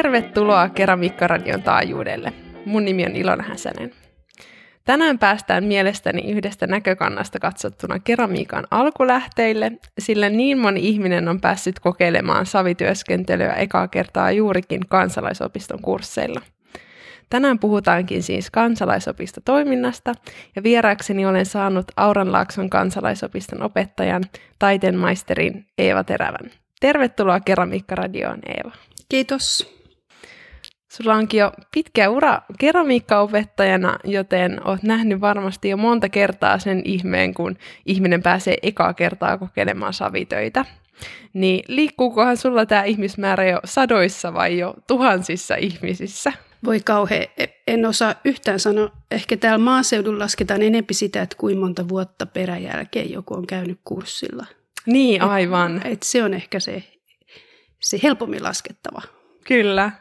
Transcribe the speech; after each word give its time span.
Tervetuloa 0.00 0.68
Keramiikkaradion 0.68 1.62
taajuudelle. 1.62 2.32
Mun 2.64 2.84
nimi 2.84 3.06
on 3.06 3.16
Ilona 3.16 3.42
Häsänen. 3.42 3.92
Tänään 4.84 5.18
päästään 5.18 5.64
mielestäni 5.64 6.30
yhdestä 6.32 6.66
näkökannasta 6.66 7.38
katsottuna 7.38 7.98
keramiikan 7.98 8.66
alkulähteille, 8.70 9.72
sillä 9.98 10.28
niin 10.28 10.58
moni 10.58 10.88
ihminen 10.88 11.28
on 11.28 11.40
päässyt 11.40 11.80
kokeilemaan 11.80 12.46
savityöskentelyä 12.46 13.52
ekaa 13.52 13.88
kertaa 13.88 14.30
juurikin 14.30 14.80
kansalaisopiston 14.88 15.82
kursseilla. 15.82 16.40
Tänään 17.30 17.58
puhutaankin 17.58 18.22
siis 18.22 18.50
kansalaisopistotoiminnasta 18.50 20.14
ja 20.56 20.62
vieraakseni 20.62 21.26
olen 21.26 21.46
saanut 21.46 21.86
Auranlaakson 21.96 22.70
kansalaisopiston 22.70 23.62
opettajan, 23.62 24.22
taiteenmaisterin 24.58 25.66
Eeva 25.78 26.04
Terävän. 26.04 26.50
Tervetuloa 26.80 27.40
Keramiikkaradioon, 27.40 28.38
Eeva. 28.46 28.72
Kiitos. 29.08 29.79
Sulla 30.92 31.14
onkin 31.14 31.40
jo 31.40 31.52
pitkä 31.74 32.10
ura 32.10 32.42
keramiikkaopettajana, 32.58 33.98
joten 34.04 34.66
oot 34.66 34.82
nähnyt 34.82 35.20
varmasti 35.20 35.68
jo 35.68 35.76
monta 35.76 36.08
kertaa 36.08 36.58
sen 36.58 36.82
ihmeen, 36.84 37.34
kun 37.34 37.56
ihminen 37.86 38.22
pääsee 38.22 38.56
ekaa 38.62 38.94
kertaa 38.94 39.38
kokeilemaan 39.38 39.92
savitöitä. 39.92 40.64
Niin 41.32 41.64
liikkuukohan 41.68 42.36
sulla 42.36 42.66
tämä 42.66 42.84
ihmismäärä 42.84 43.48
jo 43.48 43.60
sadoissa 43.64 44.34
vai 44.34 44.58
jo 44.58 44.74
tuhansissa 44.86 45.54
ihmisissä? 45.54 46.32
Voi 46.64 46.80
kauhean, 46.80 47.26
en 47.66 47.86
osaa 47.86 48.14
yhtään 48.24 48.60
sanoa. 48.60 48.90
Ehkä 49.10 49.36
täällä 49.36 49.64
maaseudulla 49.64 50.24
lasketaan 50.24 50.62
enempi 50.62 50.94
sitä, 50.94 51.22
että 51.22 51.36
kuinka 51.36 51.60
monta 51.60 51.88
vuotta 51.88 52.26
peräjälkeen 52.26 53.12
joku 53.12 53.34
on 53.34 53.46
käynyt 53.46 53.80
kurssilla. 53.84 54.46
Niin, 54.86 55.22
aivan. 55.22 55.76
Et, 55.76 55.92
et 55.92 56.02
se 56.02 56.24
on 56.24 56.34
ehkä 56.34 56.60
se, 56.60 56.82
se 57.80 58.00
helpommin 58.02 58.42
laskettava. 58.42 59.02
Kyllä. 59.44 59.92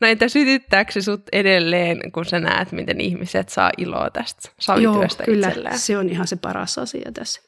No 0.00 0.08
entä 0.08 0.28
sytyttääkö 0.28 0.92
se 0.92 1.02
sut 1.02 1.22
edelleen, 1.32 2.12
kun 2.12 2.24
sä 2.24 2.40
näet, 2.40 2.72
miten 2.72 3.00
ihmiset 3.00 3.48
saa 3.48 3.70
iloa 3.78 4.10
tästä 4.10 4.48
savityöstä 4.60 5.22
Joo, 5.22 5.34
kyllä. 5.34 5.48
itselleen? 5.48 5.78
se 5.78 5.98
on 5.98 6.08
ihan 6.08 6.26
se 6.26 6.36
paras 6.36 6.78
asia 6.78 7.12
tässä. 7.14 7.40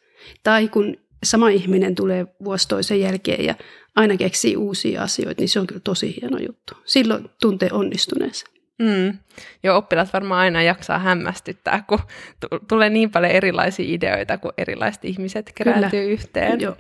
Tai 0.43 0.69
kun 0.69 0.97
sama 1.25 1.49
ihminen 1.49 1.95
tulee 1.95 2.27
vuosi 2.45 2.69
toisen 2.69 3.01
jälkeen 3.01 3.45
ja 3.45 3.55
aina 3.97 4.17
keksii 4.17 4.57
uusia 4.57 5.03
asioita, 5.03 5.43
niin 5.43 5.49
se 5.49 5.61
on 5.61 5.67
kyllä 5.67 5.81
tosi 5.85 6.17
hieno 6.21 6.39
juttu. 6.39 6.75
Silloin 6.85 7.31
tuntee 7.41 7.69
onnistuneensa. 7.73 8.47
Mm. 8.79 9.19
Joo, 9.63 9.77
oppilaat 9.77 10.13
varmaan 10.13 10.41
aina 10.41 10.63
jaksaa 10.63 10.99
hämmästyttää, 10.99 11.85
kun 11.89 11.99
t- 12.41 12.69
tulee 12.69 12.91
niin 12.91 13.11
paljon 13.11 13.33
erilaisia 13.33 13.87
ideoita, 13.89 14.39
kun 14.39 14.53
erilaiset 14.59 15.05
ihmiset 15.05 15.53
kerääntyy 15.55 15.91
Kyllä. 16.01 16.13
yhteen. 16.13 16.61
Joo. 16.61 16.77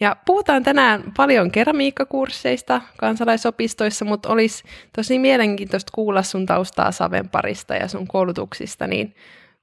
Ja 0.00 0.16
puhutaan 0.26 0.62
tänään 0.62 1.12
paljon 1.16 1.50
keramiikkakursseista 1.50 2.80
kansalaisopistoissa, 2.98 4.04
mutta 4.04 4.28
olisi 4.28 4.64
tosi 4.96 5.18
mielenkiintoista 5.18 5.92
kuulla 5.94 6.22
sun 6.22 6.46
taustaa 6.46 6.92
Saven 6.92 7.28
parista 7.28 7.74
ja 7.74 7.88
sun 7.88 8.06
koulutuksista, 8.06 8.86
niin 8.86 9.14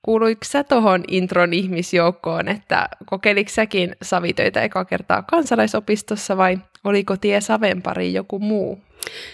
kuuluiko 0.02 0.40
sä 0.46 0.64
tuohon 0.64 1.04
intron 1.08 1.54
ihmisjoukkoon, 1.54 2.48
että 2.48 2.90
kokeiliko 3.06 3.50
säkin 3.50 3.96
savitöitä 4.02 4.62
eka 4.62 4.86
kertaa 4.86 5.22
kansalaisopistossa 5.24 6.38
vai 6.38 6.58
oliko 6.84 7.18
tie 7.18 7.42
Saven 7.42 7.82
pariin 7.82 8.14
joku 8.14 8.40
muu? 8.40 8.82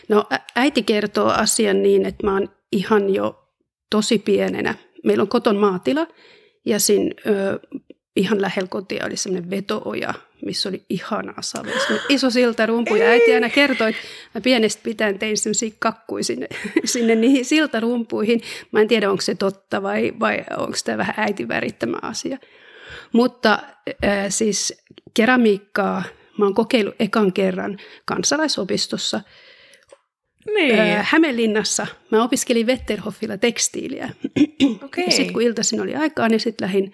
No 0.09 0.25
ä- 0.33 0.39
äiti 0.55 0.83
kertoo 0.83 1.29
asian 1.29 1.83
niin, 1.83 2.05
että 2.05 2.27
mä 2.27 2.33
oon 2.33 2.49
ihan 2.71 3.13
jo 3.13 3.49
tosi 3.89 4.19
pienenä. 4.19 4.75
Meillä 5.03 5.21
on 5.21 5.27
koton 5.27 5.57
maatila 5.57 6.07
ja 6.65 6.79
siinä 6.79 7.15
ö, 7.27 7.59
ihan 8.15 8.41
lähellä 8.41 8.67
kotia 8.67 9.05
oli 9.05 9.17
semmoinen 9.17 9.49
vetooja, 9.49 10.13
missä 10.45 10.69
oli 10.69 10.85
ihanaa 10.89 11.41
savea. 11.41 11.79
Iso 12.09 12.29
siltarumpu 12.29 12.95
ja 12.95 13.05
äiti 13.05 13.33
aina 13.33 13.49
kertoi, 13.49 13.89
että 13.89 14.01
mä 14.35 14.41
pienestä 14.41 14.81
pitäen 14.83 15.19
tein 15.19 15.37
semmoisia 15.37 15.71
kakkuja 15.79 16.23
sinne, 16.23 16.47
sinne 16.85 17.15
niihin 17.15 17.45
siltarumpuihin. 17.45 18.41
Mä 18.71 18.81
en 18.81 18.87
tiedä, 18.87 19.11
onko 19.11 19.21
se 19.21 19.35
totta 19.35 19.83
vai, 19.83 20.13
vai 20.19 20.43
onko 20.57 20.77
tämä 20.85 20.97
vähän 20.97 21.15
äitin 21.17 21.47
värittämä 21.47 21.97
asia. 22.01 22.37
Mutta 23.11 23.59
äh, 24.03 24.25
siis 24.29 24.83
keramiikkaa 25.13 26.03
mä 26.37 26.45
oon 26.45 26.53
kokeillut 26.53 26.95
ekan 26.99 27.33
kerran 27.33 27.77
kansalaisopistossa 28.05 29.21
Niin, 30.55 30.79
Öö, 30.79 30.99
Hämeenlinnassa. 31.01 31.87
Mä 32.11 32.23
opiskelin 32.23 32.67
Wetterhoffilla 32.67 33.37
tekstiiliä. 33.37 34.09
okei. 34.85 35.05
Ja 35.05 35.11
sitten 35.11 35.33
kun 35.33 35.41
iltaisin 35.41 35.81
oli 35.81 35.95
aikaa, 35.95 36.29
niin 36.29 36.39
sitten 36.39 36.65
lähdin 36.67 36.93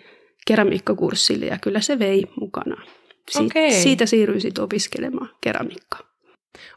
keramiikkakurssille 0.50 1.46
ja 1.46 1.58
kyllä 1.58 1.82
se 1.82 2.00
vei 2.00 2.24
mukanaan. 2.40 2.88
Siit, 3.30 3.46
Okei. 3.46 3.72
Siitä 3.72 4.06
siirryin 4.06 4.42
sitten 4.42 4.64
opiskelemaan 4.64 5.30
keramiikkaa. 5.42 6.00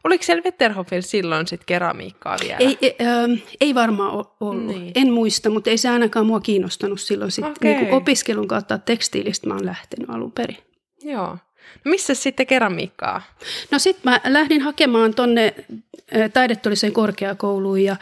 Oliko 0.03 0.23
siellä 0.23 0.43
Wetterhoffilla 0.43 1.01
silloin 1.01 1.47
sit 1.47 1.61
keramiikkaa 1.65 2.37
vielä? 2.41 2.57
Ei, 2.57 2.77
ei, 2.81 2.95
ähm, 3.01 3.31
ei 3.61 3.75
varmaan 3.75 4.25
ollut. 4.39 4.65
Niin. 4.65 4.91
En 4.95 5.13
muista, 5.13 5.49
mutta 5.49 5.69
ei 5.69 5.77
se 5.77 5.89
ainakaan 5.89 6.25
mua 6.25 6.39
kiinnostanut 6.39 7.01
silloin. 7.01 7.31
Sit 7.31 7.45
Okei. 7.45 7.75
niin 7.75 7.93
opiskelun 7.93 8.47
kautta 8.47 8.77
tekstiilistä 8.77 9.47
mä 9.47 9.53
oon 9.53 9.65
lähtenyt 9.65 10.09
alun 10.09 10.31
perin. 10.31 10.57
Joo. 11.01 11.37
No 11.85 11.89
missä 11.89 12.13
sitten 12.13 12.47
keramiikkaa? 12.47 13.21
No 13.71 13.79
sitten 13.79 14.11
mä 14.11 14.21
lähdin 14.25 14.61
hakemaan 14.61 15.13
tonne 15.13 15.55
äh, 16.15 16.93
korkeakouluun 16.93 17.83
ja, 17.83 17.95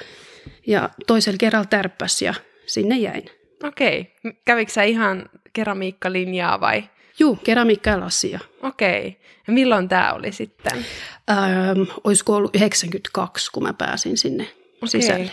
ja 0.67 0.89
toisella 1.07 1.37
kerralla 1.37 1.65
tärppäs 1.65 2.21
ja 2.21 2.33
sinne 2.65 2.97
jäin. 2.97 3.40
Okei. 3.63 4.13
Kävikö 4.45 4.71
sä 4.71 4.83
ihan 4.83 5.29
keramiikkalinjaa 5.53 6.59
vai? 6.59 6.83
Juu, 7.19 7.35
keramiikka 7.35 7.89
ja 7.89 7.99
lasia. 7.99 8.39
Okei. 8.63 9.17
Ja 9.47 9.53
milloin 9.53 9.89
tämä 9.89 10.13
oli 10.13 10.31
sitten? 10.31 10.85
Ähm, 11.29 11.81
olisiko 12.03 12.35
ollut 12.35 12.55
92, 12.55 13.51
kun 13.51 13.63
mä 13.63 13.73
pääsin 13.73 14.17
sinne 14.17 14.43
Okei. 14.43 14.87
sisälle. 14.87 15.31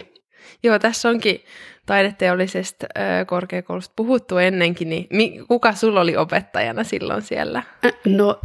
Joo, 0.62 0.78
tässä 0.78 1.08
onkin 1.08 1.44
taideteollisesta 1.86 2.86
korkeakoulusta 3.26 3.92
puhuttu 3.96 4.38
ennenkin, 4.38 4.88
niin 4.88 5.46
kuka 5.48 5.72
sulla 5.72 6.00
oli 6.00 6.16
opettajana 6.16 6.84
silloin 6.84 7.22
siellä? 7.22 7.62
No, 8.06 8.40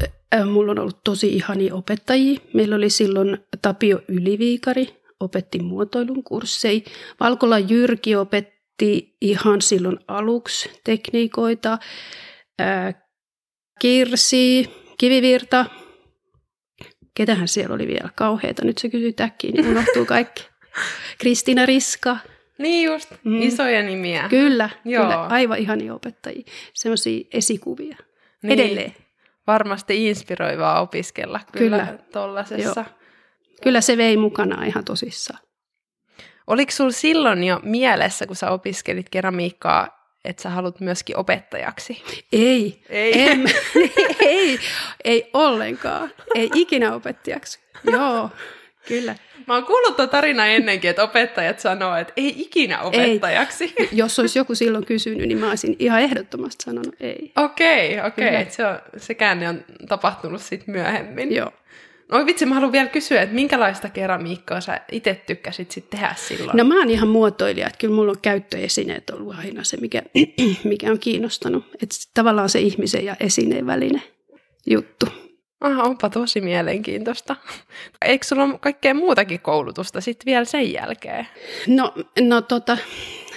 mulla 0.52 0.72
on 0.72 0.80
ollut 0.80 1.04
tosi 1.04 1.36
ihania 1.36 1.76
opettajia. 1.76 2.40
Meillä 2.54 2.76
oli 2.76 2.90
silloin 2.90 3.38
Tapio 3.62 4.00
Yliviikari, 4.08 5.02
opetti 5.20 5.60
muotoilun 5.60 6.24
kursseja. 6.24 6.82
Valkola 7.20 7.60
Jyrki 7.60 8.16
opetti 8.16 8.54
ihan 9.22 9.62
silloin 9.62 10.00
aluksi 10.08 10.70
tekniikoita. 10.84 11.78
Kirsi, 13.80 14.70
Kivivirta. 14.98 15.66
Ketähän 17.16 17.48
siellä 17.48 17.76
oli 17.76 17.88
vielä 17.88 18.10
kauheita? 18.16 18.66
Nyt 18.66 18.78
se 18.78 18.90
kysyy 18.90 19.14
äkkiä, 19.22 19.52
niin 19.52 19.68
unohtuu 19.68 20.06
kaikki. 20.06 20.48
Kristiina 21.22 21.66
Riska. 21.66 22.18
Niin 22.58 22.86
just, 22.86 23.12
mm. 23.24 23.42
Isoja 23.42 23.84
nimiä. 23.84 24.30
Kyllä, 24.30 24.70
Joo. 24.86 25.04
kyllä. 25.04 25.22
Aivan 25.26 25.58
ihania 25.58 25.94
opettajia. 25.94 26.44
Semmoisia 26.74 27.26
esikuvia. 27.34 27.98
Niin. 28.44 28.60
Edelleen. 28.60 28.96
Varmasti 29.48 30.08
inspiroivaa 30.08 30.82
opiskella 30.82 31.40
kyllä, 31.52 31.98
Kyllä. 32.08 32.46
Joo. 32.58 32.86
Kyllä 33.64 33.82
se 33.82 33.98
vei 33.98 34.18
mukana 34.18 34.66
ihan 34.66 34.86
tosissaan. 34.86 35.40
Oliko 36.48 36.72
sulla 36.72 36.92
silloin 36.92 37.44
jo 37.44 37.60
mielessä, 37.64 38.28
kun 38.28 38.36
sä 38.36 38.52
opiskelit 38.52 39.10
keramiikkaa, 39.10 40.04
että 40.26 40.44
sä 40.44 40.50
haluat 40.50 40.80
myöskin 40.80 41.18
opettajaksi? 41.18 42.04
Ei, 42.32 42.84
Ei. 42.90 43.22
En, 43.22 43.46
ei, 44.20 44.60
ei 45.04 45.30
ollenkaan. 45.34 46.12
Ei 46.36 46.50
ikinä 46.56 46.96
opettajaksi. 46.96 47.60
Joo, 47.92 48.30
kyllä. 48.88 49.16
Mä 49.48 49.54
oon 49.54 49.66
kuullut 49.66 49.96
tuon 49.96 50.10
tarinaa 50.10 50.48
ennenkin, 50.48 50.90
että 50.90 51.04
opettajat 51.04 51.60
sanoo, 51.60 51.96
että 51.96 52.14
ei 52.18 52.42
ikinä 52.42 52.82
opettajaksi. 52.82 53.74
Jos 53.92 54.20
olisi 54.20 54.40
joku 54.40 54.56
silloin 54.56 54.86
kysynyt, 54.86 55.28
niin 55.28 55.38
mä 55.38 55.50
olisin 55.50 55.76
ihan 55.80 56.02
ehdottomasti 56.02 56.64
sanonut 56.64 56.96
ei. 57.00 57.32
Okei, 57.36 58.00
okei. 58.02 58.12
Kyllä. 58.12 58.40
Okay. 58.40 58.52
Se, 58.52 58.66
on, 58.66 58.80
se 58.98 59.14
käänne 59.14 59.50
on 59.50 59.66
tapahtunut 59.88 60.42
sitten 60.42 60.72
myöhemmin. 60.72 61.36
Joo. 61.36 61.52
Oi 62.14 62.26
vitsi, 62.26 62.46
mä 62.46 62.56
haluan 62.56 62.72
vielä 62.72 62.90
kysyä, 62.90 63.22
että 63.22 63.36
minkälaista 63.36 63.90
keramiikkaa 63.90 64.62
sä 64.62 64.82
itse 64.92 65.22
tykkäsit 65.28 65.72
sit 65.72 65.90
tehdä 65.90 66.16
silloin? 66.18 66.58
No 66.58 66.64
mä 66.64 66.80
oon 66.80 66.90
ihan 66.90 67.08
muotoilija, 67.08 67.68
että 67.68 67.78
kyllä 67.78 67.96
mulla 67.96 68.12
on 68.12 68.22
käyttöesineet 68.22 69.10
ollut 69.10 69.36
aina 69.40 69.64
se, 69.64 69.78
mikä, 69.78 70.02
mikä 70.64 70.92
on 70.92 71.00
kiinnostanut. 71.00 71.66
Että 71.74 71.96
tavallaan 72.14 72.50
se 72.50 72.60
ihmisen 72.60 73.06
ja 73.06 73.16
esineen 73.20 73.66
välinen 73.66 74.04
juttu. 74.66 75.06
Aha, 75.62 75.84
onpa 75.84 76.10
tosi 76.10 76.42
mielenkiintoista. 76.42 77.36
Eikö 78.06 78.26
sulla 78.26 78.44
ole 78.44 78.60
kaikkea 78.60 78.94
muutakin 78.94 79.40
koulutusta 79.40 80.02
sitten 80.02 80.26
vielä 80.26 80.46
sen 80.46 80.74
jälkeen? 80.74 81.28
No, 81.68 81.94
no 82.22 82.42
tota, 82.42 82.78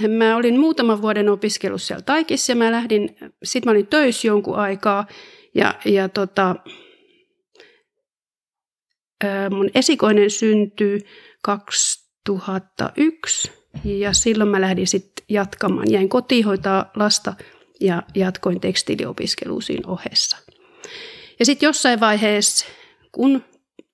mä 0.08 0.36
olin 0.36 0.60
muutaman 0.60 1.02
vuoden 1.02 1.28
opiskelussa 1.28 1.86
siellä 1.86 2.02
Taikissa 2.02 2.52
ja 2.52 2.56
mä 2.56 2.72
lähdin, 2.72 3.16
sit 3.42 3.64
mä 3.64 3.70
olin 3.70 3.86
töissä 3.86 4.28
jonkun 4.28 4.56
aikaa 4.56 5.06
ja, 5.54 5.74
ja 5.84 6.08
tota, 6.08 6.56
mun 9.50 9.70
esikoinen 9.74 10.30
syntyi 10.30 11.00
2001 11.42 13.52
ja 13.84 14.12
silloin 14.12 14.50
mä 14.50 14.60
lähdin 14.60 14.86
sitten 14.86 15.24
jatkamaan. 15.28 15.90
Jäin 15.90 16.08
kotiin 16.08 16.44
hoitaa 16.44 16.90
lasta 16.96 17.34
ja 17.80 18.02
jatkoin 18.14 18.60
tekstiiliopiskelua 18.60 19.60
siinä 19.60 19.88
ohessa. 19.88 20.36
Ja 21.38 21.44
sitten 21.44 21.66
jossain 21.66 22.00
vaiheessa, 22.00 22.66
kun 23.12 23.44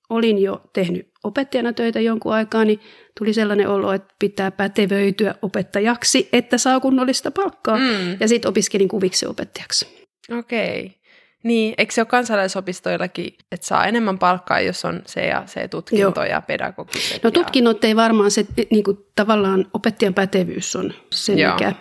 olin 0.09 0.41
jo 0.41 0.61
tehnyt 0.73 1.11
opettajana 1.23 1.73
töitä 1.73 1.99
jonkun 1.99 2.33
aikaa, 2.33 2.65
niin 2.65 2.79
tuli 3.19 3.33
sellainen 3.33 3.69
olo, 3.69 3.93
että 3.93 4.15
pitää 4.19 4.51
pätevöityä 4.51 5.35
opettajaksi, 5.41 6.29
että 6.33 6.57
saa 6.57 6.79
kunnollista 6.79 7.31
palkkaa. 7.31 7.77
Mm. 7.77 8.17
Ja 8.19 8.27
sitten 8.27 8.49
opiskelin 8.49 8.87
kuviksi 8.87 9.25
opettajaksi. 9.25 10.07
Okei. 10.39 10.85
Okay. 10.85 11.02
Niin, 11.43 11.73
eikö 11.77 11.93
se 11.93 12.01
ole 12.01 12.07
kansalaisopistoillakin, 12.07 13.37
että 13.51 13.65
saa 13.65 13.85
enemmän 13.85 14.19
palkkaa, 14.19 14.59
jos 14.59 14.85
on 14.85 15.01
se 15.05 15.21
ja 15.25 15.43
se 15.45 15.67
tutkinto 15.67 16.19
Joo. 16.19 16.29
ja 16.29 16.41
pedagogiset? 16.41 17.23
No 17.23 17.31
tutkinnot 17.31 17.83
ei 17.83 17.95
varmaan 17.95 18.31
se, 18.31 18.45
niin 18.71 18.83
kuin, 18.83 18.97
tavallaan 19.15 19.65
opettajan 19.73 20.13
pätevyys 20.13 20.75
on 20.75 20.93
se, 21.11 21.33
Joo. 21.33 21.53
mikä, 21.53 21.73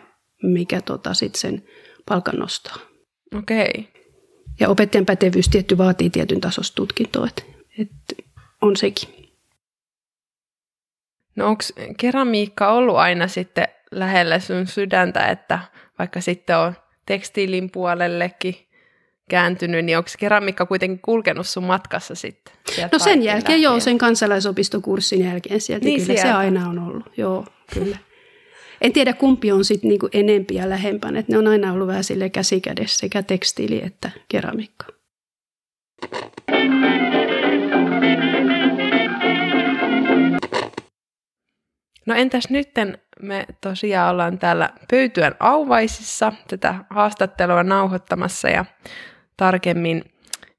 mikä 0.42 0.80
tota, 0.80 1.14
sit 1.14 1.34
sen 1.34 1.64
palkan 2.08 2.36
nostaa. 2.36 2.76
Okei. 3.38 3.68
Okay. 3.68 3.84
Ja 4.60 4.68
opettajan 4.68 5.06
pätevyys 5.06 5.48
tietty 5.48 5.78
vaatii 5.78 6.10
tietyn 6.10 6.40
tasosta 6.40 6.74
tutkintoa, 6.74 7.26
että, 7.26 7.42
että 7.78 8.14
on 8.62 8.76
sekin. 8.76 9.08
No 11.36 11.46
onko 11.46 11.64
keramiikka 11.98 12.72
ollut 12.72 12.96
aina 12.96 13.28
sitten 13.28 13.68
lähellä 13.90 14.38
sun 14.38 14.66
sydäntä, 14.66 15.26
että 15.26 15.58
vaikka 15.98 16.20
sitten 16.20 16.58
on 16.58 16.74
tekstiilin 17.06 17.70
puolellekin 17.70 18.54
kääntynyt, 19.30 19.84
niin 19.84 19.98
onko 19.98 20.10
keramiikka 20.18 20.66
kuitenkin 20.66 21.00
kulkenut 21.02 21.46
sun 21.46 21.64
matkassa 21.64 22.14
sitten? 22.14 22.54
No 22.92 22.98
sen 22.98 23.22
jälkeen 23.22 23.34
lähtien? 23.34 23.62
joo, 23.62 23.80
sen 23.80 23.98
kansalaisopistokurssin 23.98 25.24
jälkeen 25.24 25.60
sieltä 25.60 25.84
niin 25.84 26.00
kyllä 26.00 26.06
sieltä. 26.06 26.22
se 26.22 26.32
aina 26.32 26.68
on 26.68 26.78
ollut, 26.78 27.06
joo, 27.16 27.44
kyllä. 27.74 27.96
En 28.80 28.92
tiedä 28.92 29.12
kumpi 29.12 29.52
on 29.52 29.64
sitten 29.64 29.88
niinku 29.88 30.08
enempi 30.12 30.54
ja 30.54 30.68
lähempänä, 30.68 31.18
että 31.18 31.32
ne 31.32 31.38
on 31.38 31.46
aina 31.46 31.72
ollut 31.72 31.88
vähän 31.88 32.04
sille 32.04 32.30
käsikädessä 32.30 32.98
sekä 32.98 33.22
tekstiili 33.22 33.82
että 33.84 34.10
keramiikka. 34.28 34.86
No 42.06 42.14
entäs 42.14 42.50
nytten 42.50 42.98
me 43.22 43.46
tosiaan 43.60 44.10
ollaan 44.10 44.38
täällä 44.38 44.70
Pöytyön 44.90 45.34
auvaisissa 45.40 46.32
tätä 46.48 46.74
haastattelua 46.90 47.62
nauhoittamassa 47.62 48.48
ja 48.48 48.64
tarkemmin 49.36 50.04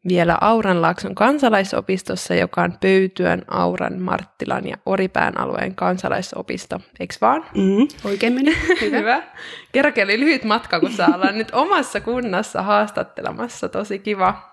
vielä 0.08 0.38
Auranlaakson 0.42 1.16
kansalaisopistossa, 1.16 2.36
joka 2.36 2.62
on 2.62 2.78
Pöytyön, 2.82 3.42
Auran, 3.48 4.02
Marttilan 4.02 4.68
ja 4.68 4.78
Oripään 4.86 5.40
alueen 5.40 5.76
kansalaisopisto. 5.76 6.80
Eikö 7.00 7.16
vaan? 7.22 7.46
Mm, 7.56 7.88
oikein 8.04 8.34
meni. 8.34 8.56
Hyvä. 8.82 8.98
Hyvä. 8.98 9.24
Kerrankin 9.72 10.04
oli 10.04 10.20
lyhyt 10.20 10.44
matka, 10.44 10.80
kun 10.80 10.92
saa 10.92 11.16
olla 11.16 11.32
nyt 11.32 11.52
omassa 11.52 12.02
kunnassa 12.02 12.62
haastattelemassa. 12.62 13.70
Tosi 13.70 14.00
kiva. 14.00 14.53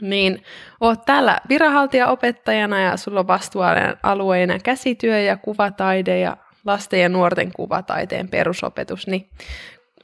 Niin, 0.00 0.42
oot 0.80 1.04
täällä 1.04 1.40
viranhaltijaopettajana 1.48 2.80
ja 2.80 2.96
sulla 2.96 3.20
on 3.20 3.26
vastuualueena 3.26 4.58
käsityö 4.58 5.20
ja 5.20 5.36
kuvataide 5.36 6.20
ja 6.20 6.36
lasten 6.64 7.00
ja 7.00 7.08
nuorten 7.08 7.52
kuvataiteen 7.52 8.28
perusopetus. 8.28 9.06
Niin 9.06 9.30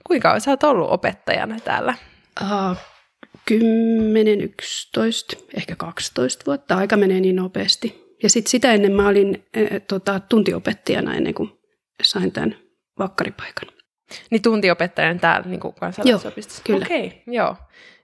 kuinka 0.06 0.40
sä 0.40 0.50
oot 0.50 0.62
ollut 0.62 0.90
opettajana 0.90 1.56
täällä? 1.64 1.94
Uh, 2.40 2.76
10, 3.44 4.40
11, 4.40 5.36
ehkä 5.56 5.76
12 5.76 6.44
vuotta. 6.46 6.76
Aika 6.76 6.96
menee 6.96 7.20
niin 7.20 7.36
nopeasti. 7.36 8.16
Ja 8.22 8.30
sitten 8.30 8.50
sitä 8.50 8.72
ennen 8.72 8.92
mä 8.92 9.08
olin 9.08 9.46
äh, 9.56 9.80
tota, 9.88 10.20
tuntiopettajana 10.20 11.14
ennen 11.14 11.34
kuin 11.34 11.50
sain 12.02 12.32
tämän 12.32 12.56
vakkaripaikan. 12.98 13.75
Niin 14.30 14.42
tuntiopettajana 14.42 15.18
täällä 15.18 15.48
niin 15.48 15.60
kansalaisopistossa? 15.80 16.62
Joo, 16.68 16.78
kyllä. 16.78 16.86
Okei, 16.86 17.06
okay, 17.06 17.34
joo. 17.34 17.56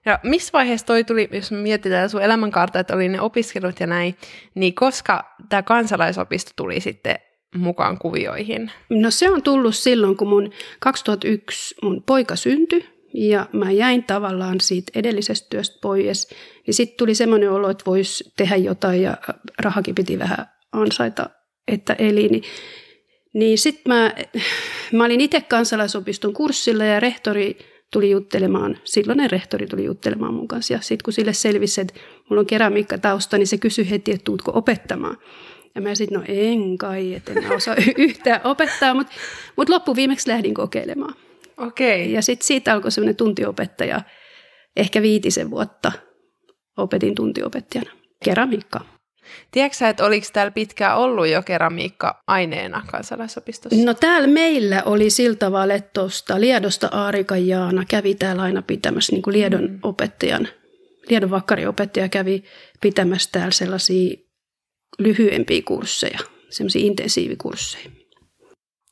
Ja 0.05 0.19
missä 0.23 0.49
vaiheessa 0.53 0.87
toi 0.87 1.03
tuli, 1.03 1.29
jos 1.31 1.51
mietitään 1.51 2.09
sun 2.09 2.21
elämänkaarta, 2.21 2.79
että 2.79 2.95
oli 2.95 3.09
ne 3.09 3.21
opiskelut 3.21 3.79
ja 3.79 3.87
näin, 3.87 4.17
niin 4.55 4.75
koska 4.75 5.35
tämä 5.49 5.63
kansalaisopisto 5.63 6.51
tuli 6.55 6.79
sitten 6.79 7.15
mukaan 7.55 7.97
kuvioihin? 7.97 8.71
No 8.89 9.11
se 9.11 9.29
on 9.29 9.43
tullut 9.43 9.75
silloin, 9.75 10.17
kun 10.17 10.27
mun 10.27 10.51
2001 10.79 11.75
mun 11.81 12.03
poika 12.03 12.35
syntyi 12.35 12.89
ja 13.13 13.45
mä 13.53 13.71
jäin 13.71 14.03
tavallaan 14.03 14.61
siitä 14.61 14.91
edellisestä 14.95 15.47
työstä 15.49 15.77
pois. 15.81 16.29
Niin 16.67 16.73
sitten 16.73 16.97
tuli 16.97 17.15
semmoinen 17.15 17.51
olo, 17.51 17.69
että 17.69 17.85
voisi 17.85 18.33
tehdä 18.37 18.55
jotain 18.55 19.01
ja 19.01 19.17
rahakin 19.59 19.95
piti 19.95 20.19
vähän 20.19 20.45
ansaita, 20.71 21.29
että 21.67 21.93
eli. 21.93 22.27
Niin, 22.27 22.43
niin 23.33 23.57
sitten 23.57 23.93
mä, 23.93 24.13
mä 24.91 25.05
olin 25.05 25.21
itse 25.21 25.41
kansalaisopiston 25.41 26.33
kurssilla 26.33 26.83
ja 26.83 26.99
rehtori 26.99 27.57
tuli 27.93 28.09
juttelemaan, 28.09 28.77
silloinen 28.83 29.31
rehtori 29.31 29.67
tuli 29.67 29.85
juttelemaan 29.85 30.33
mun 30.33 30.47
kanssa. 30.47 30.73
Ja 30.73 30.81
sitten 30.81 31.03
kun 31.03 31.13
sille 31.13 31.33
selvisi, 31.33 31.81
että 31.81 31.93
mulla 32.29 32.39
on 32.39 32.45
keramiikkatausta, 32.45 33.37
niin 33.37 33.47
se 33.47 33.57
kysyi 33.57 33.89
heti, 33.89 34.11
että 34.11 34.23
tuutko 34.23 34.51
opettamaan. 34.55 35.17
Ja 35.75 35.81
mä 35.81 35.95
sitten, 35.95 36.19
no 36.19 36.25
en 36.27 36.77
kai, 36.77 37.13
että 37.13 37.33
en 37.33 37.51
osaa 37.51 37.75
yhtään 37.97 38.41
opettaa, 38.43 38.93
mutta 38.93 39.13
mut 39.55 39.69
loppuviimeksi 39.69 40.29
lähdin 40.29 40.53
kokeilemaan. 40.53 41.15
Okei. 41.57 42.01
Okay. 42.01 42.13
Ja 42.13 42.21
sitten 42.21 42.47
siitä 42.47 42.73
alkoi 42.73 42.91
semmoinen 42.91 43.15
tuntiopettaja, 43.15 44.01
ehkä 44.75 45.01
viitisen 45.01 45.51
vuotta 45.51 45.91
opetin 46.77 47.15
tuntiopettajana 47.15 47.91
keramiikkaa. 48.23 48.92
Tiedätkö 49.51 49.77
sä, 49.77 49.89
että 49.89 50.05
oliko 50.05 50.27
täällä 50.33 50.51
pitkään 50.51 50.97
ollut 50.97 51.27
jo 51.27 51.41
keramiikka 51.41 52.23
aineena 52.27 52.83
kansalaisopistossa? 52.91 53.85
No 53.85 53.93
täällä 53.93 54.27
meillä 54.27 54.83
oli 54.85 55.09
sillä 55.09 55.35
tavalla, 55.35 55.73
että 55.73 55.89
tuosta 55.93 56.41
Liedosta 56.41 56.89
Aarika 56.91 57.37
Jaana 57.37 57.85
kävi 57.87 58.15
täällä 58.15 58.41
aina 58.41 58.61
pitämässä, 58.61 59.11
niin 59.11 59.23
kuin 59.23 59.33
Liedon 59.33 59.69
mm. 59.69 59.79
opettajan, 59.83 60.47
Liedon 61.09 61.29
vakkariopettaja 61.29 62.09
kävi 62.09 62.43
pitämässä 62.81 63.29
täällä 63.31 63.51
sellaisia 63.51 64.17
lyhyempiä 64.99 65.61
kursseja, 65.65 66.19
semmoisia 66.49 66.85
intensiivikursseja. 66.85 67.89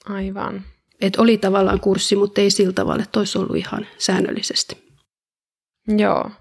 Aivan. 0.05 0.63
Et 1.01 1.15
oli 1.15 1.37
tavallaan 1.37 1.79
kurssi, 1.79 2.15
mutta 2.15 2.41
ei 2.41 2.49
sillä 2.49 2.73
tavalla, 2.73 3.03
että 3.03 3.19
olisi 3.19 3.37
ollut 3.37 3.55
ihan 3.55 3.87
säännöllisesti. 3.97 4.91
Joo. 5.97 6.31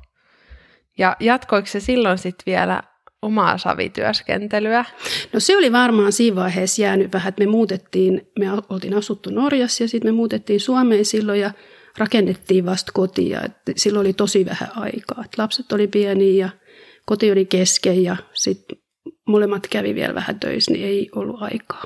Ja 0.99 1.17
jatkoiko 1.21 1.67
se 1.67 1.81
silloin 1.81 2.19
sitten 2.19 2.43
vielä 2.47 2.83
omaa 3.23 3.59
savityöskentelyä? 3.59 4.85
No 5.33 5.41
se 5.41 5.57
oli 5.57 5.73
varmaan 5.73 6.13
siinä 6.13 6.37
vaiheessa 6.37 6.83
jäänyt 6.83 7.13
vähän, 7.13 7.29
että 7.29 7.45
me 7.45 7.51
muutettiin, 7.51 8.31
me 8.39 8.47
oltiin 8.69 8.95
asuttu 8.95 9.31
Norjassa 9.31 9.85
ja 9.85 9.89
sitten 9.89 10.13
me 10.13 10.17
muutettiin 10.17 10.61
Suomeen 10.61 11.05
silloin 11.05 11.41
ja 11.41 11.51
rakennettiin 11.99 12.67
vasta 12.67 12.93
kotia. 12.95 13.41
Et 13.43 13.53
silloin 13.77 14.07
oli 14.07 14.13
tosi 14.13 14.47
vähän 14.47 14.69
aikaa. 14.77 15.25
Et 15.25 15.39
lapset 15.39 15.73
oli 15.73 15.87
pieniä 15.87 16.47
ja 16.47 16.51
koti 17.07 17.33
oli 17.33 17.45
kesken 17.47 18.03
ja 18.03 18.17
sitten 18.33 18.79
molemmat 19.29 19.67
kävi 19.71 19.95
vielä 19.95 20.15
vähän 20.15 20.41
töissä, 20.41 20.73
niin 20.73 20.87
ei 20.87 21.09
ollut 21.15 21.43
aikaa. 21.43 21.85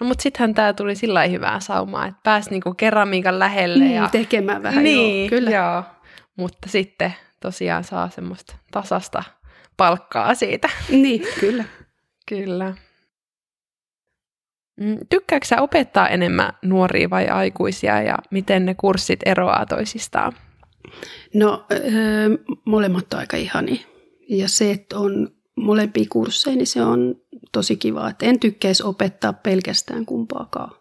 No 0.00 0.06
mutta 0.06 0.22
sittenhän 0.22 0.54
tämä 0.54 0.72
tuli 0.72 0.94
sillä 0.94 1.24
hyvää 1.26 1.60
saumaa, 1.60 2.06
että 2.06 2.20
pääsi 2.24 2.50
niinku 2.50 2.74
keramiikan 2.74 3.38
lähelle. 3.38 3.84
Mm, 3.84 3.90
ja... 3.90 4.08
tekemään 4.12 4.62
vähän, 4.62 4.84
niin, 4.84 5.20
joo, 5.20 5.28
kyllä. 5.28 5.50
Joo. 5.50 5.82
Mutta 6.36 6.68
sitten 6.68 7.14
tosiaan 7.42 7.84
saa 7.84 8.08
semmoista 8.08 8.56
tasasta 8.72 9.22
palkkaa 9.80 10.34
siitä. 10.34 10.68
Niin, 10.90 11.22
kyllä. 11.40 11.64
kyllä. 12.28 12.74
Mm, 14.80 14.98
tykkääkö 15.08 15.46
sä 15.46 15.62
opettaa 15.62 16.08
enemmän 16.08 16.52
nuoria 16.62 17.10
vai 17.10 17.28
aikuisia 17.28 18.02
ja 18.02 18.18
miten 18.30 18.66
ne 18.66 18.74
kurssit 18.74 19.20
eroaa 19.26 19.66
toisistaan? 19.66 20.32
No 21.34 21.66
öö, 21.72 21.80
molemmat 22.64 23.14
on 23.14 23.20
aika 23.20 23.36
ihani. 23.36 23.86
Ja 24.28 24.48
se, 24.48 24.70
että 24.70 24.98
on 24.98 25.28
molempia 25.56 26.04
kursseja, 26.08 26.56
niin 26.56 26.66
se 26.66 26.82
on 26.82 27.14
tosi 27.52 27.76
kiva. 27.76 28.08
Että 28.08 28.26
en 28.26 28.40
tykkäisi 28.40 28.82
opettaa 28.82 29.32
pelkästään 29.32 30.06
kumpaakaan. 30.06 30.72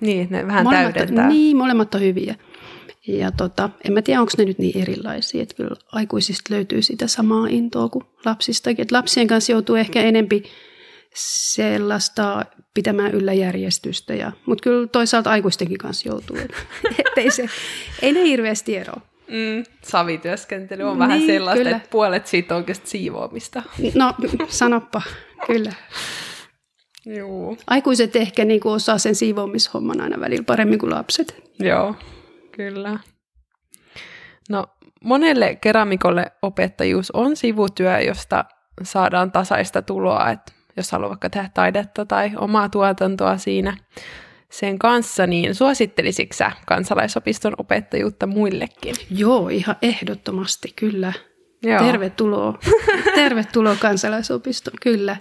Niin, 0.00 0.28
ne 0.30 0.46
vähän 0.46 0.64
molemmat, 0.64 0.94
täydentää. 0.94 1.28
Niin, 1.28 1.56
molemmat 1.56 1.94
on 1.94 2.00
hyviä. 2.00 2.34
Ja 3.06 3.32
tota, 3.32 3.70
en 3.84 3.92
mä 3.92 4.02
tiedä, 4.02 4.20
onko 4.20 4.32
ne 4.38 4.44
nyt 4.44 4.58
niin 4.58 4.82
erilaisia, 4.82 5.42
että 5.42 5.54
kyllä 5.54 5.76
aikuisista 5.92 6.54
löytyy 6.54 6.82
sitä 6.82 7.06
samaa 7.06 7.46
intoa 7.46 7.88
kuin 7.88 8.04
lapsistakin. 8.24 8.82
Että 8.82 8.96
lapsien 8.96 9.26
kanssa 9.26 9.52
joutuu 9.52 9.76
ehkä 9.76 10.02
enempi 10.02 10.42
sellaista 11.14 12.44
pitämään 12.74 13.14
yllä 13.14 13.32
järjestystä, 13.32 14.14
ja, 14.14 14.32
mutta 14.46 14.62
kyllä 14.62 14.86
toisaalta 14.86 15.30
aikuistenkin 15.30 15.78
kanssa 15.78 16.08
joutuu. 16.08 16.36
Että 16.98 17.20
ei, 17.20 17.30
se, 17.30 17.48
ei 18.02 18.12
ne 18.12 18.22
hirveästi 18.22 18.76
eroa. 18.76 19.00
Mm, 19.28 19.64
savityöskentely 19.82 20.82
on 20.82 20.90
niin, 20.90 20.98
vähän 20.98 21.26
sellaista, 21.26 21.64
kyllä. 21.64 21.76
että 21.76 21.88
puolet 21.90 22.26
siitä 22.26 22.54
on 22.54 22.58
oikeasti 22.58 22.88
siivoamista. 22.88 23.62
No, 23.94 24.14
sanoppa, 24.48 25.02
kyllä. 25.46 25.72
Joo. 27.06 27.56
Aikuiset 27.66 28.16
ehkä 28.16 28.44
niin 28.44 28.60
kuin 28.60 28.72
osaa 28.72 28.98
sen 28.98 29.14
siivoamishomman 29.14 30.00
aina 30.00 30.20
välillä 30.20 30.44
paremmin 30.44 30.78
kuin 30.78 30.90
lapset. 30.90 31.42
Joo, 31.58 31.96
kyllä. 32.56 32.98
No, 34.50 34.66
monelle 35.04 35.56
keramikolle 35.56 36.32
opettajuus 36.42 37.10
on 37.10 37.36
sivutyö, 37.36 38.00
josta 38.00 38.44
saadaan 38.82 39.32
tasaista 39.32 39.82
tuloa, 39.82 40.30
että 40.30 40.52
jos 40.76 40.92
haluaa 40.92 41.10
vaikka 41.10 41.30
tehdä 41.30 41.50
taidetta 41.54 42.06
tai 42.06 42.30
omaa 42.36 42.68
tuotantoa 42.68 43.38
siinä 43.38 43.76
sen 44.50 44.78
kanssa, 44.78 45.26
niin 45.26 45.54
suosittelisitko 45.54 46.36
sä 46.36 46.52
kansalaisopiston 46.66 47.54
opettajuutta 47.58 48.26
muillekin? 48.26 48.94
Joo, 49.10 49.48
ihan 49.48 49.76
ehdottomasti, 49.82 50.72
kyllä. 50.76 51.12
Joo. 51.62 51.78
Tervetuloa. 51.78 52.58
Tervetuloa 53.14 53.76
kansalaisopistoon, 53.76 54.76
kyllä. 54.82 55.16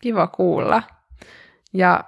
Kiva 0.00 0.26
kuulla. 0.26 0.82
Ja 1.74 2.04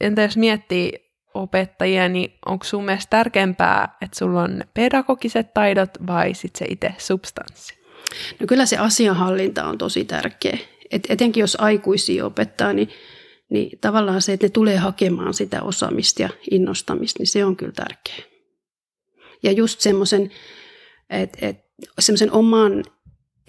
entä 0.00 0.22
jos 0.22 0.36
miettii 0.36 1.05
opettajia, 1.42 2.08
niin 2.08 2.34
onko 2.46 2.64
sun 2.64 2.84
mielestä 2.84 3.10
tärkeämpää, 3.10 3.96
että 4.00 4.18
sulla 4.18 4.42
on 4.42 4.64
pedagogiset 4.74 5.54
taidot 5.54 5.90
vai 6.06 6.34
sitten 6.34 6.58
se 6.58 6.72
itse 6.72 6.94
substanssi? 6.98 7.74
No 8.40 8.46
kyllä 8.46 8.66
se 8.66 8.76
asianhallinta 8.76 9.64
on 9.64 9.78
tosi 9.78 10.04
tärkeä. 10.04 10.58
Et 10.90 11.06
etenkin 11.08 11.40
jos 11.40 11.56
aikuisia 11.60 12.26
opettaa, 12.26 12.72
niin, 12.72 12.88
niin 13.48 13.78
tavallaan 13.80 14.22
se, 14.22 14.32
että 14.32 14.46
ne 14.46 14.50
tulee 14.50 14.76
hakemaan 14.76 15.34
sitä 15.34 15.62
osaamista 15.62 16.22
ja 16.22 16.28
innostamista, 16.50 17.18
niin 17.20 17.26
se 17.26 17.44
on 17.44 17.56
kyllä 17.56 17.72
tärkeä. 17.72 18.24
Ja 19.42 19.52
just 19.52 19.80
semmoisen, 19.80 20.30
et, 21.10 21.38
semmoisen 21.98 22.32
oman 22.32 22.84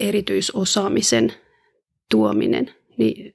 erityisosaamisen 0.00 1.32
tuominen 2.10 2.74
niin 2.96 3.34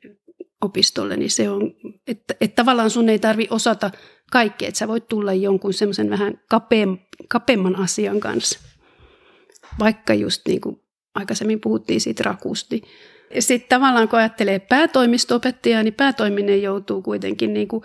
opistolle, 0.61 1.17
niin 1.17 1.31
se 1.31 1.49
on, 1.49 1.73
että, 2.07 2.35
että 2.41 2.55
tavallaan 2.55 2.89
sun 2.89 3.09
ei 3.09 3.19
tarvi 3.19 3.47
osata 3.49 3.91
kaikkea, 4.33 4.67
että 4.67 4.77
sä 4.77 4.87
voit 4.87 5.07
tulla 5.07 5.33
jonkun 5.33 5.73
semmoisen 5.73 6.09
vähän 6.09 6.41
kapeam, 6.49 6.97
kapeamman 7.27 7.75
asian 7.75 8.19
kanssa. 8.19 8.59
Vaikka 9.79 10.13
just 10.13 10.41
niin 10.47 10.61
kuin 10.61 10.81
aikaisemmin 11.15 11.61
puhuttiin 11.61 12.01
siitä 12.01 12.23
rakusti. 12.23 12.81
Sitten 13.39 13.69
tavallaan 13.69 14.09
kun 14.09 14.19
ajattelee 14.19 14.59
päätoimisto-opettajaa, 14.59 15.83
niin 15.83 15.93
päätoiminen 15.93 16.61
joutuu 16.61 17.01
kuitenkin 17.01 17.53
niin 17.53 17.67
kuin 17.67 17.83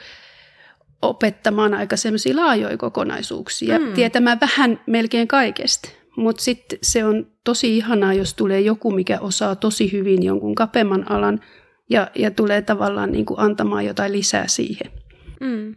opettamaan 1.03 1.75
aika 1.75 1.97
semmoisia 1.97 2.37
laajoja 2.37 2.77
kokonaisuuksia, 2.77 3.79
mm. 3.79 3.93
tietämään 3.93 4.41
vähän 4.41 4.81
melkein 4.87 5.29
kaikesta. 5.29 5.89
Mutta 6.17 6.43
sitten 6.43 6.79
se 6.83 7.05
on 7.05 7.27
tosi 7.45 7.77
ihanaa, 7.77 8.15
jos 8.15 8.35
tulee 8.35 8.61
joku, 8.61 8.91
mikä 8.91 9.21
osaa 9.21 9.57
tosi 9.57 9.93
hyvin 9.93 10.23
jonkun 10.23 10.55
kapeamman 10.55 11.11
alan 11.11 11.41
ja, 11.91 12.11
ja 12.15 12.31
tulee 12.31 12.63
tavallaan 12.63 13.13
niin 13.13 13.27
kuin 13.27 13.41
antamaan 13.41 13.85
jotain 13.85 14.13
lisää 14.13 14.49
siihen. 14.49 14.93
Mm. 15.41 15.75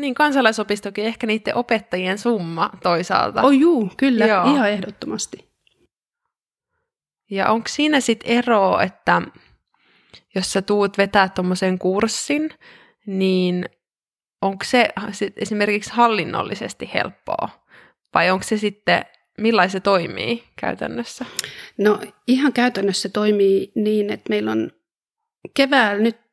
Niin, 0.00 0.14
kansalaisopistokin 0.14 1.04
ehkä 1.04 1.26
niiden 1.26 1.54
opettajien 1.54 2.18
summa 2.18 2.70
toisaalta. 2.82 3.42
Oh 3.42 3.50
juu, 3.50 3.90
kyllä, 3.96 4.26
Joo. 4.26 4.54
ihan 4.54 4.70
ehdottomasti. 4.70 5.50
Ja 7.30 7.50
onko 7.50 7.68
siinä 7.68 8.00
sitten 8.00 8.30
ero, 8.30 8.80
että 8.80 9.22
jos 10.34 10.52
sä 10.52 10.62
tuut 10.62 10.98
vetää 10.98 11.28
tuommoisen 11.28 11.78
kurssin, 11.78 12.50
niin 13.06 13.64
onko 14.42 14.64
se 14.64 14.88
sit 15.12 15.34
esimerkiksi 15.36 15.90
hallinnollisesti 15.92 16.90
helppoa? 16.94 17.48
Vai 18.14 18.30
onko 18.30 18.42
se 18.42 18.58
sitten, 18.58 19.02
millainen 19.38 19.70
se 19.70 19.80
toimii 19.80 20.44
käytännössä? 20.60 21.24
No 21.78 22.00
ihan 22.26 22.52
käytännössä 22.52 23.08
toimii 23.08 23.72
niin, 23.74 24.10
että 24.10 24.30
meillä 24.30 24.52
on 24.52 24.70
keväällä 25.54 26.02
nyt 26.02 26.29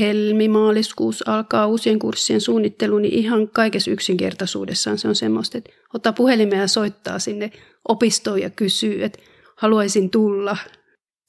helmimaaliskuussa 0.00 1.24
alkaa 1.32 1.66
uusien 1.66 1.98
kurssien 1.98 2.40
suunnittelu, 2.40 2.98
niin 2.98 3.14
ihan 3.14 3.48
kaikessa 3.48 3.90
yksinkertaisuudessaan 3.90 4.98
se 4.98 5.08
on 5.08 5.14
semmoista, 5.14 5.58
että 5.58 5.70
ottaa 5.94 6.12
puhelimeen 6.12 6.60
ja 6.60 6.68
soittaa 6.68 7.18
sinne 7.18 7.50
opistoon 7.88 8.40
ja 8.40 8.50
kysyy, 8.50 9.04
että 9.04 9.22
haluaisin 9.56 10.10
tulla. 10.10 10.56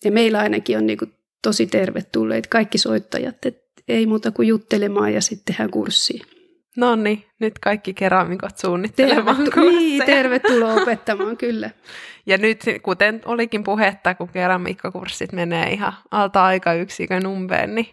Ja 0.04 0.12
meillä 0.12 0.40
ainakin 0.40 0.78
on 0.78 0.88
niin 0.88 0.98
kuin 0.98 1.14
tosi 1.42 1.68
tervetulleet 1.68 2.48
kaikki 2.48 2.78
soittajat, 2.78 3.46
että 3.46 3.66
ei 3.88 4.06
muuta 4.06 4.32
kuin 4.32 4.48
juttelemaan 4.48 5.14
ja 5.14 5.22
sitten 5.22 5.46
tehdään 5.46 5.72
kurssia. 5.72 6.26
No 6.78 6.96
niin, 6.96 7.26
nyt 7.40 7.60
kaikki 7.60 7.94
keramikot 7.94 8.58
suunnittelemaan 8.58 9.36
Tervetu- 9.36 9.52
kursseja. 9.52 9.80
Niin, 9.80 10.06
tervetuloa 10.06 10.74
opettamaan, 10.74 11.38
kyllä. 11.38 11.70
Ja 12.26 12.38
nyt, 12.38 12.64
kuten 12.84 13.22
olikin 13.26 13.64
puhetta, 13.64 14.16
kun 14.16 14.30
keramiikkakurssit 14.30 15.32
menee 15.32 15.70
ihan 15.70 15.94
alta 16.12 16.46
aika 16.46 16.74
yksikön 16.74 17.28
umpeen, 17.28 17.76
niin 17.76 17.88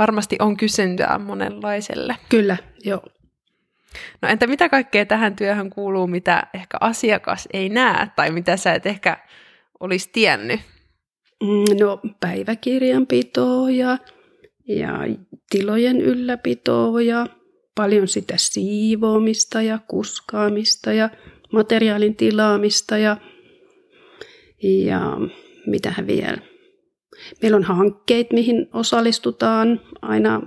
varmasti 0.00 0.36
on 0.38 0.56
kysyntää 0.56 1.18
monenlaiselle. 1.18 2.16
Kyllä, 2.28 2.56
joo. 2.84 3.02
No 4.22 4.28
entä 4.28 4.46
mitä 4.46 4.68
kaikkea 4.68 5.06
tähän 5.06 5.36
työhön 5.36 5.70
kuuluu, 5.70 6.06
mitä 6.06 6.42
ehkä 6.54 6.78
asiakas 6.80 7.48
ei 7.52 7.68
näe, 7.68 8.08
tai 8.16 8.30
mitä 8.30 8.56
sä 8.56 8.74
et 8.74 8.86
ehkä 8.86 9.16
olisi 9.80 10.10
tiennyt? 10.12 10.60
Mm, 11.42 11.78
no 11.80 12.00
päiväkirjanpitoa 12.20 13.70
ja, 13.70 13.98
ja 14.68 14.98
tilojen 15.50 16.00
ylläpitoa 16.00 17.02
ja 17.02 17.26
paljon 17.74 18.08
sitä 18.08 18.34
siivoamista 18.36 19.62
ja 19.62 19.78
kuskaamista 19.88 20.92
ja 20.92 21.10
materiaalin 21.52 22.16
tilaamista 22.16 22.98
ja, 22.98 23.16
ja 24.62 25.16
mitähän 25.66 26.06
vielä. 26.06 26.49
Meillä 27.42 27.56
on 27.56 27.64
hankkeet, 27.64 28.32
mihin 28.32 28.68
osallistutaan. 28.72 29.80
Aina 30.02 30.42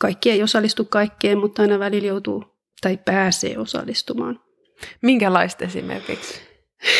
kaikki 0.00 0.30
ei 0.30 0.42
osallistu 0.42 0.84
kaikkeen, 0.84 1.38
mutta 1.38 1.62
aina 1.62 1.78
välillä 1.78 2.08
joutuu 2.08 2.44
tai 2.80 2.98
pääsee 3.04 3.58
osallistumaan. 3.58 4.40
Minkälaista 5.02 5.64
esimerkiksi? 5.64 6.40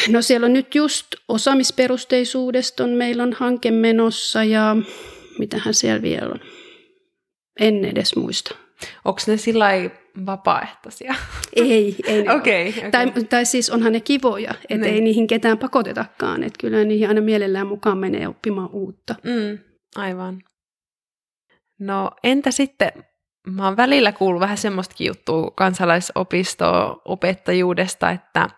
No 0.08 0.22
siellä 0.22 0.44
on 0.44 0.52
nyt 0.52 0.74
just 0.74 1.06
osaamisperusteisuudesta 1.28 2.84
on, 2.84 2.90
meillä 2.90 3.22
on 3.22 3.32
hanke 3.32 3.70
menossa 3.70 4.44
ja 4.44 4.76
mitähän 5.38 5.74
siellä 5.74 6.02
vielä 6.02 6.28
on. 6.28 6.40
En 7.60 7.84
edes 7.84 8.16
muista. 8.16 8.54
Onko 9.04 9.20
ne 9.26 9.36
sillä 9.36 9.68
vapaaehtoisia? 10.26 11.14
Ei, 11.56 11.96
ei 12.06 12.23
ne 12.23 12.35
okay, 12.35 12.68
okay. 12.68 12.90
Tai, 12.90 13.12
tai 13.28 13.44
siis 13.44 13.70
onhan 13.70 13.92
ne 13.92 14.00
kivoja, 14.00 14.50
että 14.50 14.87
niin. 14.87 14.94
ei 14.94 15.00
niihin 15.00 15.26
ketään 15.26 15.58
pakotetakaan. 15.58 16.42
Että 16.42 16.58
kyllä 16.61 16.85
niihin 16.85 17.08
aina 17.08 17.20
mielellään 17.20 17.66
mukaan 17.66 17.99
menee 17.99 18.28
oppimaan 18.28 18.70
uutta. 18.73 19.14
Mm, 19.25 19.58
aivan. 19.96 20.42
No 21.80 22.11
entä 22.25 22.50
sitten, 22.50 22.92
mä 23.46 23.64
oon 23.64 23.76
välillä 23.76 24.12
kuullut 24.12 24.40
vähän 24.40 24.58
semmoistakin 24.58 25.06
juttua 25.06 25.50
kansalaisopisto-opettajuudesta, 25.50 28.11
että 28.11 28.49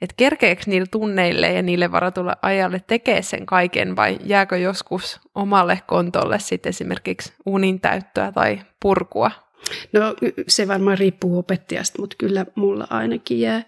että 0.00 0.14
kerkeekö 0.16 0.62
niillä 0.66 0.86
tunneille 0.90 1.52
ja 1.52 1.62
niille 1.62 1.92
varatulle 1.92 2.36
ajalle 2.42 2.82
tekee 2.86 3.22
sen 3.22 3.46
kaiken 3.46 3.96
vai 3.96 4.18
jääkö 4.24 4.58
joskus 4.58 5.20
omalle 5.34 5.82
kontolle 5.86 6.38
sitten 6.38 6.70
esimerkiksi 6.70 7.32
unin 7.46 7.80
täyttöä 7.80 8.32
tai 8.32 8.60
purkua? 8.80 9.30
No 9.92 10.00
se 10.48 10.68
varmaan 10.68 10.98
riippuu 10.98 11.38
opettajasta, 11.38 12.00
mutta 12.00 12.16
kyllä 12.18 12.46
mulla 12.54 12.86
ainakin 12.90 13.40
jää. 13.40 13.62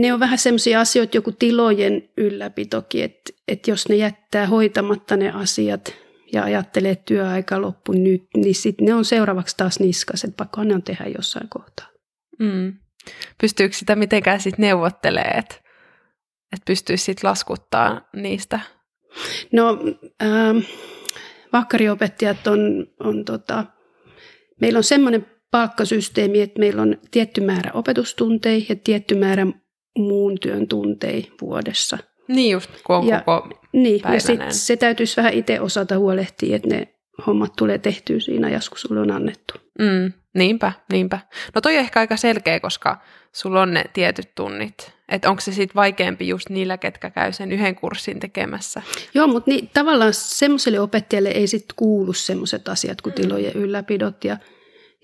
Ne 0.00 0.12
on 0.12 0.20
vähän 0.20 0.38
semmoisia 0.38 0.80
asioita, 0.80 1.16
joku 1.16 1.32
tilojen 1.32 2.08
ylläpitokin, 2.16 3.04
että, 3.04 3.32
että 3.48 3.70
jos 3.70 3.88
ne 3.88 3.96
jättää 3.96 4.46
hoitamatta 4.46 5.16
ne 5.16 5.30
asiat 5.30 5.94
ja 6.32 6.44
ajattelee, 6.44 6.90
että 6.90 7.04
työaika 7.04 7.60
loppu 7.60 7.92
nyt, 7.92 8.22
niin 8.36 8.54
sitten 8.54 8.86
ne 8.86 8.94
on 8.94 9.04
seuraavaksi 9.04 9.56
taas 9.56 9.80
niskas, 9.80 10.24
että 10.24 10.36
pakko 10.36 10.64
ne 10.64 10.74
on 10.74 10.82
tehdä 10.82 11.04
jossain 11.16 11.48
kohtaa. 11.48 11.86
Mm. 12.38 12.74
Pystyykö 13.40 13.76
sitä 13.76 13.96
mitenkään 13.96 14.40
sitten 14.40 14.62
neuvottelemaan, 14.62 15.38
että, 15.38 15.54
että 16.52 16.64
pystyisi 16.66 17.04
sitten 17.04 17.30
laskuttaa 17.30 18.08
niistä? 18.16 18.60
No, 19.52 19.78
ähm, 20.22 20.58
vakkariopettajat 21.52 22.46
on, 22.46 22.86
on 23.00 23.24
tota, 23.24 23.64
meillä 24.64 24.76
on 24.76 24.84
semmoinen 24.84 25.26
palkkasysteemi, 25.50 26.40
että 26.40 26.60
meillä 26.60 26.82
on 26.82 26.96
tietty 27.10 27.40
määrä 27.40 27.70
opetustunteja 27.74 28.64
ja 28.68 28.76
tietty 28.84 29.14
määrä 29.14 29.46
muun 29.98 30.38
työn 30.40 30.68
tunteja 30.68 31.24
vuodessa. 31.40 31.98
Niin 32.28 32.52
just, 32.52 32.70
kun 32.86 32.96
on 32.96 33.06
ja, 33.06 33.20
koko 33.20 33.60
Niin, 33.72 34.00
ja 34.12 34.20
sit 34.20 34.40
se 34.48 34.76
täytyisi 34.76 35.16
vähän 35.16 35.32
itse 35.32 35.60
osata 35.60 35.98
huolehtia, 35.98 36.56
että 36.56 36.68
ne 36.68 36.94
hommat 37.26 37.52
tulee 37.58 37.78
tehtyä 37.78 38.20
siinä 38.20 38.46
ajassa, 38.46 38.70
kun 38.70 38.78
sulle 38.78 39.00
on 39.00 39.10
annettu. 39.10 39.54
Mm. 39.78 40.12
Niinpä, 40.34 40.72
niinpä. 40.92 41.18
No 41.54 41.60
toi 41.60 41.74
on 41.74 41.80
ehkä 41.80 42.00
aika 42.00 42.16
selkeä, 42.16 42.60
koska 42.60 43.00
sulla 43.32 43.62
on 43.62 43.74
ne 43.74 43.84
tietyt 43.92 44.34
tunnit. 44.34 44.92
Että 45.08 45.30
onko 45.30 45.40
se 45.40 45.52
sitten 45.52 45.74
vaikeampi 45.74 46.28
just 46.28 46.50
niillä, 46.50 46.78
ketkä 46.78 47.10
käy 47.10 47.32
sen 47.32 47.52
yhden 47.52 47.74
kurssin 47.74 48.20
tekemässä? 48.20 48.82
Joo, 49.14 49.26
mutta 49.26 49.50
niin, 49.50 49.70
tavallaan 49.74 50.14
semmoiselle 50.14 50.80
opettajalle 50.80 51.28
ei 51.28 51.46
sitten 51.46 51.76
kuulu 51.76 52.12
semmoiset 52.12 52.68
asiat 52.68 53.02
kuin 53.02 53.14
mm. 53.14 53.22
tilojen 53.22 53.52
ylläpidot. 53.52 54.24
Ja, 54.24 54.36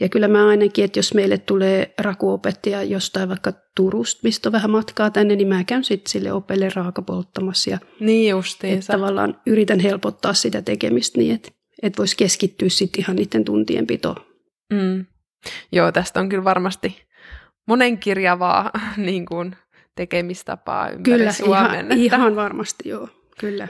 ja 0.00 0.08
kyllä 0.08 0.28
mä 0.28 0.48
ainakin, 0.48 0.84
että 0.84 0.98
jos 0.98 1.14
meille 1.14 1.38
tulee 1.38 1.94
rakuopettaja 1.98 2.82
jostain 2.82 3.28
vaikka 3.28 3.52
Turusta, 3.76 4.20
mistä 4.24 4.48
on 4.48 4.52
vähän 4.52 4.70
matkaa 4.70 5.10
tänne, 5.10 5.36
niin 5.36 5.48
mä 5.48 5.64
käyn 5.64 5.84
sitten 5.84 6.10
sille 6.10 6.32
opelle 6.32 6.68
raakapolttamassa. 6.74 7.70
Ja, 7.70 7.78
niin 8.00 8.30
justiinsa. 8.30 8.92
tavallaan 8.92 9.40
yritän 9.46 9.80
helpottaa 9.80 10.34
sitä 10.34 10.62
tekemistä 10.62 11.18
niin, 11.18 11.34
että, 11.34 11.48
että 11.82 11.98
voisi 11.98 12.16
keskittyä 12.16 12.68
sitten 12.68 13.00
ihan 13.00 13.16
niiden 13.16 13.44
tuntien 13.44 13.86
pitoon. 13.86 14.16
Mm. 14.72 15.06
Joo, 15.72 15.92
tästä 15.92 16.20
on 16.20 16.28
kyllä 16.28 16.44
varmasti 16.44 17.02
monenkirjavaa 17.66 18.70
niin 18.96 19.26
kuin, 19.26 19.56
tekemistapaa 19.94 20.88
ympäri 20.88 21.02
kyllä, 21.02 21.32
Suomen. 21.32 21.64
Ihan, 21.64 21.80
että... 21.80 21.94
ihan 21.94 22.36
varmasti, 22.36 22.88
joo, 22.88 23.08
kyllä. 23.38 23.68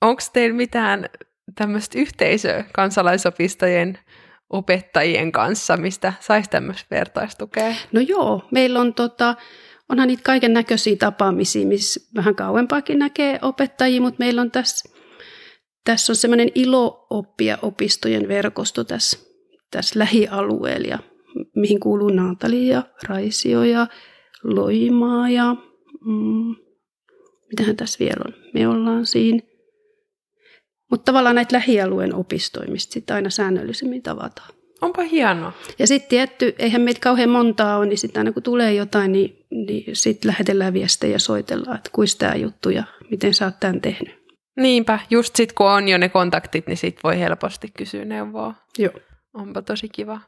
Onko 0.00 0.22
teillä 0.32 0.56
mitään 0.56 1.08
tämmöistä 1.54 1.98
yhteisöä 1.98 2.64
kansalaisopistojen 2.72 3.98
opettajien 4.50 5.32
kanssa, 5.32 5.76
mistä 5.76 6.12
saisi 6.20 6.50
tämmöistä 6.50 6.86
vertaistukea? 6.90 7.74
No 7.92 8.00
joo, 8.00 8.48
meillä 8.50 8.80
on 8.80 8.94
tota, 8.94 9.34
onhan 9.88 10.08
niitä 10.08 10.22
kaiken 10.22 10.52
näköisiä 10.52 10.96
tapaamisia, 10.96 11.66
missä 11.66 12.00
vähän 12.16 12.34
kauempaakin 12.34 12.98
näkee 12.98 13.38
opettajia, 13.42 14.00
mutta 14.00 14.18
meillä 14.18 14.40
on 14.40 14.50
tässä 14.50 14.92
tässä 15.84 16.12
on 16.12 16.16
semmoinen 16.16 16.48
ilo-oppia 16.54 17.58
opistojen 17.62 18.28
verkosto 18.28 18.84
tässä, 18.84 19.18
tässä 19.72 19.98
lähialueella, 19.98 20.88
ja 20.88 20.98
mihin 21.56 21.80
kuuluu 21.80 22.08
Naantali 22.08 22.68
ja 22.68 22.82
Raisio 23.08 23.62
ja 23.62 23.86
Loimaa 24.44 25.30
ja 25.30 25.56
mm, 26.06 26.54
mitähän 27.50 27.76
tässä 27.76 27.98
vielä 27.98 28.22
on. 28.26 28.34
Me 28.54 28.68
ollaan 28.68 29.06
siinä. 29.06 29.38
Mutta 30.90 31.04
tavallaan 31.04 31.34
näitä 31.34 31.56
lähialueen 31.56 32.14
opistoimista 32.14 32.92
sitten 32.92 33.16
aina 33.16 33.30
säännöllisemmin 33.30 34.02
tavataan. 34.02 34.48
Onpa 34.80 35.02
hienoa. 35.02 35.52
Ja 35.78 35.86
sitten 35.86 36.08
tietty, 36.08 36.54
eihän 36.58 36.82
meitä 36.82 37.00
kauhean 37.00 37.30
montaa 37.30 37.78
ole, 37.78 37.86
niin 37.86 37.98
sitten 37.98 38.20
aina 38.20 38.32
kun 38.32 38.42
tulee 38.42 38.74
jotain, 38.74 39.12
niin, 39.12 39.46
niin 39.50 39.84
sitten 39.96 40.28
lähetellään 40.28 40.72
viestejä 40.72 41.12
ja 41.12 41.18
soitellaan, 41.18 41.76
että 41.76 41.90
kuis 41.92 42.16
tämä 42.16 42.34
juttu 42.34 42.70
ja 42.70 42.84
miten 43.10 43.34
sä 43.34 43.44
oot 43.44 43.60
tämän 43.60 43.80
tehnyt. 43.80 44.22
Niinpä, 44.56 44.98
just 45.10 45.36
sit 45.36 45.52
kun 45.52 45.70
on 45.70 45.88
jo 45.88 45.98
ne 45.98 46.08
kontaktit, 46.08 46.66
niin 46.66 46.76
sit 46.76 46.98
voi 47.04 47.18
helposti 47.18 47.68
kysyä 47.76 48.04
neuvoa. 48.04 48.54
Joo. 48.78 48.92
Onpa 49.34 49.62
tosi 49.62 49.88
kiva. 49.88 50.20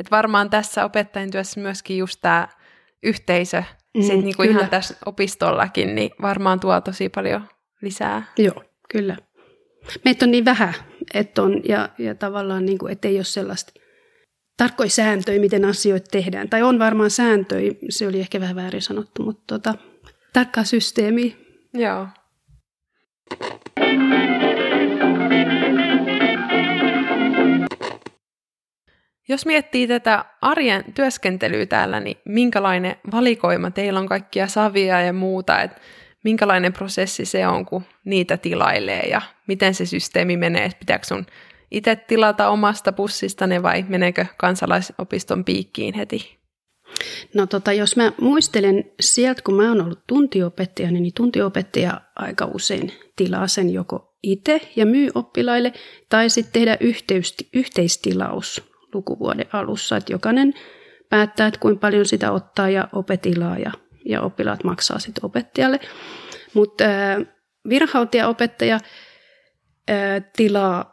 Et 0.00 0.10
varmaan 0.10 0.50
tässä 0.50 0.84
opettajan 0.84 1.30
työssä 1.30 1.60
myöskin 1.60 1.98
just 1.98 2.18
tämä 2.22 2.48
yhteisö, 3.02 3.62
mm, 3.94 4.02
sit 4.02 4.24
niinku 4.24 4.42
ihan 4.42 4.70
tässä 4.70 4.96
opistollakin, 5.06 5.94
niin 5.94 6.10
varmaan 6.22 6.60
tuo 6.60 6.80
tosi 6.80 7.08
paljon 7.08 7.48
lisää. 7.80 8.22
Joo, 8.38 8.64
kyllä. 8.88 9.16
Meitä 10.04 10.24
on 10.24 10.30
niin 10.30 10.44
vähän, 10.44 10.74
että 11.14 11.42
on, 11.42 11.60
ja, 11.64 11.88
ja 11.98 12.14
tavallaan, 12.14 12.66
niin 12.66 12.78
kuin, 12.78 12.98
ei 13.02 13.16
ole 13.16 13.24
sellaista 13.24 13.72
tarkkoja 14.56 14.90
sääntöjä, 14.90 15.40
miten 15.40 15.64
asioita 15.64 16.10
tehdään. 16.10 16.48
Tai 16.48 16.62
on 16.62 16.78
varmaan 16.78 17.10
sääntöjä, 17.10 17.72
se 17.88 18.06
oli 18.06 18.20
ehkä 18.20 18.40
vähän 18.40 18.56
väärin 18.56 18.82
sanottu, 18.82 19.22
mutta 19.22 19.42
tota, 19.46 19.74
tarkkaa 20.32 20.64
systeemiä. 20.64 21.34
Joo. 21.74 22.06
Jos 29.28 29.46
miettii 29.46 29.88
tätä 29.88 30.24
arjen 30.40 30.84
työskentelyä 30.94 31.66
täällä, 31.66 32.00
niin 32.00 32.16
minkälainen 32.24 32.96
valikoima 33.12 33.70
teillä 33.70 34.00
on 34.00 34.08
kaikkia 34.08 34.46
savia 34.46 35.00
ja 35.00 35.12
muuta, 35.12 35.62
että 35.62 35.80
minkälainen 36.24 36.72
prosessi 36.72 37.24
se 37.24 37.46
on, 37.46 37.66
kun 37.66 37.82
niitä 38.04 38.36
tilailee 38.36 39.02
ja 39.02 39.22
miten 39.48 39.74
se 39.74 39.86
systeemi 39.86 40.36
menee, 40.36 40.64
että 40.64 40.78
pitääkö 40.78 41.06
sun 41.06 41.26
itse 41.70 41.96
tilata 41.96 42.48
omasta 42.48 42.92
pussistane 42.92 43.62
vai 43.62 43.84
meneekö 43.88 44.26
kansalaisopiston 44.36 45.44
piikkiin 45.44 45.94
heti? 45.94 46.38
No 47.34 47.46
tota, 47.46 47.72
jos 47.72 47.96
mä 47.96 48.12
muistelen 48.20 48.84
sieltä, 49.00 49.42
kun 49.42 49.54
mä 49.54 49.68
oon 49.68 49.80
ollut 49.80 50.06
tuntiopettaja, 50.06 50.90
niin 50.90 51.14
tuntiopettaja 51.16 52.00
aika 52.16 52.44
usein 52.54 52.92
tilaa 53.16 53.46
sen 53.46 53.70
joko 53.70 54.18
itse 54.22 54.60
ja 54.76 54.86
myy 54.86 55.10
oppilaille, 55.14 55.72
tai 56.08 56.30
sitten 56.30 56.52
tehdä 56.52 56.76
yhteys, 56.80 57.36
yhteistilaus 57.52 58.71
lukuvuoden 58.94 59.46
alussa, 59.52 59.96
että 59.96 60.12
jokainen 60.12 60.54
päättää, 61.08 61.46
että 61.46 61.60
kuinka 61.60 61.80
paljon 61.80 62.06
sitä 62.06 62.32
ottaa 62.32 62.70
ja 62.70 62.88
opetilaa 62.92 63.58
ja, 63.58 63.72
ja 64.06 64.22
oppilaat 64.22 64.64
maksaa 64.64 64.98
sitten 64.98 65.24
opettajalle. 65.24 65.80
Mutta 66.54 66.84
opettaja 68.28 68.74
äh, 68.74 70.24
tilaa 70.36 70.92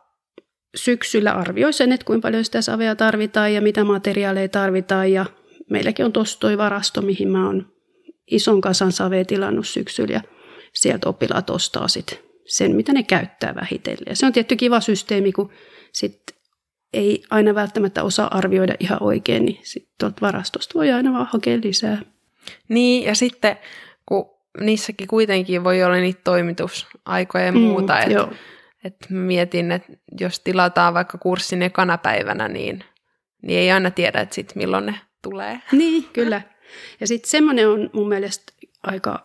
syksyllä 0.76 1.32
arvioi 1.32 1.74
sen, 1.74 1.92
että 1.92 2.06
kuinka 2.06 2.28
paljon 2.28 2.46
sitä 2.46 2.62
savea 2.62 2.96
tarvitaan 2.96 3.54
ja 3.54 3.62
mitä 3.62 3.84
materiaaleja 3.84 4.50
tarvitaan 4.50 5.12
ja 5.12 5.26
meilläkin 5.70 6.06
on 6.06 6.14
tuossa 6.14 6.40
toi 6.40 6.58
varasto, 6.58 7.02
mihin 7.02 7.30
mä 7.30 7.46
oon 7.46 7.72
ison 8.32 8.62
kasan 8.62 8.92
savea 8.92 9.26
tilannut 9.26 9.68
syksyllä 9.68 10.14
ja 10.14 10.22
sieltä 10.74 11.10
oppilaat 11.10 11.50
ostaa 11.50 11.88
sit 11.88 12.22
sen, 12.46 12.76
mitä 12.76 12.94
ne 12.94 13.04
käyttää 13.04 13.56
vähitellen. 13.56 14.06
Ja 14.10 14.16
se 14.16 14.26
on 14.26 14.34
tietty 14.34 14.56
kiva 14.56 14.80
systeemi, 14.80 15.32
kun 15.32 15.50
sit 15.92 16.22
ei 16.94 17.24
aina 17.30 17.56
välttämättä 17.56 18.04
osaa 18.04 18.38
arvioida 18.38 18.74
ihan 18.80 19.04
oikein, 19.04 19.46
niin 19.46 19.60
tuolta 20.00 20.22
varastosta 20.22 20.80
voi 20.80 20.92
aina 20.92 21.14
vaan 21.14 21.28
hakea 21.32 21.58
lisää. 21.64 22.02
Niin, 22.70 23.04
ja 23.04 23.16
sitten 23.16 23.58
kun 24.06 24.30
niissäkin 24.60 25.08
kuitenkin 25.08 25.64
voi 25.64 25.84
olla 25.84 25.96
niitä 25.96 26.22
toimitusaikoja 26.24 27.46
ja 27.46 27.52
mm, 27.52 27.60
muuta, 27.60 27.94
mm, 27.94 28.12
että 28.12 28.36
et 28.84 28.96
mietin, 29.10 29.72
että 29.72 29.94
jos 30.20 30.40
tilataan 30.40 30.94
vaikka 30.94 31.18
kurssin 31.18 31.62
ekana 31.62 31.98
päivänä, 31.98 32.48
niin, 32.48 32.84
niin 33.42 33.60
ei 33.60 33.72
aina 33.72 33.92
tiedä, 33.92 34.22
että 34.22 34.36
sit 34.36 34.56
milloin 34.56 34.86
ne 34.86 34.96
tulee. 35.22 35.60
Niin, 35.72 36.04
kyllä. 36.14 36.42
Ja 37.00 37.08
sitten 37.08 37.30
semmoinen 37.30 37.70
on 37.70 37.90
mun 37.94 38.10
mielestä 38.10 38.54
aika, 38.84 39.24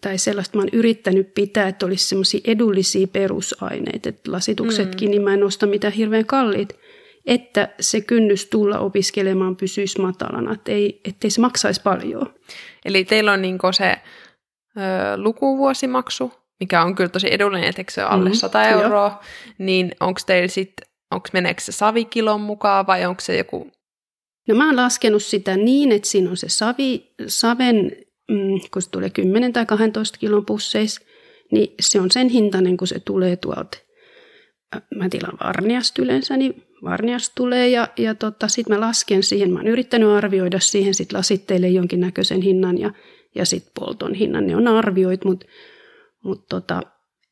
tai 0.00 0.18
sellaista 0.18 0.58
mä 0.58 0.62
oon 0.62 0.68
yrittänyt 0.72 1.34
pitää, 1.34 1.68
että 1.68 1.86
olisi 1.86 2.08
semmoisia 2.08 2.40
edullisia 2.44 3.06
perusaineita, 3.06 4.08
että 4.08 4.32
lasituksetkin, 4.32 5.08
mm. 5.08 5.10
niin 5.10 5.22
mä 5.22 5.34
en 5.34 5.44
osta 5.44 5.66
mitään 5.66 5.92
hirveän 5.92 6.26
kalliit, 6.26 6.78
että 7.26 7.68
se 7.80 8.00
kynnys 8.00 8.46
tulla 8.46 8.78
opiskelemaan 8.78 9.56
pysyisi 9.56 10.00
matalana, 10.00 10.52
että 10.52 10.72
ei, 10.72 11.00
ettei 11.04 11.30
se 11.30 11.40
maksaisi 11.40 11.82
paljon. 11.82 12.34
Eli 12.84 13.04
teillä 13.04 13.32
on 13.32 13.42
niin 13.42 13.58
se 13.76 13.96
ö, 14.76 14.80
lukuvuosimaksu, 15.16 16.32
mikä 16.60 16.82
on 16.82 16.94
kyllä 16.94 17.10
tosi 17.10 17.34
edullinen, 17.34 17.68
että 17.68 17.82
se 17.88 18.04
ole 18.04 18.10
alle 18.10 18.30
mm, 18.30 18.34
100 18.34 18.64
euroa, 18.68 19.20
jo. 19.22 19.54
niin 19.58 19.92
onko 20.00 20.20
teillä 20.26 20.48
sitten, 20.48 20.86
onko 21.10 21.28
meneekö 21.32 21.60
se 21.60 21.72
savikilon 21.72 22.40
mukaan 22.40 22.86
vai 22.86 23.06
onko 23.06 23.20
se 23.20 23.36
joku 23.36 23.70
No 24.48 24.54
mä 24.54 24.66
oon 24.66 24.76
laskenut 24.76 25.22
sitä 25.22 25.56
niin, 25.56 25.92
että 25.92 26.08
siinä 26.08 26.30
on 26.30 26.36
se 26.36 26.48
savi, 26.48 27.14
saven, 27.26 27.92
mm, 28.30 28.60
kun 28.72 28.82
se 28.82 28.90
tulee 28.90 29.10
10 29.10 29.52
tai 29.52 29.66
12 29.66 30.18
kilon 30.18 30.46
pusseissa, 30.46 31.00
niin 31.52 31.74
se 31.80 32.00
on 32.00 32.10
sen 32.10 32.28
hintainen, 32.28 32.76
kun 32.76 32.88
se 32.88 33.00
tulee 33.00 33.36
tuolta. 33.36 33.78
Mä 34.94 35.08
tilaan 35.08 35.38
varniasta 35.44 36.02
yleensä, 36.02 36.36
niin 36.36 36.65
varniasta 36.84 37.34
tulee 37.36 37.68
ja, 37.68 37.88
ja 37.96 38.14
tota, 38.14 38.48
sitten 38.48 38.76
mä 38.76 38.80
lasken 38.86 39.22
siihen. 39.22 39.52
Mä 39.52 39.58
oon 39.58 39.66
yrittänyt 39.66 40.08
arvioida 40.08 40.60
siihen 40.60 40.94
sit 40.94 41.12
lasitteille 41.12 41.68
jonkinnäköisen 41.68 42.42
hinnan 42.42 42.78
ja, 42.78 42.92
ja 43.34 43.44
sitten 43.44 43.72
polton 43.74 44.14
hinnan. 44.14 44.46
Ne 44.46 44.56
on 44.56 44.68
arvioit, 44.68 45.24
mutta 45.24 45.46
mut 46.24 46.48
tota, 46.48 46.82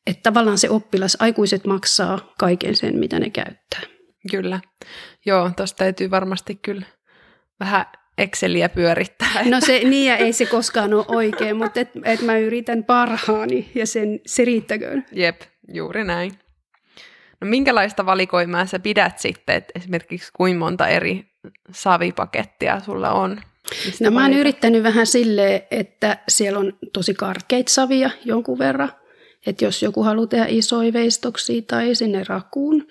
että 0.07 0.23
tavallaan 0.23 0.57
se 0.57 0.69
oppilas, 0.69 1.17
aikuiset 1.19 1.65
maksaa 1.65 2.33
kaiken 2.39 2.75
sen, 2.75 2.99
mitä 2.99 3.19
ne 3.19 3.29
käyttää. 3.29 3.81
Kyllä. 4.31 4.59
Joo, 5.25 5.51
tuosta 5.57 5.77
täytyy 5.77 6.11
varmasti 6.11 6.55
kyllä 6.55 6.85
vähän 7.59 7.85
Exceliä 8.17 8.69
pyörittää. 8.69 9.43
No 9.49 9.61
se, 9.61 9.79
niin 9.89 10.09
ja 10.09 10.17
ei 10.17 10.33
se 10.33 10.45
koskaan 10.45 10.93
ole 10.93 11.05
oikein, 11.07 11.57
mutta 11.57 11.79
et, 11.79 11.89
et 12.03 12.21
mä 12.21 12.37
yritän 12.37 12.83
parhaani 12.83 13.71
ja 13.75 13.87
sen, 13.87 14.19
se 14.25 14.45
riittäköön. 14.45 15.05
Jep, 15.11 15.41
juuri 15.73 16.03
näin. 16.03 16.31
No 17.41 17.47
minkälaista 17.47 18.05
valikoimaa 18.05 18.65
sä 18.65 18.79
pidät 18.79 19.19
sitten, 19.19 19.55
että 19.55 19.71
esimerkiksi 19.75 20.31
kuinka 20.33 20.59
monta 20.59 20.87
eri 20.87 21.25
savipakettia 21.71 22.79
sulla 22.79 23.11
on? 23.11 23.41
No 24.01 24.11
mä 24.11 24.21
oon 24.21 24.33
yrittänyt 24.33 24.83
vähän 24.83 25.07
silleen, 25.07 25.61
että 25.71 26.17
siellä 26.27 26.59
on 26.59 26.73
tosi 26.93 27.13
karkeita 27.13 27.71
savia 27.71 28.09
jonkun 28.25 28.59
verran. 28.59 28.91
Että 29.47 29.65
jos 29.65 29.83
joku 29.83 30.03
haluaa 30.03 30.27
tehdä 30.27 30.45
isoja 30.49 30.93
veistoksia 30.93 31.61
tai 31.61 31.95
sinne 31.95 32.23
rakuun, 32.27 32.87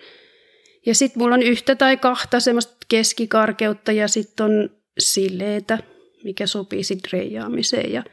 ja 0.87 0.95
sitten 0.95 1.23
mulla 1.23 1.35
on 1.35 1.43
yhtä 1.43 1.75
tai 1.75 1.97
kahta 1.97 2.41
semmoista 2.41 2.77
keskikarkeutta 2.89 3.93
ja 3.93 4.09
sitten 4.09 4.47
on 4.47 4.71
silleetä, 4.99 5.79
mikä 6.25 6.47
sopii 6.47 6.85
sitten 6.85 7.13
reijaamiseen. 7.13 7.93
Ja, 7.93 8.05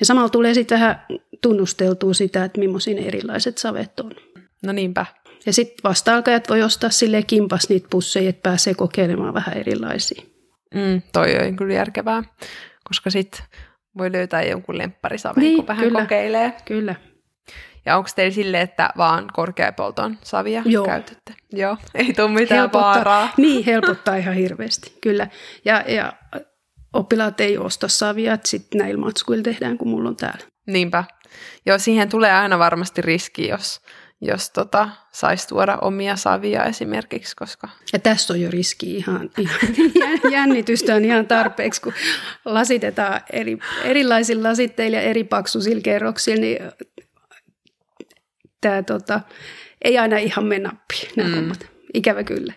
ja 0.00 0.06
samalla 0.06 0.28
tulee 0.28 0.54
sitten 0.54 0.76
vähän 0.78 1.06
tunnusteltua 1.42 2.14
sitä, 2.14 2.44
että 2.44 2.60
millaisia 2.60 3.00
erilaiset 3.00 3.58
savet 3.58 4.00
on. 4.00 4.12
No 4.62 4.72
niinpä. 4.72 5.06
Ja 5.48 5.52
sitten 5.52 5.78
vasta-alkajat 5.84 6.48
voi 6.48 6.62
ostaa 6.62 6.90
sille 6.90 7.22
kimpas 7.22 7.68
niitä 7.68 7.86
pusseja, 7.90 8.28
että 8.28 8.50
pääsee 8.50 8.74
kokeilemaan 8.74 9.34
vähän 9.34 9.56
erilaisia. 9.56 10.22
Mm, 10.74 11.02
toi 11.12 11.38
on 11.38 11.56
kyllä 11.56 11.74
järkevää, 11.74 12.22
koska 12.88 13.10
sitten 13.10 13.40
voi 13.98 14.12
löytää 14.12 14.42
jonkun 14.42 14.78
lempparisaven, 14.78 15.42
niin, 15.42 15.56
kun 15.56 15.66
vähän 15.66 15.84
kyllä, 15.84 16.00
kokeilee. 16.00 16.52
Kyllä. 16.64 16.94
Ja 17.86 17.96
onko 17.96 18.10
teillä 18.16 18.34
sille, 18.34 18.60
että 18.60 18.90
vaan 18.96 19.28
korkeapolton 19.32 20.18
savia 20.22 20.62
Joo. 20.64 20.86
käytätte? 20.86 21.34
Joo. 21.52 21.76
Ei 21.94 22.12
tule 22.12 22.28
mitään 22.28 22.60
helpottaa, 22.60 22.94
vaaraa. 22.94 23.32
Niin, 23.36 23.64
helpottaa 23.64 24.16
ihan 24.16 24.34
hirveästi, 24.34 24.98
kyllä. 25.00 25.28
Ja, 25.64 25.84
ja 25.86 26.12
oppilaat 26.92 27.40
ei 27.40 27.58
osta 27.58 27.88
savia, 27.88 28.34
että 28.34 28.48
sitten 28.48 28.78
näillä 28.78 29.00
matskuilla 29.00 29.42
tehdään, 29.42 29.78
kun 29.78 29.88
mulla 29.88 30.08
on 30.08 30.16
täällä. 30.16 30.44
Niinpä. 30.66 31.04
Joo, 31.66 31.78
siihen 31.78 32.08
tulee 32.08 32.32
aina 32.32 32.58
varmasti 32.58 33.02
riski, 33.02 33.48
jos, 33.48 33.80
jos 34.20 34.50
tota, 34.50 34.88
saisi 35.12 35.48
tuoda 35.48 35.78
omia 35.82 36.16
savia 36.16 36.64
esimerkiksi, 36.64 37.36
koska... 37.36 37.68
Ja 37.92 37.98
tässä 37.98 38.32
on 38.32 38.40
jo 38.40 38.50
riski 38.50 38.96
ihan, 38.96 39.30
ihan 39.38 39.60
jännitystä 40.32 40.94
on 40.94 41.04
ihan 41.04 41.26
tarpeeksi, 41.26 41.82
kun 41.82 41.92
lasitetaan 42.44 43.20
eri, 43.32 43.58
erilaisilla 43.84 44.48
lasitteilla 44.48 44.96
ja 44.96 45.02
eri 45.02 45.24
paksuisilla 45.24 45.80
kerroksilla, 45.80 46.40
niin 46.40 46.58
tämä 48.60 48.82
tota, 48.82 49.20
ei 49.84 49.98
aina 49.98 50.18
ihan 50.18 50.44
mene 50.44 50.68
nappiin 50.68 51.10
nämä 51.16 51.28
mm. 51.28 51.34
hommat. 51.34 51.66
Ikävä 51.94 52.24
kyllä, 52.24 52.52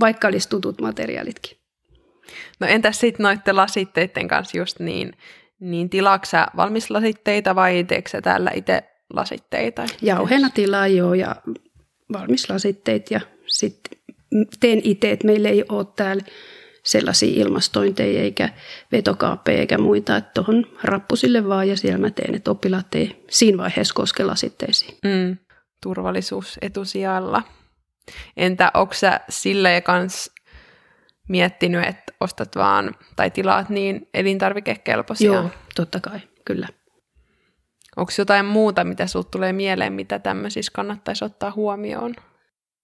vaikka 0.00 0.28
olisi 0.28 0.48
tutut 0.48 0.80
materiaalitkin. 0.80 1.58
No 2.60 2.66
entäs 2.66 3.00
sitten 3.00 3.24
noiden 3.24 3.56
lasitteiden 3.56 4.28
kanssa 4.28 4.58
just 4.58 4.80
niin, 4.80 5.12
niin 5.60 5.90
tilaksä 5.90 6.46
valmislasitteita 6.56 7.54
vai 7.54 7.84
teetkö 7.84 8.20
täällä 8.20 8.50
itse 8.54 8.93
lasitteita? 9.12 9.86
Jauheena 10.02 10.50
tilaa 10.50 10.86
joo 10.86 11.14
ja 11.14 11.36
valmislasitteet 12.12 13.10
ja 13.10 13.20
sitten 13.46 13.98
teen 14.60 14.80
itse, 14.84 15.10
että 15.10 15.26
meillä 15.26 15.48
ei 15.48 15.64
ole 15.68 15.86
täällä 15.96 16.22
sellaisia 16.84 17.44
ilmastointeja 17.44 18.22
eikä 18.22 18.48
vetokaappeja 18.92 19.58
eikä 19.58 19.78
muita, 19.78 20.16
että 20.16 20.30
tuohon 20.34 20.66
rappusille 20.82 21.48
vaan 21.48 21.68
ja 21.68 21.76
siellä 21.76 21.98
mä 21.98 22.10
teen, 22.10 22.34
että 22.34 22.50
oppilaat 22.50 22.94
ei 22.94 23.24
siinä 23.30 23.58
vaiheessa 23.58 23.94
koske 23.94 24.24
lasitteisiin. 24.24 24.98
Mm, 25.04 25.36
turvallisuus 25.82 26.58
etusijalla. 26.62 27.42
Entä 28.36 28.70
onko 28.74 28.94
sä 28.94 29.20
sillä 29.28 29.80
kans 29.80 30.30
miettinyt, 31.28 31.84
että 31.84 32.12
ostat 32.20 32.56
vaan 32.56 32.94
tai 33.16 33.30
tilaat 33.30 33.68
niin 33.68 34.08
elintarvikekelpoisia? 34.14 35.32
Joo, 35.32 35.50
totta 35.74 36.00
kai, 36.00 36.20
kyllä. 36.44 36.68
Onko 37.96 38.12
jotain 38.18 38.46
muuta, 38.46 38.84
mitä 38.84 39.06
sinulle 39.06 39.28
tulee 39.30 39.52
mieleen, 39.52 39.92
mitä 39.92 40.18
tämmöisissä 40.18 40.72
kannattaisi 40.74 41.24
ottaa 41.24 41.52
huomioon? 41.56 42.14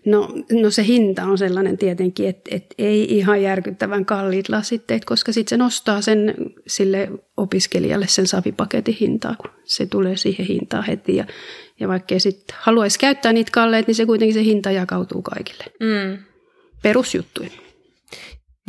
No, 0.06 0.28
no 0.52 0.70
se 0.70 0.84
hinta 0.84 1.24
on 1.24 1.38
sellainen 1.38 1.78
tietenkin, 1.78 2.28
että, 2.28 2.56
että 2.56 2.74
ei 2.78 3.18
ihan 3.18 3.42
järkyttävän 3.42 4.04
kalliit 4.04 4.48
lasitteet, 4.48 5.04
koska 5.04 5.32
sitten 5.32 5.50
se 5.50 5.56
nostaa 5.56 6.00
sen 6.00 6.34
sille 6.66 7.08
opiskelijalle 7.36 8.06
sen 8.08 8.26
savipaketin 8.26 8.96
hintaa, 9.00 9.34
kun 9.38 9.50
se 9.64 9.86
tulee 9.86 10.16
siihen 10.16 10.46
hintaan 10.46 10.84
heti. 10.84 11.16
Ja, 11.16 11.24
ja 11.80 11.88
vaikkei 11.88 12.20
sitten 12.20 12.56
haluaisi 12.60 12.98
käyttää 12.98 13.32
niitä 13.32 13.50
kalleet, 13.52 13.86
niin 13.86 13.94
se 13.94 14.06
kuitenkin 14.06 14.34
se 14.34 14.44
hinta 14.44 14.70
jakautuu 14.70 15.22
kaikille. 15.22 15.64
Mm. 15.80 16.18
Perusjuttuja. 16.82 17.50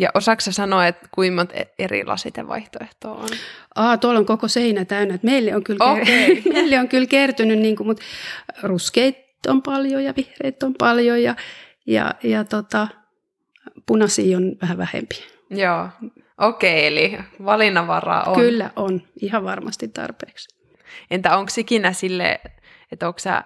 Ja 0.02 0.10
osaako 0.14 0.42
sanoa, 0.42 0.88
että 0.88 1.08
kuinka 1.12 1.36
monta 1.36 1.54
e- 1.54 1.74
eri 1.80 2.06
lasitevaihtoehtoa 2.06 3.12
on? 3.12 3.30
Aa, 3.76 3.98
tuolla 3.98 4.20
on 4.20 4.26
koko 4.26 4.48
seinä 4.48 4.86
täynnä. 4.86 5.20
Meille 5.24 5.56
on 5.56 5.64
kyllä, 5.64 5.92
okay. 5.92 6.42
meille 6.54 6.80
on 6.80 6.88
kyllä 6.88 7.06
kertynyt, 7.06 7.60
niin 7.60 7.76
kuin, 7.76 7.88
mutta 7.88 8.04
ruskeit 8.64 9.18
on 9.48 9.62
paljon 9.62 10.04
ja 10.04 10.14
vihreät 10.18 10.64
on 10.64 10.74
paljon 10.74 11.24
ja, 11.24 11.36
ja, 11.86 12.16
ja 12.24 12.44
tota, 12.44 12.88
punaisia 13.86 14.38
on 14.38 14.56
vähän 14.62 14.78
vähempi. 14.78 15.16
Joo, 15.50 15.90
okei, 16.38 16.88
okay, 16.88 16.88
eli 16.88 17.18
valinnanvaraa 17.46 18.24
on. 18.24 18.36
Kyllä 18.36 18.70
on, 18.76 19.02
ihan 19.22 19.44
varmasti 19.44 19.88
tarpeeksi. 19.88 20.56
Entä 21.12 21.38
onko 21.38 21.52
ikinä 21.58 21.94
sille, 21.94 22.42
että 22.92 23.08
onko 23.08 23.20
sä 23.20 23.44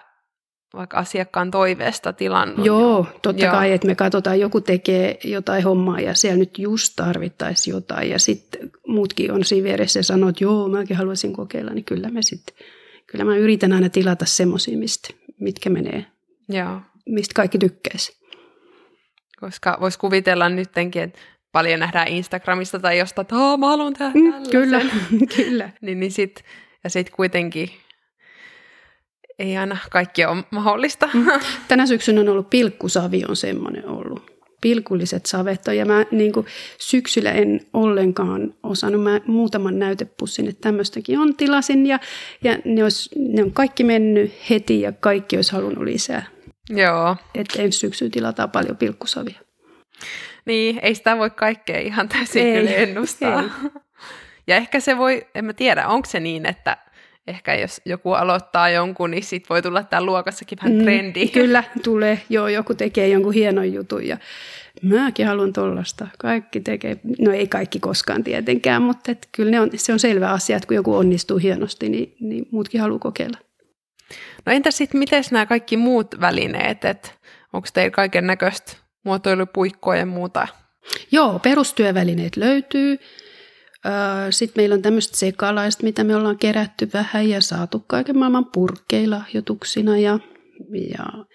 vaikka 0.76 0.98
asiakkaan 0.98 1.52
toiveesta 1.52 2.14
tilannut? 2.14 2.66
Joo, 2.66 3.08
totta 3.22 3.46
Joo. 3.46 3.52
kai, 3.52 3.72
että 3.72 3.88
me 3.88 3.96
katsotaan, 3.96 4.40
joku 4.40 4.62
tekee 4.62 5.20
jotain 5.24 5.64
hommaa 5.64 6.00
ja 6.00 6.14
siellä 6.14 6.38
nyt 6.38 6.60
just 6.60 6.94
tarvittaisi 6.96 7.70
jotain 7.70 8.10
ja 8.10 8.20
sitten 8.20 8.72
muutkin 8.88 9.32
on 9.32 9.44
siinä 9.44 9.64
vieressä 9.64 10.00
ja 10.00 10.04
sanoo, 10.04 10.30
että 10.30 10.44
joo, 10.44 10.68
mäkin 10.68 10.98
haluaisin 10.98 11.34
kokeilla, 11.34 11.72
niin 11.72 11.86
kyllä 11.86 12.10
me 12.10 12.22
sitten, 12.22 12.56
kyllä 13.08 13.26
mä 13.26 13.38
yritän 13.38 13.74
aina 13.74 13.90
tilata 13.90 14.26
semmoisia, 14.26 14.78
mitkä 15.40 15.70
menee, 15.70 16.06
Joo. 16.50 16.82
mistä 17.06 17.34
kaikki 17.36 17.58
tykkäisi. 17.58 18.18
Koska 19.40 19.78
voisi 19.82 20.00
kuvitella 20.00 20.50
nyttenkin, 20.50 21.02
että 21.02 21.20
paljon 21.52 21.80
nähdään 21.80 22.08
Instagramista 22.08 22.80
tai 22.80 23.00
jostain, 23.00 23.24
että 23.24 23.36
mä 23.36 23.68
haluan 23.68 23.94
tehdä 23.94 24.12
mm, 24.14 24.50
Kyllä, 24.52 24.82
kyllä. 25.36 25.70
niin, 25.82 26.00
niin 26.00 26.12
sit, 26.12 26.44
ja 26.84 26.90
sitten 26.90 27.16
kuitenkin 27.16 27.70
ei 29.40 29.58
aina 29.58 29.78
kaikki 29.92 30.26
ole 30.26 30.44
mahdollista. 30.52 31.10
Mm. 31.14 31.26
Tänä 31.68 31.86
syksynä 31.86 32.22
on 32.22 32.30
ollut 32.30 32.50
pilkkusavi 32.50 33.24
on 33.30 33.36
semmoinen 33.36 33.88
ollut. 33.88 34.36
Pilkulliset 34.62 35.26
savet 35.26 35.62
ja 35.78 35.86
mä 35.86 36.06
niin 36.12 36.34
kuin, 36.34 36.46
syksyllä 36.78 37.32
en 37.32 37.62
ollenkaan 37.74 38.54
osannut. 38.64 39.04
Mä 39.04 39.20
muutaman 39.28 39.80
näytepussin, 39.80 40.48
että 40.48 40.62
tämmöistäkin 40.62 41.20
on, 41.20 41.36
tilasin 41.36 41.86
ja, 41.86 42.00
ja 42.44 42.58
ne, 42.66 42.84
olisi, 42.84 43.10
ne 43.18 43.44
on 43.44 43.52
kaikki 43.52 43.84
mennyt 43.84 44.34
heti 44.50 44.82
ja 44.82 44.92
kaikki 44.92 45.36
olisi 45.36 45.52
halunnut 45.52 45.84
lisää. 45.84 46.26
Joo. 46.70 47.16
Että 47.36 47.62
ensi 47.62 47.80
syksyyn 47.80 48.12
tilataan 48.12 48.52
paljon 48.52 48.78
pilkkusavia. 48.78 49.40
Niin, 50.46 50.80
ei 50.82 50.96
sitä 50.96 51.18
voi 51.18 51.30
kaikkea 51.30 51.80
ihan 51.80 52.10
täysin 52.10 52.48
ei, 52.48 52.84
ennustaa. 52.84 53.42
Ei. 53.42 53.50
Ja 54.48 54.56
ehkä 54.56 54.80
se 54.80 54.98
voi, 54.98 55.28
en 55.36 55.46
mä 55.46 55.54
tiedä, 55.54 55.88
onko 55.88 56.10
se 56.10 56.20
niin, 56.20 56.46
että 56.46 56.78
ehkä 57.28 57.56
jos 57.56 57.82
joku 57.86 58.14
aloittaa 58.14 58.70
jonkun, 58.70 59.12
niin 59.12 59.24
sit 59.24 59.50
voi 59.50 59.62
tulla 59.62 59.84
täällä 59.84 60.06
luokassakin 60.06 60.58
vähän 60.64 60.78
mm, 60.78 60.84
trendi. 60.84 61.28
kyllä, 61.28 61.64
tulee. 61.84 62.22
Joo, 62.30 62.48
joku 62.48 62.74
tekee 62.74 63.08
jonkun 63.08 63.34
hienon 63.34 63.74
jutun 63.74 64.08
ja 64.08 64.18
mäkin 64.82 65.28
haluan 65.28 65.54
tollasta. 65.54 66.08
Kaikki 66.18 66.60
tekee, 66.60 67.00
no 67.20 67.32
ei 67.32 67.48
kaikki 67.48 67.80
koskaan 67.80 68.24
tietenkään, 68.24 68.82
mutta 68.82 69.12
et 69.12 69.30
kyllä 69.32 69.52
ne 69.52 69.60
on, 69.60 69.70
se 69.76 69.94
on 69.94 70.00
selvä 70.00 70.30
asia, 70.30 70.58
että 70.58 70.68
kun 70.68 70.76
joku 70.76 70.96
onnistuu 70.96 71.38
hienosti, 71.38 71.90
niin, 71.90 72.16
niin 72.20 72.48
muutkin 72.52 72.82
haluaa 72.82 73.00
kokeilla. 73.00 73.38
No 74.46 74.52
entä 74.54 74.72
sitten, 74.72 75.00
miten 75.00 75.24
nämä 75.32 75.46
kaikki 75.46 75.78
muut 75.78 76.22
välineet, 76.22 76.86
että 76.86 77.10
onko 77.54 77.68
teillä 77.74 77.92
kaiken 77.92 78.28
näköistä 78.28 78.74
muotoilupuikkoa 79.04 79.96
ja 79.96 80.06
muuta? 80.06 80.48
Joo, 81.12 81.40
perustyövälineet 81.40 82.38
löytyy. 82.38 82.98
Sitten 84.30 84.62
meillä 84.62 84.74
on 84.74 84.82
tämmöistä 84.82 85.18
sekalaista, 85.18 85.84
mitä 85.84 86.04
me 86.04 86.16
ollaan 86.16 86.38
kerätty 86.38 86.90
vähän 86.94 87.30
ja 87.30 87.42
saatu 87.42 87.84
kaiken 87.88 88.18
maailman 88.18 88.46
purkkeilahjoituksina 88.46 89.98
ja, 89.98 90.20
ja 90.90 91.26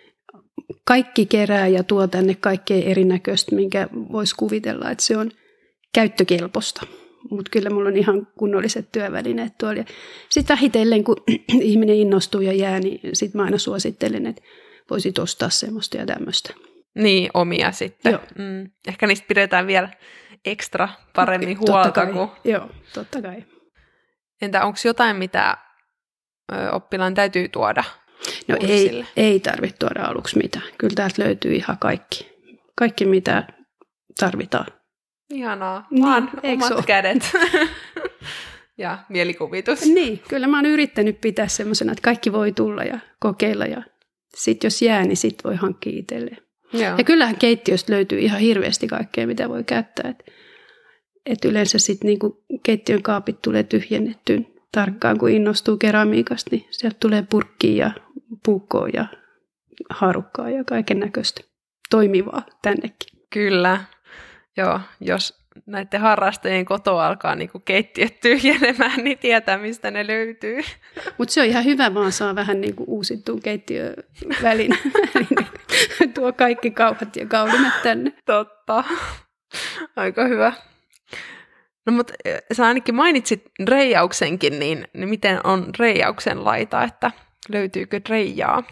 kaikki 0.84 1.26
kerää 1.26 1.68
ja 1.68 1.82
tuo 1.82 2.06
tänne 2.06 2.34
kaikkea 2.34 2.84
erinäköistä, 2.84 3.56
minkä 3.56 3.88
voisi 3.92 4.34
kuvitella, 4.34 4.90
että 4.90 5.04
se 5.04 5.16
on 5.16 5.30
käyttökelpoista. 5.94 6.86
Mutta 7.30 7.50
kyllä 7.50 7.70
mulla 7.70 7.88
on 7.88 7.96
ihan 7.96 8.26
kunnolliset 8.38 8.92
työvälineet 8.92 9.52
tuolla. 9.58 9.84
Sitten 10.28 10.56
vähitellen, 10.56 11.04
kun 11.04 11.16
ihminen 11.48 11.96
innostuu 11.96 12.40
ja 12.40 12.52
jää, 12.52 12.80
niin 12.80 13.00
sitten 13.12 13.38
mä 13.38 13.44
aina 13.44 13.58
suosittelen, 13.58 14.26
että 14.26 14.42
voisit 14.90 15.18
ostaa 15.18 15.50
semmoista 15.50 15.96
ja 15.96 16.06
tämmöistä. 16.06 16.54
Niin, 16.94 17.30
omia 17.34 17.72
sitten. 17.72 18.12
Joo. 18.12 18.20
Mm. 18.38 18.70
Ehkä 18.88 19.06
niistä 19.06 19.26
pidetään 19.28 19.66
vielä 19.66 19.88
ekstra 20.44 20.88
paremmin 21.14 21.58
huolta. 21.58 21.82
Totta 21.82 21.92
kai. 21.92 22.12
Kuin... 22.12 22.30
Joo, 22.44 22.70
totta 22.94 23.22
kai. 23.22 23.44
Entä 24.42 24.64
onko 24.64 24.78
jotain, 24.84 25.16
mitä 25.16 25.58
oppilaan 26.72 27.14
täytyy 27.14 27.48
tuoda 27.48 27.84
No 28.48 28.56
ei, 28.60 29.04
ei 29.16 29.40
tarvitse 29.40 29.76
tuoda 29.78 30.02
aluksi 30.04 30.36
mitään. 30.36 30.64
Kyllä 30.78 30.94
täältä 30.94 31.22
löytyy 31.22 31.54
ihan 31.54 31.78
kaikki. 31.78 32.30
Kaikki, 32.76 33.06
mitä 33.06 33.46
tarvitaan. 34.20 34.66
Ihanaa. 35.30 35.86
Niin, 35.90 36.04
Vaan 36.04 36.30
omat 36.42 36.72
ole? 36.72 36.82
kädet. 36.82 37.32
ja 38.78 38.98
mielikuvitus. 39.08 39.80
Niin, 39.80 40.22
kyllä 40.28 40.46
mä 40.46 40.58
oon 40.58 40.66
yrittänyt 40.66 41.20
pitää 41.20 41.48
semmoisena, 41.48 41.92
että 41.92 42.02
kaikki 42.02 42.32
voi 42.32 42.52
tulla 42.52 42.82
ja 42.82 42.98
kokeilla. 43.20 43.64
Ja 43.64 43.82
sitten 44.34 44.66
jos 44.66 44.82
jää, 44.82 45.04
niin 45.04 45.16
sit 45.16 45.44
voi 45.44 45.56
hankkia 45.56 45.98
itselleen. 45.98 46.38
Joo. 46.72 46.98
Ja 46.98 47.04
kyllähän 47.04 47.36
keittiöstä 47.36 47.92
löytyy 47.92 48.18
ihan 48.18 48.40
hirveästi 48.40 48.86
kaikkea, 48.86 49.26
mitä 49.26 49.48
voi 49.48 49.64
käyttää. 49.64 50.10
Et, 50.10 50.24
et 51.26 51.44
yleensä 51.44 51.78
sitten 51.78 52.06
niinku 52.06 52.44
keittiön 52.62 53.02
kaapit 53.02 53.42
tulee 53.42 53.62
tyhjennettyä 53.62 54.38
tarkkaan, 54.72 55.18
kun 55.18 55.30
innostuu 55.30 55.76
keramiikasta, 55.76 56.48
niin 56.52 56.66
sieltä 56.70 56.96
tulee 57.00 57.24
purkkia 57.30 57.86
ja 57.86 57.92
puukkoa 58.44 58.88
ja 58.88 59.06
harukkaa 59.90 60.50
ja 60.50 60.64
kaiken 60.64 61.00
näköistä 61.00 61.40
toimivaa 61.90 62.46
tännekin. 62.62 63.20
Kyllä. 63.30 63.84
Joo, 64.56 64.80
jos 65.00 65.40
näiden 65.66 66.00
harrastajien 66.00 66.64
koto 66.64 66.98
alkaa 66.98 67.34
niin 67.34 67.50
kuin 67.50 67.62
keittiöt 67.64 68.20
tyhjenemään, 68.20 69.04
niin 69.04 69.18
tietää, 69.18 69.58
mistä 69.58 69.90
ne 69.90 70.06
löytyy. 70.06 70.60
Mutta 71.18 71.34
se 71.34 71.40
on 71.40 71.46
ihan 71.46 71.64
hyvä, 71.64 71.94
vaan 71.94 72.12
saa 72.12 72.34
vähän 72.34 72.60
niin 72.60 72.74
kuin 72.74 72.88
uusittua 72.88 73.38
keittiövälin. 73.42 74.78
Tuo 76.14 76.32
kaikki 76.32 76.70
kauhat 76.70 77.16
ja 77.16 77.26
kaulimet 77.26 77.82
tänne. 77.82 78.12
Totta. 78.26 78.84
Aika 79.96 80.28
hyvä. 80.28 80.52
No 81.86 81.92
mutta 81.92 82.14
eh, 82.24 82.42
sä 82.52 82.66
ainakin 82.66 82.94
mainitsit 82.94 83.42
reijauksenkin, 83.64 84.58
niin, 84.58 84.88
niin 84.94 85.08
miten 85.08 85.46
on 85.46 85.66
reijauksen 85.78 86.44
laita, 86.44 86.84
että 86.84 87.10
löytyykö 87.48 88.00
reijaa? 88.08 88.62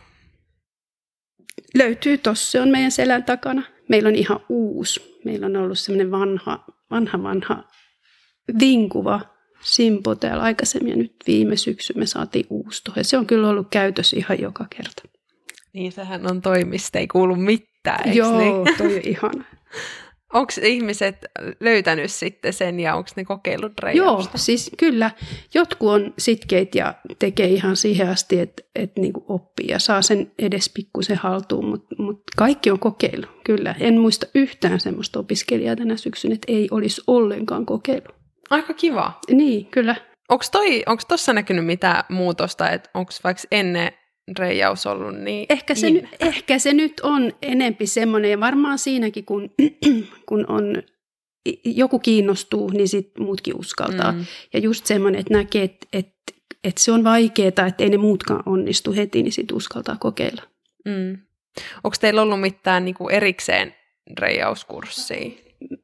Löytyy 1.74 2.18
tossa, 2.18 2.50
se 2.50 2.60
on 2.60 2.68
meidän 2.68 2.90
selän 2.90 3.24
takana. 3.24 3.62
Meillä 3.88 4.08
on 4.08 4.14
ihan 4.14 4.40
uusi. 4.48 5.20
Meillä 5.24 5.46
on 5.46 5.56
ollut 5.56 5.78
semmoinen 5.78 6.10
vanha, 6.10 6.64
vanha, 6.90 7.22
vanha 7.22 7.64
vinkuva 8.60 9.20
simpo 9.60 10.14
täällä 10.14 10.42
aikaisemmin 10.42 10.90
ja 10.90 10.96
nyt 10.96 11.14
viime 11.26 11.56
syksy 11.56 11.92
me 11.96 12.06
saatiin 12.06 12.46
uusi 12.50 12.84
tuohon. 12.84 13.04
Se 13.04 13.18
on 13.18 13.26
kyllä 13.26 13.48
ollut 13.48 13.66
käytössä 13.70 14.16
ihan 14.16 14.40
joka 14.40 14.66
kerta. 14.76 15.17
Niin, 15.78 15.92
sehän 15.92 16.30
on 16.30 16.42
toimista, 16.42 16.98
ei 16.98 17.06
kuulu 17.06 17.36
mitään, 17.36 18.08
eikö 18.08 18.18
Joo, 18.18 18.38
niin? 18.38 18.76
toi 18.78 18.94
on 18.94 19.00
ihana. 19.04 19.44
Onko 20.34 20.52
ihmiset 20.62 21.16
löytänyt 21.60 22.10
sitten 22.10 22.52
sen 22.52 22.80
ja 22.80 22.94
onko 22.94 23.10
ne 23.16 23.24
kokeillut 23.24 23.72
reijausta? 23.78 24.30
Joo, 24.30 24.38
siis 24.38 24.70
kyllä. 24.76 25.10
Jotkut 25.54 25.88
on 25.88 26.14
sitkeit 26.18 26.74
ja 26.74 26.94
tekee 27.18 27.46
ihan 27.46 27.76
siihen 27.76 28.08
asti, 28.08 28.40
että, 28.40 28.62
että 28.74 29.00
niin 29.00 29.12
oppii 29.28 29.68
ja 29.68 29.78
saa 29.78 30.02
sen 30.02 30.32
edes 30.38 30.70
pikkusen 30.74 31.16
haltuun, 31.16 31.64
mutta, 31.64 31.94
mutta 31.98 32.22
kaikki 32.36 32.70
on 32.70 32.78
kokeillut, 32.78 33.30
kyllä. 33.44 33.74
En 33.80 34.00
muista 34.00 34.26
yhtään 34.34 34.80
semmoista 34.80 35.20
opiskelijaa 35.20 35.76
tänä 35.76 35.96
syksynä, 35.96 36.34
että 36.34 36.52
ei 36.52 36.68
olisi 36.70 37.02
ollenkaan 37.06 37.66
kokeillut. 37.66 38.14
Aika 38.50 38.74
kiva. 38.74 39.20
Niin, 39.30 39.66
kyllä. 39.66 39.96
Onko 40.86 41.02
tuossa 41.08 41.32
näkynyt 41.32 41.66
mitään 41.66 42.04
muutosta, 42.08 42.70
että 42.70 42.90
onko 42.94 43.12
vaikka 43.24 43.42
ennen 43.50 43.92
reijaus 44.38 44.86
ollut 44.86 45.18
niin 45.18 45.46
Ehkä 45.48 45.74
se, 45.74 45.88
in. 45.88 46.08
ehkä 46.20 46.58
se 46.58 46.72
nyt 46.72 47.00
on 47.02 47.32
enempi 47.42 47.86
semmoinen, 47.86 48.30
ja 48.30 48.40
varmaan 48.40 48.78
siinäkin, 48.78 49.24
kun, 49.24 49.50
kun 50.28 50.44
on 50.48 50.82
joku 51.64 51.98
kiinnostuu, 51.98 52.70
niin 52.70 52.88
sitten 52.88 53.24
muutkin 53.24 53.56
uskaltaa. 53.56 54.12
Mm. 54.12 54.24
Ja 54.52 54.60
just 54.60 54.86
semmoinen, 54.86 55.20
että 55.20 55.34
näkee, 55.34 55.62
että, 55.62 55.86
että, 55.92 56.32
että 56.64 56.80
se 56.82 56.92
on 56.92 57.04
vaikeaa, 57.04 57.48
että 57.48 57.74
ei 57.78 57.90
ne 57.90 57.96
muutkaan 57.96 58.42
onnistu 58.46 58.92
heti, 58.92 59.22
niin 59.22 59.32
sitten 59.32 59.56
uskaltaa 59.56 59.96
kokeilla. 60.00 60.42
Mm. 60.84 61.18
Onko 61.84 61.96
teillä 62.00 62.22
ollut 62.22 62.40
mitään 62.40 62.84
niinku 62.84 63.08
erikseen 63.08 63.74
reijauskurssia? 64.18 65.30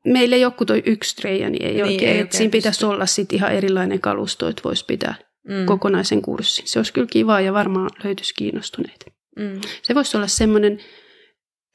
Meillä 0.05 0.37
joku 0.37 0.65
toi 0.65 0.83
yksi 0.87 1.17
reija, 1.25 1.51
niin 1.51 1.67
ei 1.67 1.73
niin, 1.73 1.85
oikein. 1.85 2.11
Ei 2.11 2.17
oikein 2.17 2.37
siinä 2.37 2.51
pitäisi 2.51 2.87
olla 2.87 3.07
sitten 3.07 3.37
ihan 3.37 3.53
erilainen 3.53 4.01
kalusto, 4.01 4.49
että 4.49 4.63
voisi 4.65 4.85
pitää 4.85 5.15
mm. 5.49 5.67
kokonaisen 5.67 6.23
kurssin. 6.23 6.69
Se 6.69 6.79
olisi 6.79 6.93
kyllä 6.93 7.07
kiva 7.11 7.41
ja 7.41 7.53
varmaan 7.53 7.91
löytyisi 8.05 8.35
kiinnostuneita. 8.35 9.07
Mm. 9.39 9.61
Se 9.83 9.95
voisi 9.95 10.17
olla 10.17 10.27
semmoinen, 10.27 10.79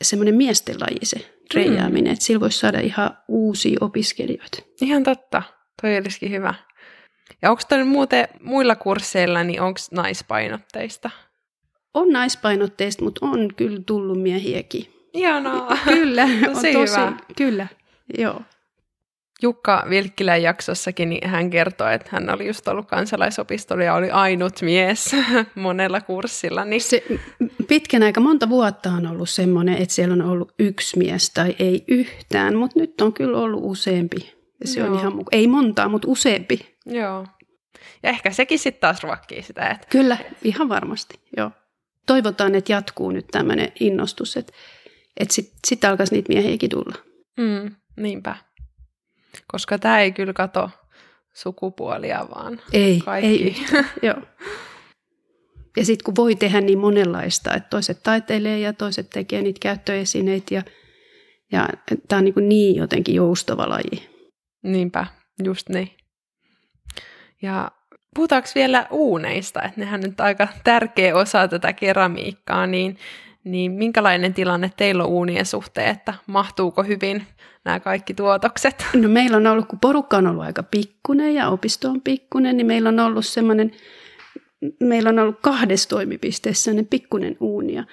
semmoinen 0.04 0.36
miesten 0.36 0.76
laji 0.80 1.06
se 1.06 1.36
reijääminen, 1.54 2.12
mm. 2.12 2.14
että 2.14 2.26
sillä 2.26 2.40
voisi 2.40 2.60
saada 2.60 2.80
ihan 2.80 3.18
uusia 3.28 3.78
opiskelijoita. 3.82 4.58
Ihan 4.82 5.04
totta, 5.04 5.44
toi 5.82 5.98
olisikin 5.98 6.32
hyvä. 6.32 6.54
Ja 7.42 7.52
onko 7.52 7.62
toi 7.70 7.84
muuten 7.84 8.28
muilla 8.44 8.76
kursseilla, 8.76 9.44
niin 9.44 9.62
onko 9.62 9.80
naispainotteista? 9.92 11.10
On 11.94 12.10
naispainotteista, 12.10 13.04
mutta 13.04 13.26
on 13.26 13.54
kyllä 13.56 13.82
tullut 13.86 14.22
miehiäkin. 14.22 14.94
Ihanaa. 15.14 15.78
kyllä, 15.84 16.24
on 16.48 16.54
tosi 16.54 16.74
hyvä. 16.74 17.14
Kyllä, 17.38 17.68
joo. 18.18 18.42
Jukka 19.42 19.86
Vilkkilän 19.90 20.42
jaksossakin 20.42 21.10
niin 21.10 21.30
hän 21.30 21.50
kertoi, 21.50 21.94
että 21.94 22.10
hän 22.12 22.30
oli 22.30 22.48
just 22.48 22.68
ollut 22.68 22.88
kansalaisopistolla 22.88 23.84
ja 23.84 23.94
oli 23.94 24.12
ainut 24.12 24.62
mies 24.62 25.16
monella 25.56 26.02
kurssilla. 26.02 26.66
Niin... 26.66 26.82
Se, 26.82 27.04
pitkän 27.68 28.04
aika 28.04 28.22
monta 28.22 28.50
vuotta 28.50 28.90
on 28.90 29.08
ollut 29.08 29.30
semmoinen, 29.30 29.78
että 29.78 29.94
siellä 29.94 30.14
on 30.14 30.22
ollut 30.22 30.54
yksi 30.60 30.98
mies 30.98 31.30
tai 31.30 31.56
ei 31.60 31.84
yhtään, 31.88 32.56
mutta 32.56 32.80
nyt 32.80 33.02
on 33.02 33.14
kyllä 33.14 33.38
ollut 33.38 33.62
useampi. 33.64 34.34
Ja 34.62 34.68
se 34.68 34.80
Joo. 34.80 34.90
on 34.90 35.00
ihan, 35.00 35.14
ei 35.32 35.48
montaa, 35.48 35.90
mutta 35.90 36.08
useampi. 36.12 36.76
Joo. 36.86 37.26
Ja 38.04 38.10
ehkä 38.10 38.32
sekin 38.32 38.60
sitten 38.60 38.82
taas 38.82 39.04
ruokkii 39.04 39.42
sitä. 39.42 39.68
Että... 39.68 39.88
Kyllä, 39.90 40.18
ihan 40.44 40.70
varmasti, 40.70 41.20
joo. 41.38 41.52
Toivotaan, 42.08 42.56
että 42.56 42.72
jatkuu 42.72 43.12
nyt 43.12 43.28
tämmöinen 43.32 43.72
innostus, 43.80 44.38
että, 44.38 44.54
että 45.20 45.34
sitten 45.34 45.60
sit 45.68 45.86
alkaisi 45.86 46.16
niitä 46.16 46.34
miehiäkin 46.34 46.70
tulla. 46.70 46.96
Mm, 47.38 47.76
niinpä. 47.98 48.36
Koska 49.48 49.80
tämä 49.80 50.00
ei 50.00 50.12
kyllä 50.12 50.34
kato 50.34 50.70
sukupuolia, 51.34 52.28
vaan 52.36 52.62
ei, 52.74 53.02
kaikki. 53.06 53.28
Ei 53.28 53.56
joo. 54.08 54.22
Ja 55.78 55.86
sitten 55.86 56.06
kun 56.06 56.16
voi 56.16 56.36
tehdä 56.36 56.62
niin 56.62 56.80
monenlaista, 56.80 57.54
että 57.54 57.70
toiset 57.70 58.04
taiteilee 58.04 58.60
ja 58.60 58.74
toiset 58.74 59.10
tekee 59.10 59.42
niitä 59.42 59.60
käyttöesineitä 59.60 60.56
ja, 60.56 60.64
ja 61.52 61.68
tämä 62.08 62.18
on 62.18 62.26
niin, 62.26 62.50
niin 62.50 62.76
jotenkin 62.76 63.16
joustava 63.16 63.70
laji. 63.70 64.10
Niinpä, 64.64 65.06
just 65.44 65.70
niin. 65.70 65.92
Ja 67.42 67.72
puhutaanko 68.16 68.50
vielä 68.56 68.88
uuneista, 68.92 69.62
että 69.62 69.80
nehän 69.80 70.02
nyt 70.02 70.20
aika 70.22 70.48
tärkeä 70.64 71.16
osa 71.16 71.48
tätä 71.48 71.74
keramiikkaa, 71.74 72.68
niin, 72.68 72.98
niin 73.44 73.72
minkälainen 73.72 74.34
tilanne 74.34 74.72
teillä 74.78 75.04
on 75.04 75.10
uunien 75.10 75.46
suhteen, 75.46 75.90
että 75.90 76.14
mahtuuko 76.28 76.84
hyvin 76.84 77.28
nämä 77.66 77.80
kaikki 77.80 78.14
tuotokset? 78.14 78.86
No 78.94 79.10
meillä 79.10 79.38
on 79.38 79.48
ollut, 79.48 79.68
kun 79.68 79.80
porukka 79.80 80.18
on 80.18 80.28
ollut 80.28 80.44
aika 80.44 80.64
pikkunen 80.64 81.36
ja 81.36 81.50
opisto 81.50 81.90
on 81.90 82.02
pikkunen, 82.02 82.58
niin 82.58 82.68
meillä 82.68 82.90
on 82.90 83.00
ollut 83.00 83.26
semmoinen, 83.26 83.72
meillä 84.80 85.10
on 85.10 85.20
ollut 85.20 85.40
kahdessa 85.42 85.90
toimipisteessä 85.90 86.64
semmoinen 86.64 86.88
pikkunen 86.88 87.38
uuni 87.40 87.74
ja 87.74 87.84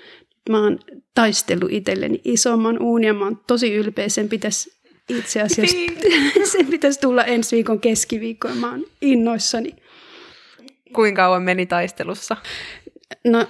mä 0.50 0.62
oon 0.62 0.78
taistellut 1.14 1.72
itselleni 1.72 2.20
isomman 2.24 2.82
uunin 2.82 3.06
ja 3.06 3.14
mä 3.14 3.24
oon 3.24 3.40
tosi 3.46 3.74
ylpeä, 3.74 4.08
sen 4.08 4.28
pitäisi 4.28 4.76
itse 5.08 5.42
asiassa, 5.42 5.76
sen 6.52 6.66
pitäisi 6.66 7.00
tulla 7.00 7.24
ensi 7.24 7.56
viikon 7.56 7.80
keskiviikkoon, 7.80 8.56
mä 8.56 8.70
oon 8.70 8.84
innoissani. 9.00 9.74
Kuinka 10.92 11.22
kauan 11.22 11.42
meni 11.42 11.66
taistelussa? 11.66 12.36
No 13.26 13.46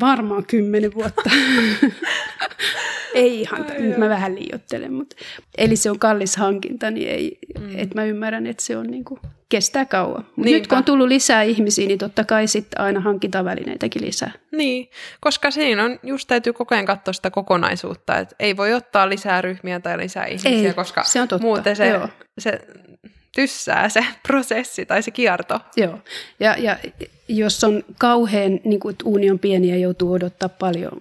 varmaan 0.00 0.46
kymmenen 0.46 0.94
vuotta. 0.94 1.30
ei 3.14 3.40
ihan, 3.40 3.70
Ai 3.70 3.80
nyt 3.80 3.96
mä 3.96 4.08
vähän 4.08 4.34
liioittelen, 4.34 4.92
mutta 4.92 5.16
eli 5.58 5.76
se 5.76 5.90
on 5.90 5.98
kallis 5.98 6.36
hankinta, 6.36 6.90
niin 6.90 7.08
ei, 7.08 7.38
mm. 7.60 7.78
et 7.78 7.94
mä 7.94 8.04
ymmärrän, 8.04 8.46
että 8.46 8.62
se 8.62 8.76
on 8.76 8.86
niinku, 8.86 9.18
kestää 9.48 9.84
kauan. 9.84 10.26
Mut 10.36 10.46
nyt 10.46 10.66
kun 10.66 10.78
on 10.78 10.84
tullut 10.84 11.08
lisää 11.08 11.42
ihmisiä, 11.42 11.86
niin 11.86 11.98
totta 11.98 12.24
kai 12.24 12.46
sitten 12.46 12.80
aina 12.80 13.00
hankitaan 13.00 13.44
välineitäkin 13.44 14.02
lisää. 14.02 14.32
Niin, 14.52 14.90
koska 15.20 15.50
siinä 15.50 15.84
on, 15.84 15.98
just 16.02 16.28
täytyy 16.28 16.52
koko 16.52 16.74
ajan 16.74 16.86
katsoa 16.86 17.12
sitä 17.12 17.30
kokonaisuutta, 17.30 18.18
että 18.18 18.36
ei 18.40 18.56
voi 18.56 18.74
ottaa 18.74 19.08
lisää 19.08 19.40
ryhmiä 19.40 19.80
tai 19.80 19.98
lisää 19.98 20.26
ihmisiä, 20.26 20.68
ei, 20.68 20.74
koska 20.74 21.04
se 21.04 21.20
on 21.20 21.28
totta. 21.28 21.46
muuten 21.46 21.76
se, 21.76 22.00
se 22.38 22.60
tyssää 23.34 23.88
se 23.88 24.04
prosessi 24.26 24.86
tai 24.86 25.02
se 25.02 25.10
kierto. 25.10 25.60
Joo, 25.76 25.98
ja, 26.40 26.56
ja 26.58 26.78
jos 27.28 27.64
on 27.64 27.84
kauhean, 27.98 28.60
niin 28.64 28.80
kuin, 28.80 28.92
että 28.92 29.04
uuni 29.04 29.30
on 29.30 29.38
pieni 29.38 29.68
ja 29.68 29.76
joutuu 29.76 30.12
odottaa 30.12 30.48
paljon 30.48 30.92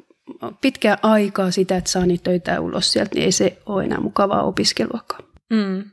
pitkää 0.61 0.97
aikaa 1.03 1.51
sitä, 1.51 1.77
että 1.77 1.89
saa 1.89 2.05
niitä 2.05 2.23
töitä 2.23 2.61
ulos 2.61 2.91
sieltä, 2.91 3.15
niin 3.15 3.25
ei 3.25 3.31
se 3.31 3.57
ole 3.65 3.83
enää 3.83 3.99
mukavaa 3.99 4.43
opiskeluakaan. 4.43 5.23
Mm. 5.49 5.83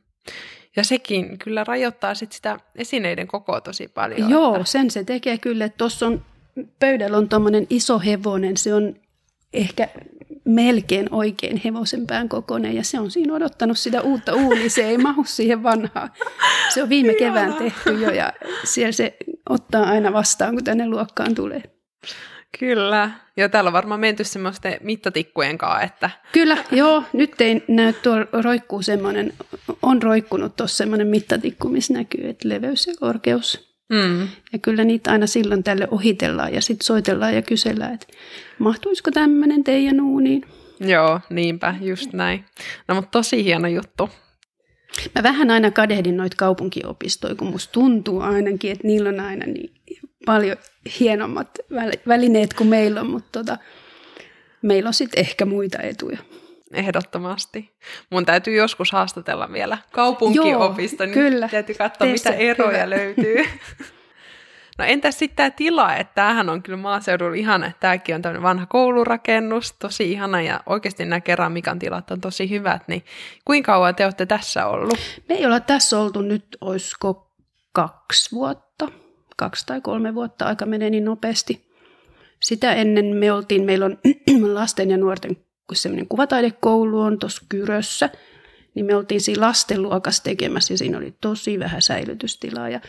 Ja 0.77 0.85
sekin 0.85 1.38
kyllä 1.38 1.64
rajoittaa 1.64 2.14
sit 2.14 2.33
sitä 2.33 2.61
esineiden 2.77 3.27
kokoa 3.27 3.61
tosi 3.61 3.88
paljon. 3.88 4.31
Joo, 4.31 4.57
että... 4.57 4.70
sen 4.70 4.90
se 4.90 5.05
tekee 5.05 5.38
kyllä. 5.38 5.64
että 5.64 5.79
Tuossa 5.79 6.07
on, 6.07 6.24
pöydällä 6.79 7.16
on 7.16 7.29
tuommoinen 7.29 7.66
iso 7.70 7.98
hevonen, 7.98 8.57
se 8.57 8.74
on 8.74 8.94
ehkä 9.53 9.88
melkein 10.48 11.08
oikein 11.11 11.61
hevosen 11.64 12.06
pään 12.06 12.28
kokoinen 12.28 12.74
ja 12.74 12.84
se 12.84 13.00
on 13.00 13.11
siinä 13.11 13.34
odottanut 13.34 13.78
sitä 13.78 14.00
uutta 14.00 14.34
uunia, 14.34 14.70
se 14.70 14.82
ei 14.82 14.98
mahu 14.98 15.24
siihen 15.24 15.62
vanhaan. 15.62 16.11
Se 16.68 16.82
on 16.82 16.88
viime 16.88 17.14
kevään 17.14 17.54
tehty 17.54 17.90
jo 17.90 18.11
ja 18.11 18.32
siellä 18.64 18.92
se 18.92 19.16
ottaa 19.48 19.82
aina 19.82 20.12
vastaan, 20.12 20.54
kun 20.54 20.64
tänne 20.64 20.88
luokkaan 20.88 21.34
tulee. 21.34 21.62
Kyllä. 22.58 23.11
Ja 23.37 23.48
täällä 23.48 23.68
on 23.68 23.72
varmaan 23.72 24.00
menty 24.00 24.24
semmoisten 24.24 24.76
mittatikkujen 24.80 25.58
kanssa, 25.58 25.80
että... 25.80 26.11
Kyllä, 26.32 26.56
joo. 26.72 27.02
Nyt 27.12 27.40
ei 27.40 27.64
näy 27.68 27.92
tuolla 27.92 28.26
roikkuu 28.42 28.82
semmoinen, 28.82 29.32
on 29.82 30.02
roikkunut 30.02 30.56
tuossa 30.56 30.76
semmoinen 30.76 31.06
mittatikku, 31.06 31.68
missä 31.68 31.94
näkyy, 31.94 32.28
että 32.28 32.48
leveys 32.48 32.87
ja 32.87 32.94
korkeus. 33.00 33.67
Mm. 33.88 34.29
Ja 34.53 34.59
kyllä 34.59 34.85
niitä 34.85 35.11
aina 35.11 35.27
silloin 35.27 35.64
tälle 35.64 35.88
ohitellaan 35.90 36.55
ja 36.55 36.61
sitten 36.61 36.87
soitellaan 36.87 37.35
ja 37.35 37.42
kysellään, 37.42 37.94
että 37.94 38.07
mahtuisiko 38.59 39.11
tämmöinen 39.11 39.64
teidän 39.64 40.01
uuniin. 40.01 40.44
Joo, 40.81 41.20
niinpä, 41.31 41.74
just 41.81 42.12
näin. 42.12 42.44
No 42.88 42.94
mutta 42.94 43.11
tosi 43.11 43.44
hieno 43.44 43.68
juttu. 43.68 44.11
Mä 45.14 45.22
vähän 45.22 45.51
aina 45.51 45.70
kadehdin 45.70 46.16
noita 46.16 46.37
kaupunkiopistoja, 46.37 47.35
kun 47.35 47.48
musta 47.48 47.72
tuntuu 47.72 48.20
ainakin, 48.20 48.72
että 48.72 48.87
niillä 48.87 49.09
on 49.09 49.20
aina 49.20 49.46
niin 49.46 49.74
paljon 50.27 50.57
hienommat 51.01 51.59
välineet 52.09 52.55
kuin 52.55 52.68
meillä 52.68 53.01
on, 53.01 53.11
mutta 53.11 53.38
tota, 53.38 53.59
meillä 54.62 54.88
on 54.88 54.94
sitten 54.94 55.20
ehkä 55.20 55.44
muita 55.44 55.79
etuja. 55.79 56.18
Ehdottomasti. 56.72 57.76
Mun 58.11 58.26
täytyy 58.26 58.57
joskus 58.57 58.92
haastatella 58.92 59.52
vielä 59.52 59.78
kaupunkiopisto, 59.92 61.04
niin 61.04 61.14
kyllä. 61.14 61.48
täytyy 61.48 61.74
katsoa, 61.74 62.07
Tee 62.07 62.12
mitä 62.12 62.31
eroja 62.31 62.78
hyvä. 62.78 62.90
löytyy. 62.90 63.44
No 64.78 64.85
entäs 64.85 65.18
sitten 65.18 65.37
tämä 65.37 65.50
tila, 65.50 65.96
että 65.96 66.14
tämähän 66.14 66.48
on 66.48 66.62
kyllä 66.62 66.78
maaseudulla 66.78 67.35
ihana, 67.35 67.66
että 67.66 67.81
tämäkin 67.81 68.14
on 68.14 68.22
tämmöinen 68.22 68.42
vanha 68.42 68.66
koulurakennus, 68.66 69.72
tosi 69.72 70.12
ihana 70.12 70.42
ja 70.42 70.61
oikeasti 70.66 71.04
nämä 71.04 71.20
keramikan 71.20 71.78
tilat 71.78 72.11
on 72.11 72.20
tosi 72.20 72.50
hyvät, 72.50 72.88
niin 72.88 73.04
kuinka 73.44 73.72
kauan 73.72 73.94
te 73.94 74.04
olette 74.04 74.26
tässä 74.26 74.66
ollut? 74.66 74.98
Me 75.28 75.35
ei 75.35 75.46
olla 75.46 75.61
tässä 75.61 75.98
oltu 75.98 76.22
nyt, 76.22 76.44
olisiko 76.61 77.33
kaksi 77.72 78.33
vuotta, 78.33 78.88
kaksi 79.37 79.66
tai 79.66 79.81
kolme 79.81 80.14
vuotta, 80.14 80.44
aika 80.44 80.66
menee 80.66 80.90
niin 80.90 81.04
nopeasti. 81.04 81.68
Sitä 82.42 82.72
ennen 82.72 83.07
me 83.07 83.33
oltiin, 83.33 83.64
meillä 83.64 83.87
on 83.87 83.98
lasten 84.54 84.90
ja 84.90 84.96
nuorten 84.96 85.37
semmoinen 85.74 86.09
kuvataidekoulu 86.09 87.00
on 87.00 87.18
tuossa 87.18 87.42
Kyrössä, 87.48 88.11
niin 88.74 88.87
me 88.87 88.96
oltiin 88.96 89.20
siinä 89.20 89.46
lastenluokassa 89.46 90.22
tekemässä 90.22 90.74
ja 90.74 90.78
siinä 90.78 90.98
oli 90.98 91.14
tosi 91.20 91.59
vähän 91.59 91.83
säilytystilaa. 91.83 92.68
Ja 92.68 92.81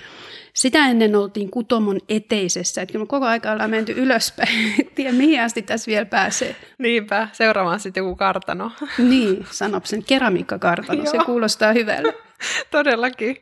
sitä 0.54 0.88
ennen 0.88 1.16
oltiin 1.16 1.52
Kutomon 1.52 2.00
eteisessä, 2.10 2.82
että 2.82 3.00
me 3.00 3.06
koko 3.06 3.26
aika 3.26 3.52
ollaan 3.52 3.70
menty 3.70 3.92
ylöspäin, 3.92 4.76
tiedä 4.96 5.12
mihin 5.12 5.42
asti 5.42 5.62
tässä 5.62 5.90
vielä 5.90 6.06
pääsee. 6.06 6.56
Niinpä, 6.78 7.28
seuraavaan 7.32 7.80
sitten 7.80 8.02
joku 8.02 8.16
kartano. 8.16 8.72
niin, 9.10 9.46
Sanopsen 9.52 10.04
keramiikkakartano, 10.04 11.06
se 11.06 11.18
kuulostaa 11.26 11.74
hyvälle. 11.74 12.14
Todellakin. 12.72 13.38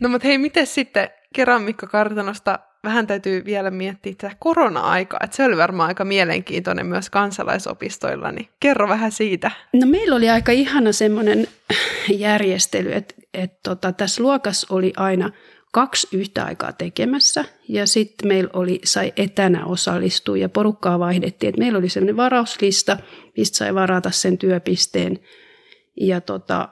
No 0.00 0.08
mutta 0.08 0.28
hei, 0.28 0.38
miten 0.38 0.66
sitten 0.66 1.10
keramiikkakartanosta 1.34 2.58
vähän 2.84 3.06
täytyy 3.06 3.44
vielä 3.44 3.70
miettiä 3.70 4.14
tätä 4.18 4.36
korona-aikaa, 4.38 5.20
että 5.24 5.36
se 5.36 5.44
oli 5.44 5.56
varmaan 5.56 5.88
aika 5.88 6.04
mielenkiintoinen 6.04 6.86
myös 6.86 7.10
kansalaisopistoilla, 7.10 8.32
niin 8.32 8.48
kerro 8.60 8.88
vähän 8.88 9.12
siitä. 9.12 9.50
No 9.72 9.86
meillä 9.86 10.16
oli 10.16 10.30
aika 10.30 10.52
ihana 10.52 10.92
semmoinen 10.92 11.48
järjestely, 12.08 12.92
että, 12.92 13.14
että 13.34 13.58
tota, 13.62 13.92
tässä 13.92 14.22
luokassa 14.22 14.66
oli 14.70 14.92
aina 14.96 15.30
kaksi 15.72 16.08
yhtä 16.12 16.44
aikaa 16.44 16.72
tekemässä 16.72 17.44
ja 17.68 17.86
sitten 17.86 18.28
meillä 18.28 18.50
oli, 18.52 18.80
sai 18.84 19.12
etänä 19.16 19.66
osallistua 19.66 20.36
ja 20.36 20.48
porukkaa 20.48 20.98
vaihdettiin. 20.98 21.48
Et 21.48 21.56
meillä 21.56 21.78
oli 21.78 21.88
sellainen 21.88 22.16
varauslista, 22.16 22.96
mistä 23.36 23.58
sai 23.58 23.74
varata 23.74 24.10
sen 24.10 24.38
työpisteen 24.38 25.18
ja 26.00 26.20
tota, 26.20 26.68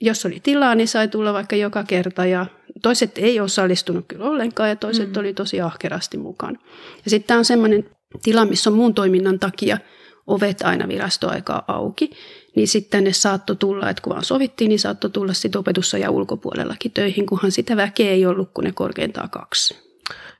jos 0.00 0.26
oli 0.26 0.40
tilaa, 0.42 0.74
niin 0.74 0.88
sai 0.88 1.08
tulla 1.08 1.32
vaikka 1.32 1.56
joka 1.56 1.84
kerta 1.84 2.26
ja 2.26 2.46
toiset 2.82 3.18
ei 3.18 3.40
osallistunut 3.40 4.04
kyllä 4.08 4.24
ollenkaan 4.24 4.68
ja 4.68 4.76
toiset 4.76 5.12
mm. 5.12 5.20
oli 5.20 5.34
tosi 5.34 5.60
ahkerasti 5.60 6.16
mukana. 6.16 6.58
Ja 7.04 7.10
sitten 7.10 7.26
tämä 7.26 7.38
on 7.38 7.44
semmoinen 7.44 7.90
tila, 8.22 8.44
missä 8.44 8.70
on 8.70 8.76
muun 8.76 8.94
toiminnan 8.94 9.38
takia 9.38 9.78
ovet 10.26 10.62
aina 10.62 10.88
virastoaikaa 10.88 11.64
auki, 11.68 12.10
niin 12.56 12.68
sitten 12.68 13.04
ne 13.04 13.12
saattoi 13.12 13.56
tulla, 13.56 13.90
että 13.90 14.02
kun 14.02 14.12
vaan 14.12 14.24
sovittiin, 14.24 14.68
niin 14.68 14.78
saattoi 14.78 15.10
tulla 15.10 15.32
sitten 15.32 15.58
opetussa 15.58 15.98
ja 15.98 16.10
ulkopuolellakin 16.10 16.92
töihin, 16.92 17.26
kunhan 17.26 17.52
sitä 17.52 17.76
väkeä 17.76 18.10
ei 18.10 18.26
ollut 18.26 18.50
kuin 18.54 18.64
ne 18.64 18.72
korkeintaan 18.72 19.30
kaksi. 19.30 19.92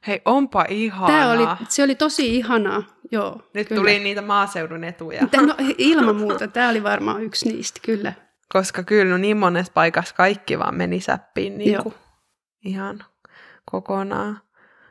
Hei, 0.06 0.22
onpa 0.24 0.64
ihanaa. 0.68 1.08
Tämä 1.08 1.32
oli, 1.32 1.66
se 1.68 1.82
oli 1.82 1.94
tosi 1.94 2.36
ihanaa, 2.36 2.82
joo. 3.12 3.42
Nyt 3.54 3.68
kyllä. 3.68 3.80
tuli 3.80 3.98
niitä 3.98 4.22
maaseudun 4.22 4.84
etuja. 4.84 5.28
No, 5.46 5.54
ilman 5.78 6.16
muuta, 6.16 6.48
tämä 6.48 6.68
oli 6.68 6.82
varmaan 6.82 7.22
yksi 7.22 7.52
niistä, 7.52 7.80
kyllä. 7.84 8.12
Koska 8.52 8.82
kyllä 8.82 9.10
no 9.10 9.16
niin 9.16 9.36
monessa 9.36 9.72
paikassa 9.72 10.14
kaikki 10.14 10.58
vaan 10.58 10.74
meni 10.74 11.00
säppiin 11.00 11.58
niin 11.58 11.82
kuin 11.82 11.94
ihan 12.64 13.04
kokonaan. 13.64 14.40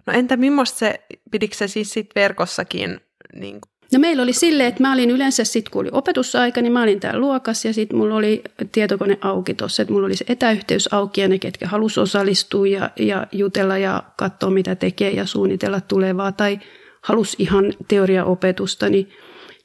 No 0.06 0.14
entä 0.14 0.38
millaista 0.38 0.78
se, 0.78 1.00
pidikö 1.32 1.56
se 1.56 1.68
siis 1.68 1.94
sit 1.94 2.10
verkossakin 2.16 3.02
niin 3.34 3.62
kuin 3.62 3.72
No 3.94 4.00
meillä 4.00 4.24
oli 4.24 4.34
silleen, 4.34 4.70
että 4.70 4.82
mä 4.82 4.94
olin 4.94 5.10
yleensä 5.10 5.44
sitten, 5.44 5.72
kun 5.72 5.82
oli 5.82 5.90
opetusaika, 5.92 6.62
niin 6.62 6.74
mä 6.74 6.84
olin 6.84 7.00
täällä 7.00 7.20
luokassa 7.20 7.68
ja 7.68 7.74
sitten 7.74 7.98
mulla 7.98 8.16
oli 8.16 8.44
tietokone 8.72 9.18
auki 9.22 9.54
tuossa, 9.54 9.82
että 9.82 9.94
mulla 9.94 10.06
oli 10.06 10.16
se 10.16 10.26
etäyhteys 10.28 10.94
auki 10.94 11.22
ja 11.22 11.28
ne, 11.28 11.40
ketkä 11.40 11.68
halusi 11.68 12.00
osallistua 12.00 12.68
ja, 12.68 12.90
ja 13.00 13.28
jutella 13.32 13.78
ja 13.78 14.04
katsoa, 14.18 14.50
mitä 14.50 14.76
tekee 14.76 15.12
ja 15.12 15.26
suunnitella 15.26 15.82
tulevaa 15.82 16.32
tai 16.32 16.60
halusi 17.02 17.36
ihan 17.40 17.74
teoriaopetusta, 17.88 18.90
niin, 18.90 19.10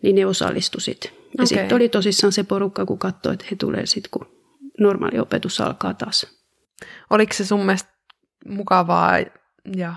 niin 0.02 0.16
ne 0.16 0.26
osallistu 0.26 0.80
sitten. 0.80 1.10
Ja 1.14 1.18
okay. 1.34 1.46
sitten 1.46 1.76
oli 1.76 1.88
tosissaan 1.88 2.32
se 2.32 2.42
porukka, 2.42 2.86
kun 2.86 2.98
katsoi, 2.98 3.34
että 3.34 3.46
he 3.50 3.56
tulee 3.56 3.86
sitten, 3.86 4.10
kun 4.10 4.26
normaali 4.80 5.18
opetus 5.18 5.60
alkaa 5.60 5.94
taas. 5.94 6.26
Oliko 7.10 7.32
se 7.32 7.44
sun 7.46 7.66
mielestä 7.66 7.95
mukavaa 8.48 9.18
ja 9.76 9.94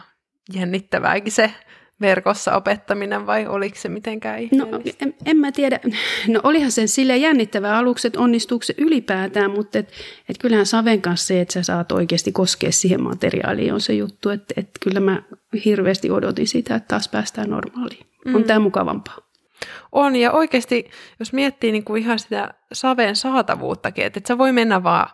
jännittävääkin 0.53 1.31
se 1.31 1.53
verkossa 2.01 2.55
opettaminen 2.55 3.25
vai 3.25 3.47
oliko 3.47 3.75
se 3.79 3.89
mitenkään 3.89 4.39
No 4.51 4.67
en, 5.01 5.13
en 5.25 5.37
mä 5.37 5.51
tiedä. 5.51 5.79
No 6.27 6.39
olihan 6.43 6.71
se 6.71 6.87
sille 6.87 7.17
jännittävää 7.17 7.77
aluksi, 7.77 8.07
että 8.07 8.19
onnistuuko 8.19 8.63
se 8.63 8.73
ylipäätään, 8.77 9.51
mutta 9.51 9.79
et, 9.79 9.93
et 10.29 10.37
kyllähän 10.37 10.65
Saven 10.65 11.01
kanssa 11.01 11.27
se, 11.27 11.41
että 11.41 11.53
sä 11.53 11.63
saat 11.63 11.91
oikeasti 11.91 12.31
koskea 12.31 12.71
siihen 12.71 13.03
materiaaliin 13.03 13.73
on 13.73 13.81
se 13.81 13.93
juttu, 13.93 14.29
että 14.29 14.53
et 14.57 14.69
kyllä 14.79 14.99
mä 14.99 15.23
hirveästi 15.65 16.11
odotin 16.11 16.47
sitä, 16.47 16.75
että 16.75 16.87
taas 16.87 17.09
päästään 17.09 17.49
normaaliin. 17.49 18.05
Mm. 18.25 18.35
On 18.35 18.43
tämä 18.43 18.59
mukavampaa. 18.59 19.17
On, 19.91 20.15
ja 20.15 20.31
oikeasti, 20.31 20.89
jos 21.19 21.33
miettii 21.33 21.71
niin 21.71 21.83
kuin 21.83 22.01
ihan 22.01 22.19
sitä 22.19 22.53
Saven 22.73 23.15
saatavuuttakin, 23.15 24.05
että 24.05 24.17
et 24.17 24.25
sä 24.25 24.37
voi 24.37 24.51
mennä 24.51 24.83
vaan 24.83 25.09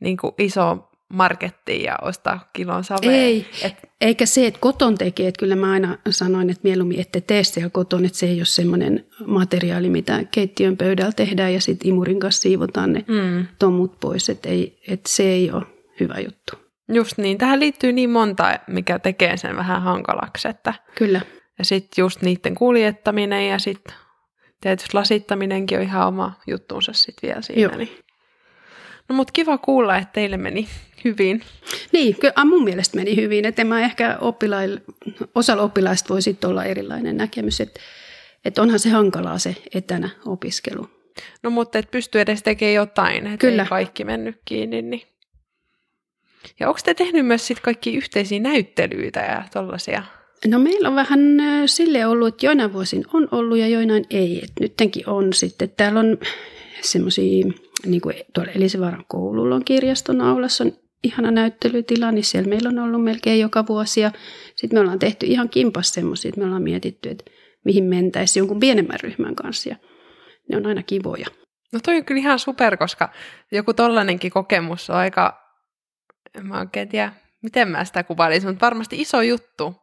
niin 0.00 0.16
kuin 0.16 0.34
isoon 0.38 0.87
markettiin 1.08 1.82
ja 1.82 1.98
ostaa 2.02 2.50
kilon 2.52 2.84
savea. 2.84 3.12
Ei, 3.12 3.46
Et... 3.62 3.74
eikä 4.00 4.26
se, 4.26 4.46
että 4.46 4.60
koton 4.60 4.98
tekee, 4.98 5.28
että 5.28 5.38
kyllä 5.38 5.56
mä 5.56 5.72
aina 5.72 5.98
sanoin, 6.10 6.50
että 6.50 6.60
mieluummin 6.62 7.00
ette 7.00 7.20
tee 7.20 7.44
siellä 7.44 7.70
koton, 7.70 8.04
että 8.04 8.18
se 8.18 8.26
ei 8.26 8.38
ole 8.38 8.44
semmoinen 8.44 9.06
materiaali, 9.26 9.90
mitä 9.90 10.24
keittiön 10.30 10.76
pöydällä 10.76 11.12
tehdään 11.12 11.54
ja 11.54 11.60
sitten 11.60 11.88
imurin 11.88 12.20
kanssa 12.20 12.42
siivotaan 12.42 12.92
ne 12.92 13.04
mm. 13.08 13.46
tomut 13.58 14.00
pois, 14.00 14.28
että, 14.28 14.48
ei, 14.48 14.80
että 14.88 15.10
se 15.10 15.22
ei 15.22 15.50
ole 15.50 15.62
hyvä 16.00 16.14
juttu. 16.24 16.52
Just 16.92 17.18
niin, 17.18 17.38
tähän 17.38 17.60
liittyy 17.60 17.92
niin 17.92 18.10
monta, 18.10 18.58
mikä 18.66 18.98
tekee 18.98 19.36
sen 19.36 19.56
vähän 19.56 19.82
hankalaksi. 19.82 20.48
Että... 20.48 20.74
Kyllä. 20.94 21.20
Ja 21.58 21.64
sitten 21.64 22.02
just 22.02 22.22
niiden 22.22 22.54
kuljettaminen 22.54 23.48
ja 23.48 23.58
sitten 23.58 23.94
tietysti 24.60 24.90
lasittaminenkin 24.94 25.78
on 25.78 25.84
ihan 25.84 26.08
oma 26.08 26.32
juttuunsa 26.46 26.92
sitten 26.92 27.28
vielä 27.28 27.42
siinä. 27.42 27.62
Joo. 27.62 27.76
Niin. 27.76 27.90
No 29.08 29.14
mutta 29.14 29.32
kiva 29.32 29.58
kuulla, 29.58 29.96
että 29.96 30.12
teille 30.12 30.36
meni 30.36 30.68
hyvin. 31.04 31.42
Niin, 31.92 32.16
kyllä 32.20 32.44
mun 32.44 32.64
mielestä 32.64 32.96
meni 32.96 33.16
hyvin. 33.16 33.44
Että 33.44 33.64
mä 33.64 33.80
ehkä 33.80 34.18
oppilailla, 34.20 34.80
osalla 35.34 35.62
oppilaista 35.62 36.08
voi 36.08 36.22
sitten 36.22 36.50
olla 36.50 36.64
erilainen 36.64 37.16
näkemys, 37.16 37.60
että, 37.60 37.80
että 38.44 38.62
onhan 38.62 38.78
se 38.78 38.88
hankalaa 38.88 39.38
se 39.38 39.56
etänä 39.74 40.10
opiskelu. 40.26 40.88
No 41.42 41.50
mutta 41.50 41.78
et 41.78 41.90
pystyy 41.90 42.20
edes 42.20 42.42
tekemään 42.42 42.74
jotain, 42.74 43.26
että 43.26 43.38
Kyllä. 43.38 43.62
ei 43.62 43.68
kaikki 43.68 44.04
mennyt 44.04 44.36
kiinni. 44.44 44.82
Niin. 44.82 45.02
Ja 46.60 46.68
onko 46.68 46.80
te 46.84 46.94
tehnyt 46.94 47.26
myös 47.26 47.46
sit 47.46 47.60
kaikki 47.60 47.96
yhteisiä 47.96 48.40
näyttelyitä 48.40 49.20
ja 49.20 49.44
tuollaisia? 49.52 50.02
No 50.46 50.58
meillä 50.58 50.88
on 50.88 50.94
vähän 50.94 51.20
sille 51.66 52.06
ollut, 52.06 52.28
että 52.28 52.46
joinain 52.46 52.72
vuosin 52.72 53.04
on 53.12 53.28
ollut 53.30 53.58
ja 53.58 53.68
joinain 53.68 54.04
ei. 54.10 54.40
Et 54.44 54.52
nyttenkin 54.60 55.08
on 55.08 55.32
sitten. 55.32 55.70
Täällä 55.76 56.00
on 56.00 56.18
semmoisia, 56.80 57.46
niin 57.86 58.00
kuin 58.00 58.14
tuolla 58.34 58.52
Elisivaaran 58.52 59.04
koululla 59.08 59.54
on 59.54 59.64
kirjaston 59.64 60.20
aulassa 60.20 60.64
on 60.64 60.72
ihana 61.04 61.30
näyttelytila, 61.30 62.12
niin 62.12 62.24
siellä 62.24 62.48
meillä 62.48 62.68
on 62.68 62.78
ollut 62.78 63.04
melkein 63.04 63.40
joka 63.40 63.66
vuosi. 63.66 64.00
Ja 64.00 64.10
sitten 64.56 64.76
me 64.76 64.80
ollaan 64.80 64.98
tehty 64.98 65.26
ihan 65.26 65.48
kimpas 65.48 65.92
semmoisia, 65.92 66.28
että 66.28 66.40
me 66.40 66.46
ollaan 66.46 66.62
mietitty, 66.62 67.08
että 67.10 67.30
mihin 67.64 67.84
mentäisiin 67.84 68.40
jonkun 68.40 68.60
pienemmän 68.60 69.00
ryhmän 69.00 69.34
kanssa. 69.34 69.68
Ja 69.68 69.76
ne 70.50 70.56
on 70.56 70.66
aina 70.66 70.82
kivoja. 70.82 71.26
No 71.72 71.80
toi 71.82 71.96
on 71.96 72.04
kyllä 72.04 72.20
ihan 72.20 72.38
super, 72.38 72.76
koska 72.76 73.12
joku 73.52 73.74
tollainenkin 73.74 74.30
kokemus 74.30 74.90
on 74.90 74.96
aika, 74.96 75.38
en 76.34 76.46
mä 76.46 76.58
oikein 76.58 76.88
tiedä, 76.88 77.12
miten 77.42 77.68
mä 77.68 77.84
sitä 77.84 78.02
kuvailisin, 78.02 78.50
mutta 78.50 78.66
varmasti 78.66 79.00
iso 79.00 79.22
juttu. 79.22 79.74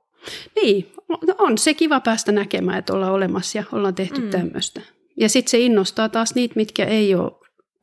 Niin, 0.55 0.91
no 1.09 1.35
on 1.37 1.57
se 1.57 1.73
kiva 1.73 1.99
päästä 1.99 2.31
näkemään, 2.31 2.77
että 2.77 2.93
ollaan 2.93 3.13
olemassa 3.13 3.57
ja 3.57 3.63
ollaan 3.71 3.95
tehty 3.95 4.21
mm. 4.21 4.29
tämmöistä. 4.29 4.81
Ja 5.17 5.29
sitten 5.29 5.51
se 5.51 5.59
innostaa 5.59 6.09
taas 6.09 6.35
niitä, 6.35 6.55
mitkä 6.55 6.85
ei 6.85 7.15
ole 7.15 7.31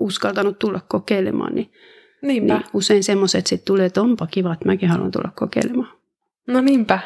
uskaltanut 0.04 0.58
tulla 0.58 0.80
kokeilemaan, 0.88 1.54
niin 1.54 1.72
Niinpä. 2.22 2.54
Niin 2.54 2.64
usein 2.72 3.04
semmoiset 3.04 3.46
sitten 3.46 3.66
tulee, 3.66 3.86
että 3.86 4.00
onpa 4.00 4.26
kiva, 4.26 4.52
että 4.52 4.66
mäkin 4.66 4.88
haluan 4.88 5.10
tulla 5.10 5.32
kokeilemaan. 5.34 5.92
No 6.46 6.60
niinpä. 6.60 6.98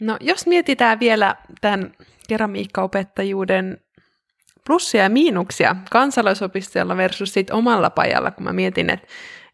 No 0.00 0.16
jos 0.20 0.46
mietitään 0.46 1.00
vielä 1.00 1.36
tämän 1.60 1.92
keramiikkaopettajuuden 2.28 3.80
plussia 4.66 5.02
ja 5.02 5.08
miinuksia 5.08 5.76
kansalaisopistolla 5.90 6.96
versus 6.96 7.32
sit 7.32 7.50
omalla 7.50 7.90
pajalla, 7.90 8.30
kun 8.30 8.44
mä 8.44 8.52
mietin, 8.52 8.90
että, 8.90 9.06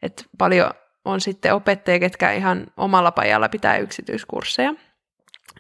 että 0.03 0.25
paljon 0.39 0.71
on 1.05 1.21
sitten 1.21 1.55
opettajia, 1.55 1.99
ketkä 1.99 2.33
ihan 2.33 2.67
omalla 2.77 3.13
pajalla 3.13 3.49
pitää 3.49 3.77
yksityiskursseja, 3.79 4.75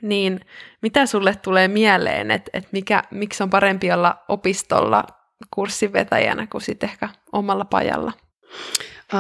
niin 0.02 0.40
mitä 0.82 1.06
sulle 1.06 1.34
tulee 1.42 1.68
mieleen, 1.68 2.30
että, 2.30 2.50
että 2.52 2.68
mikä, 2.72 3.02
miksi 3.10 3.42
on 3.42 3.50
parempi 3.50 3.92
olla 3.92 4.24
opistolla 4.28 5.04
kurssinvetäjänä 5.50 6.46
kuin 6.46 6.62
sitten 6.62 6.90
ehkä 6.90 7.08
omalla 7.32 7.64
pajalla? 7.64 8.12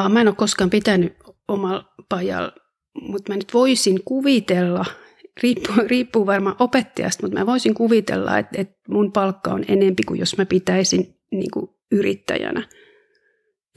Mä 0.08 0.20
en 0.20 0.28
ole 0.28 0.34
koskaan 0.34 0.70
pitänyt 0.70 1.16
omalla 1.48 1.84
pajalla, 2.08 2.52
mutta 3.00 3.32
mä 3.32 3.36
nyt 3.36 3.54
voisin 3.54 4.00
kuvitella, 4.04 4.84
riippuu, 5.42 5.74
riippuu 5.86 6.26
varmaan 6.26 6.56
opettajasta, 6.58 7.22
mutta 7.22 7.38
mä 7.38 7.46
voisin 7.46 7.74
kuvitella, 7.74 8.38
että, 8.38 8.60
että 8.60 8.74
mun 8.88 9.12
palkka 9.12 9.50
on 9.50 9.64
enempi 9.68 10.02
kuin 10.02 10.20
jos 10.20 10.38
mä 10.38 10.46
pitäisin 10.46 11.16
niin 11.30 11.50
kuin 11.50 11.70
yrittäjänä. 11.92 12.68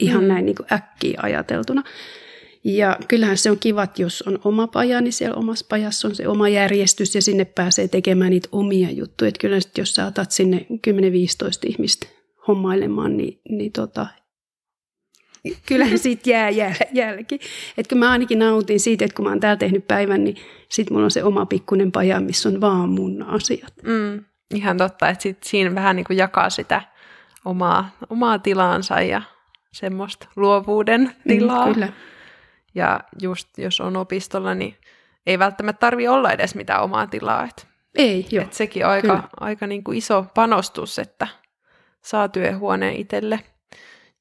Ihan 0.00 0.22
mm. 0.22 0.28
näin 0.28 0.46
niin 0.46 0.56
kuin 0.56 0.72
äkkiä 0.72 1.20
ajateltuna. 1.22 1.82
Ja 2.64 2.98
kyllähän 3.08 3.38
se 3.38 3.50
on 3.50 3.58
kiva, 3.58 3.88
jos 3.98 4.22
on 4.22 4.38
oma 4.44 4.66
paja, 4.66 5.00
niin 5.00 5.12
siellä 5.12 5.36
omassa 5.36 5.66
pajassa 5.68 6.08
on 6.08 6.14
se 6.14 6.28
oma 6.28 6.48
järjestys 6.48 7.14
ja 7.14 7.22
sinne 7.22 7.44
pääsee 7.44 7.88
tekemään 7.88 8.30
niitä 8.30 8.48
omia 8.52 8.90
juttuja. 8.90 9.28
Että 9.28 9.40
kyllä 9.40 9.58
jos 9.78 9.94
sä 9.94 10.06
otat 10.06 10.30
sinne 10.30 10.66
10-15 10.70 10.70
ihmistä 11.66 12.06
hommailemaan, 12.48 13.16
niin, 13.16 13.40
niin 13.48 13.72
tota, 13.72 14.06
kyllähän 15.66 15.98
siitä 15.98 16.30
jää 16.30 16.50
jäl- 16.50 16.88
jälki. 16.92 17.40
Että 17.78 17.88
kun 17.88 17.98
mä 17.98 18.10
ainakin 18.10 18.38
nautin 18.38 18.80
siitä, 18.80 19.04
että 19.04 19.14
kun 19.14 19.24
mä 19.24 19.30
oon 19.30 19.40
täällä 19.40 19.56
tehnyt 19.56 19.86
päivän, 19.88 20.24
niin 20.24 20.36
sit 20.68 20.90
mulla 20.90 21.04
on 21.04 21.10
se 21.10 21.24
oma 21.24 21.46
pikkunen 21.46 21.92
paja, 21.92 22.20
missä 22.20 22.48
on 22.48 22.60
vaan 22.60 22.88
mun 22.88 23.22
asiat. 23.22 23.74
Mm, 23.82 24.24
ihan 24.54 24.76
totta, 24.76 25.08
että 25.08 25.22
sit 25.22 25.42
siinä 25.42 25.74
vähän 25.74 25.96
niin 25.96 26.06
kuin 26.06 26.16
jakaa 26.16 26.50
sitä 26.50 26.82
omaa, 27.44 27.90
omaa 28.10 28.38
tilaansa 28.38 29.00
ja 29.00 29.22
semmoista 29.72 30.28
luovuuden 30.36 31.00
mm, 31.00 31.28
tilaa. 31.28 31.66
Mm, 31.66 31.72
kyllä. 31.74 31.88
Ja 32.74 33.00
just 33.22 33.48
jos 33.58 33.80
on 33.80 33.96
opistolla, 33.96 34.54
niin 34.54 34.76
ei 35.26 35.38
välttämättä 35.38 35.80
tarvi 35.80 36.08
olla 36.08 36.32
edes 36.32 36.54
mitään 36.54 36.82
omaa 36.82 37.06
tilaa. 37.06 37.44
Et, 37.44 37.66
ei, 37.94 38.26
joo. 38.30 38.44
Et 38.44 38.52
sekin 38.52 38.86
on 38.86 38.92
aika, 38.92 39.28
aika 39.40 39.66
niin 39.66 39.84
kuin 39.84 39.98
iso 39.98 40.26
panostus, 40.34 40.98
että 40.98 41.28
saa 42.06 42.28
työhuoneen 42.28 42.96
itselle. 42.96 43.40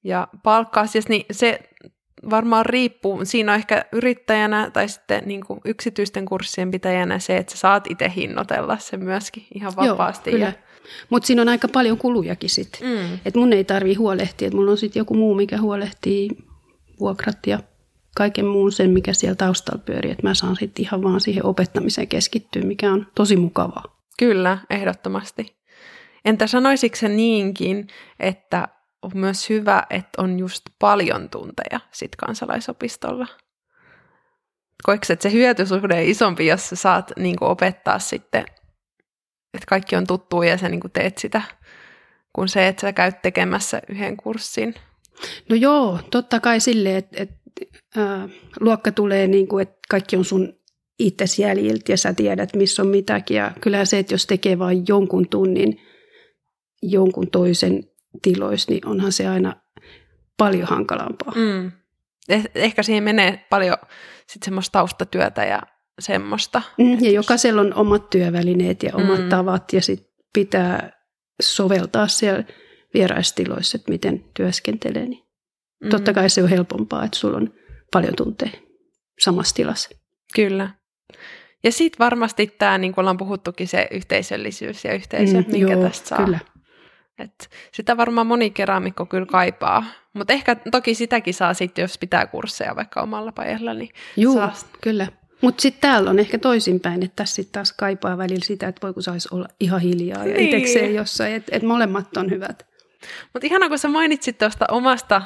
Ja 0.03 0.27
palkka-asiassa, 0.43 1.09
niin 1.09 1.25
se 1.31 1.59
varmaan 2.29 2.65
riippuu, 2.65 3.25
siinä 3.25 3.51
on 3.51 3.55
ehkä 3.55 3.85
yrittäjänä 3.91 4.71
tai 4.73 4.89
sitten 4.89 5.23
niin 5.25 5.45
kuin 5.45 5.59
yksityisten 5.65 6.25
kurssien 6.25 6.71
pitäjänä 6.71 7.19
se, 7.19 7.37
että 7.37 7.51
sä 7.51 7.57
saat 7.57 7.87
itse 7.89 8.11
hinnoitella 8.15 8.77
sen 8.77 9.03
myöskin 9.03 9.47
ihan 9.55 9.73
vapaasti. 9.75 10.29
Joo, 10.29 10.37
kyllä. 10.37 10.53
Mutta 11.09 11.27
siinä 11.27 11.41
on 11.41 11.49
aika 11.49 11.67
paljon 11.67 11.97
kulujakin 11.97 12.49
sitten. 12.49 12.81
Mm. 12.87 13.19
Että 13.25 13.39
mun 13.39 13.53
ei 13.53 13.63
tarvi 13.63 13.93
huolehtia, 13.93 14.47
että 14.47 14.57
mulla 14.57 14.71
on 14.71 14.77
sitten 14.77 14.99
joku 14.99 15.13
muu, 15.13 15.35
mikä 15.35 15.57
huolehtii 15.57 16.29
vuokrat 16.99 17.37
ja 17.47 17.59
kaiken 18.15 18.45
muun 18.45 18.71
sen, 18.71 18.89
mikä 18.89 19.13
siellä 19.13 19.35
taustalla 19.35 19.83
pyörii, 19.85 20.11
että 20.11 20.27
mä 20.27 20.33
saan 20.33 20.55
sitten 20.55 20.85
ihan 20.85 21.03
vaan 21.03 21.21
siihen 21.21 21.45
opettamiseen 21.45 22.07
keskittyä, 22.07 22.61
mikä 22.61 22.91
on 22.91 23.07
tosi 23.15 23.35
mukavaa. 23.35 23.83
Kyllä, 24.19 24.57
ehdottomasti. 24.69 25.55
Entä 26.25 26.47
sanoisitko 26.47 26.97
se 26.97 27.09
niinkin, 27.09 27.87
että 28.19 28.67
on 29.01 29.11
myös 29.13 29.49
hyvä, 29.49 29.83
että 29.89 30.21
on 30.21 30.39
just 30.39 30.63
paljon 30.79 31.29
tunteja 31.29 31.79
sit 31.91 32.15
kansalaisopistolla? 32.15 33.27
Koetko 34.83 35.13
että 35.13 35.23
se 35.23 35.31
hyötysuhde 35.31 35.93
on 35.93 36.01
isompi, 36.01 36.47
jos 36.47 36.69
sä 36.69 36.75
saat 36.75 37.11
niin 37.17 37.35
opettaa 37.41 37.99
sitten, 37.99 38.45
että 39.53 39.65
kaikki 39.67 39.95
on 39.95 40.07
tuttua 40.07 40.45
ja 40.45 40.57
sä 40.57 40.69
niin 40.69 40.81
teet 40.93 41.17
sitä, 41.17 41.41
kuin 42.33 42.47
se, 42.47 42.67
että 42.67 42.81
sä 42.81 42.93
käyt 42.93 43.21
tekemässä 43.21 43.81
yhden 43.89 44.17
kurssin? 44.17 44.75
No 45.49 45.55
joo, 45.55 45.99
totta 46.11 46.39
kai 46.39 46.59
silleen, 46.59 46.95
että, 46.95 47.23
että 47.23 47.35
äh, 47.97 48.29
luokka 48.59 48.91
tulee 48.91 49.27
niin 49.27 49.47
kuin, 49.47 49.61
että 49.61 49.77
kaikki 49.89 50.17
on 50.17 50.25
sun 50.25 50.53
itse 50.99 51.25
jäljiltä 51.41 51.91
ja 51.91 51.97
sä 51.97 52.13
tiedät, 52.13 52.55
missä 52.55 52.81
on 52.81 52.87
mitäkin. 52.87 53.37
Ja 53.37 53.51
kyllähän 53.61 53.87
se, 53.87 53.99
että 53.99 54.13
jos 54.13 54.27
tekee 54.27 54.59
vain 54.59 54.83
jonkun 54.87 55.29
tunnin 55.29 55.81
jonkun 56.91 57.31
toisen 57.31 57.83
tiloissa, 58.21 58.71
niin 58.71 58.87
onhan 58.87 59.11
se 59.11 59.27
aina 59.27 59.55
paljon 60.37 60.67
hankalampaa. 60.67 61.33
Mm. 61.35 61.71
Eh- 62.31 62.51
ehkä 62.55 62.83
siihen 62.83 63.03
menee 63.03 63.45
paljon 63.49 63.77
sit 64.27 64.43
semmoista 64.43 64.71
taustatyötä 64.71 65.45
ja 65.45 65.61
semmoista. 65.99 66.61
Mm, 66.77 66.97
ja 67.01 67.11
jokaisella 67.11 67.61
on 67.61 67.73
omat 67.73 68.09
työvälineet 68.09 68.83
ja 68.83 68.91
omat 68.95 69.23
mm. 69.23 69.29
tavat 69.29 69.73
ja 69.73 69.81
sitten 69.81 70.09
pitää 70.33 70.91
soveltaa 71.41 72.07
siellä 72.07 72.43
vieraistiloissa, 72.93 73.75
että 73.75 73.91
miten 73.91 74.25
työskentelee. 74.33 75.05
Niin 75.05 75.23
mm. 75.83 75.89
Totta 75.89 76.13
kai 76.13 76.29
se 76.29 76.43
on 76.43 76.49
helpompaa, 76.49 77.05
että 77.05 77.17
sulla 77.17 77.37
on 77.37 77.53
paljon 77.91 78.15
tunteja 78.15 78.51
samassa 79.19 79.55
tilassa. 79.55 79.89
Kyllä. 80.35 80.69
Ja 81.63 81.71
sitten 81.71 81.99
varmasti 81.99 82.47
tämä, 82.47 82.77
niin 82.77 82.93
kuin 82.93 83.01
ollaan 83.01 83.17
puhuttukin, 83.17 83.67
se 83.67 83.87
yhteisöllisyys 83.91 84.85
ja 84.85 84.93
yhteisö, 84.93 85.41
mm, 85.41 85.51
minkä 85.51 85.73
joo, 85.73 85.83
tästä 85.83 86.07
saa. 86.07 86.25
Kyllä. 86.25 86.39
Et 87.19 87.49
sitä 87.71 87.97
varmaan 87.97 88.27
moni 88.27 88.49
keramikko 88.49 89.05
kyllä 89.05 89.25
kaipaa, 89.25 89.83
mutta 90.13 90.33
ehkä 90.33 90.55
toki 90.55 90.95
sitäkin 90.95 91.33
saa 91.33 91.53
sitten, 91.53 91.83
jos 91.83 91.97
pitää 91.97 92.27
kursseja 92.27 92.75
vaikka 92.75 93.01
omalla 93.01 93.31
pajalla. 93.31 93.73
Niin 93.73 93.89
Joo, 94.17 94.33
saa... 94.33 94.53
kyllä. 94.81 95.07
Mutta 95.41 95.61
sitten 95.61 95.81
täällä 95.81 96.09
on 96.09 96.19
ehkä 96.19 96.37
toisinpäin, 96.37 97.03
että 97.03 97.15
tässä 97.15 97.35
sitten 97.35 97.53
taas 97.53 97.73
kaipaa 97.73 98.17
välillä 98.17 98.45
sitä, 98.45 98.67
että 98.67 98.87
voiko 98.87 99.01
saisi 99.01 99.27
olla 99.31 99.47
ihan 99.59 99.81
hiljaa 99.81 100.25
ja 100.25 100.33
niin. 100.33 100.39
itsekseen 100.39 100.95
jossain, 100.95 101.33
että 101.33 101.55
et 101.55 101.63
molemmat 101.63 102.17
on 102.17 102.29
hyvät. 102.29 102.65
Mutta 103.33 103.47
ihana, 103.47 103.69
kun 103.69 103.79
sä 103.79 103.87
mainitsit 103.87 104.37
tuosta 104.37 104.65
omasta 104.71 105.21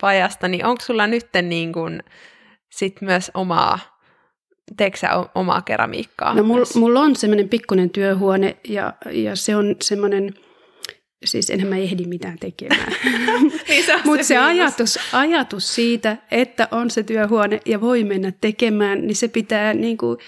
pajasta, 0.00 0.48
niin 0.48 0.66
onko 0.66 0.82
sulla 0.84 1.06
nyt 1.06 1.26
niin 1.42 1.72
kun 1.72 2.02
sit 2.70 3.00
myös 3.00 3.30
omaa, 3.34 3.78
teekö 4.76 4.98
omaa 5.34 5.62
keramiikkaa? 5.62 6.34
No 6.34 6.42
mulla 6.42 6.66
mul 6.74 6.96
on 6.96 7.16
semmoinen 7.16 7.48
pikkuinen 7.48 7.90
työhuone 7.90 8.56
ja, 8.68 8.94
ja 9.10 9.36
se 9.36 9.56
on 9.56 9.76
semmoinen– 9.80 10.34
siis 11.24 11.50
enhän 11.50 11.68
mä 11.68 11.76
ehdi 11.76 12.04
mitään 12.04 12.38
tekemään. 12.38 12.92
niin 13.68 13.84
Mutta 14.04 14.24
se, 14.24 14.28
se 14.28 14.38
ajatus, 14.38 14.98
ajatus 15.12 15.74
siitä, 15.74 16.16
että 16.30 16.68
on 16.70 16.90
se 16.90 17.02
työhuone 17.02 17.60
ja 17.66 17.80
voi 17.80 18.04
mennä 18.04 18.32
tekemään, 18.40 19.06
niin 19.06 19.16
se 19.16 19.28
pitää 19.28 19.74
niin 19.74 19.98
kuin 19.98 20.18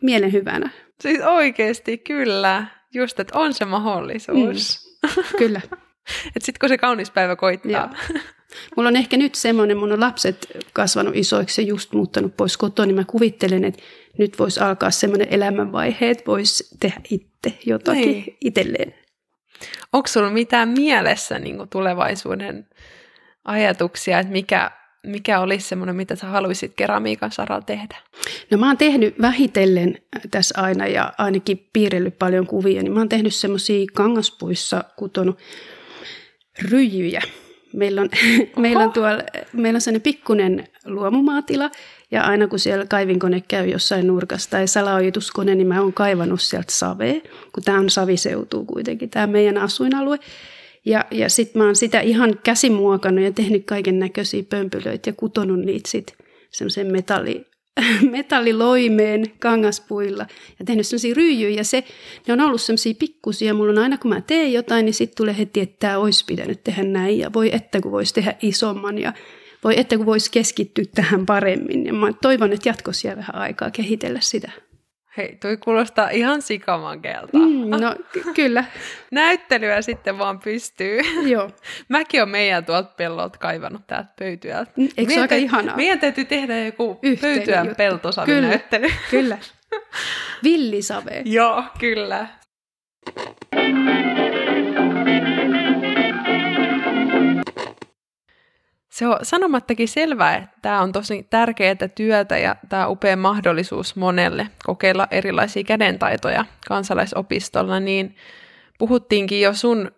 mielen 0.00 0.32
hyvänä. 0.32 0.70
Siis 1.00 1.20
oikeasti, 1.20 1.98
kyllä. 1.98 2.66
Just, 2.94 3.20
että 3.20 3.38
on 3.38 3.54
se 3.54 3.64
mahdollisuus. 3.64 4.96
Mm. 5.02 5.22
Kyllä. 5.38 5.60
että 6.36 6.46
sitten 6.46 6.60
kun 6.60 6.68
se 6.68 6.78
kaunis 6.78 7.10
päivä 7.10 7.36
koittaa. 7.36 7.94
Mulla 8.76 8.88
on 8.88 8.96
ehkä 8.96 9.16
nyt 9.16 9.34
semmoinen, 9.34 9.76
mun 9.76 9.92
on 9.92 10.00
lapset 10.00 10.46
kasvanut 10.72 11.16
isoiksi 11.16 11.62
ja 11.62 11.68
just 11.68 11.92
muuttanut 11.92 12.36
pois 12.36 12.56
kotoa, 12.56 12.86
niin 12.86 12.96
mä 12.96 13.04
kuvittelen, 13.04 13.64
että 13.64 13.82
nyt 14.18 14.38
voisi 14.38 14.60
alkaa 14.60 14.90
semmoinen 14.90 15.28
elämänvaihe, 15.30 16.10
että 16.10 16.24
voisi 16.26 16.76
tehdä 16.80 17.00
itse 17.10 17.58
jotakin 17.66 18.02
niin. 18.02 18.36
itselleen. 18.40 18.94
Onko 19.92 20.08
sulla 20.08 20.30
mitään 20.30 20.68
mielessä 20.68 21.38
niin 21.38 21.56
kuin 21.56 21.68
tulevaisuuden 21.68 22.68
ajatuksia, 23.44 24.18
että 24.18 24.32
mikä, 24.32 24.70
mikä 25.06 25.40
olisi 25.40 25.68
semmoinen, 25.68 25.96
mitä 25.96 26.16
sä 26.16 26.26
haluaisit 26.26 26.72
keramiikan 26.76 27.32
saralla 27.32 27.64
tehdä? 27.64 27.96
No 28.50 28.58
mä 28.58 28.66
oon 28.66 28.76
tehnyt 28.76 29.20
vähitellen 29.20 29.98
tässä 30.30 30.54
aina 30.62 30.86
ja 30.86 31.12
ainakin 31.18 31.68
piirrellyt 31.72 32.18
paljon 32.18 32.46
kuvia, 32.46 32.82
niin 32.82 32.92
mä 32.92 33.00
oon 33.00 33.08
tehnyt 33.08 33.34
semmoisia 33.34 33.86
kangaspuissa 33.94 34.84
kutonut 34.96 35.38
ryjyjä. 36.62 37.22
Meillä 37.72 38.00
on, 38.00 38.08
meillä 38.62 38.84
on, 38.84 38.92
tuolla, 38.92 39.22
meillä 39.52 39.76
on 39.76 39.80
sellainen 39.80 40.02
pikkunen 40.02 40.68
luomumaatila, 40.84 41.70
ja 42.10 42.22
aina 42.22 42.48
kun 42.48 42.58
siellä 42.58 42.86
kaivinkone 42.86 43.42
käy 43.48 43.66
jossain 43.66 44.06
nurkassa 44.06 44.50
tai 44.50 44.68
salaojituskone, 44.68 45.54
niin 45.54 45.66
mä 45.66 45.80
oon 45.80 45.92
kaivannut 45.92 46.40
sieltä 46.40 46.72
savea, 46.72 47.20
kun 47.52 47.62
tämä 47.64 47.78
on 47.78 47.90
saviseutuu 47.90 48.64
kuitenkin, 48.64 49.10
tämä 49.10 49.26
meidän 49.26 49.58
asuinalue. 49.58 50.18
Ja, 50.84 51.04
ja 51.10 51.30
sitten 51.30 51.62
mä 51.62 51.66
oon 51.66 51.76
sitä 51.76 52.00
ihan 52.00 52.38
käsimuokannut 52.42 53.24
ja 53.24 53.32
tehnyt 53.32 53.64
kaiken 53.66 53.98
näköisiä 53.98 54.42
pömpylöitä 54.42 55.10
ja 55.10 55.14
kutonut 55.16 55.58
niitä 55.58 55.90
sitten 55.90 56.16
semmoisen 56.50 56.92
metalli, 56.92 57.46
metalliloimeen 58.10 59.32
kangaspuilla 59.38 60.26
ja 60.58 60.64
tehnyt 60.64 60.86
semmoisia 60.86 61.14
ryijyjä. 61.14 61.56
Ja 61.56 61.64
se, 61.64 61.84
ne 62.26 62.32
on 62.32 62.40
ollut 62.40 62.60
semmoisia 62.60 62.94
pikkusia. 62.98 63.54
Mulla 63.54 63.70
on 63.70 63.78
aina 63.78 63.98
kun 63.98 64.08
mä 64.08 64.20
teen 64.20 64.52
jotain, 64.52 64.84
niin 64.84 64.94
sitten 64.94 65.16
tulee 65.16 65.38
heti, 65.38 65.60
että 65.60 65.76
tämä 65.78 65.98
olisi 65.98 66.24
pitänyt 66.24 66.64
tehdä 66.64 66.82
näin 66.82 67.18
ja 67.18 67.32
voi 67.32 67.50
että 67.54 67.80
kun 67.80 67.92
voisi 67.92 68.14
tehdä 68.14 68.34
isomman 68.42 68.98
ja 68.98 69.12
voi 69.64 69.80
että 69.80 69.96
kun 69.96 70.06
voisi 70.06 70.30
keskittyä 70.30 70.84
tähän 70.94 71.26
paremmin. 71.26 71.86
Ja 71.86 71.92
mä 71.92 72.12
toivon, 72.12 72.52
että 72.52 72.68
jatkossa 72.68 73.08
jää 73.08 73.16
vähän 73.16 73.34
aikaa 73.34 73.70
kehitellä 73.70 74.20
sitä. 74.20 74.52
Hei, 75.16 75.36
toi 75.36 75.56
kuulostaa 75.56 76.08
ihan 76.10 76.42
sikamankelta. 76.42 77.38
Mm, 77.38 77.70
no, 77.70 77.94
ky- 78.12 78.24
kyllä. 78.34 78.64
Näyttelyä 79.12 79.82
sitten 79.82 80.18
vaan 80.18 80.38
pystyy. 80.40 81.00
Joo. 81.32 81.50
Mäkin 81.88 82.22
on 82.22 82.28
meidän 82.28 82.64
tuolta 82.64 82.90
pellolta 82.96 83.38
kaivannut 83.38 83.86
täältä 83.86 84.08
pöytyä. 84.18 84.66
Mm, 84.76 84.88
eikö 84.96 85.12
se 85.14 85.20
aika 85.20 85.34
te- 85.34 85.38
ihanaa? 85.38 85.76
Meidän 85.76 86.00
täytyy 86.00 86.24
tehdä 86.24 86.64
joku 86.64 87.00
pöytyän 87.20 87.74
peltosavin 87.76 88.40
näyttely. 88.42 88.88
Kyllä. 89.10 89.38
Villisave. 90.44 91.22
Joo, 91.24 91.64
kyllä. 91.78 92.26
Se 98.90 99.06
on 99.06 99.18
sanomattakin 99.22 99.88
selvää, 99.88 100.36
että 100.36 100.56
tämä 100.62 100.80
on 100.80 100.92
tosi 100.92 101.26
tärkeää 101.30 101.88
työtä 101.94 102.38
ja 102.38 102.56
tämä 102.68 102.88
upea 102.88 103.16
mahdollisuus 103.16 103.96
monelle 103.96 104.46
kokeilla 104.64 105.08
erilaisia 105.10 105.64
kädentaitoja 105.64 106.44
kansalaisopistolla, 106.68 107.80
niin 107.80 108.16
puhuttiinkin 108.78 109.40
jo 109.40 109.54
sun 109.54 109.90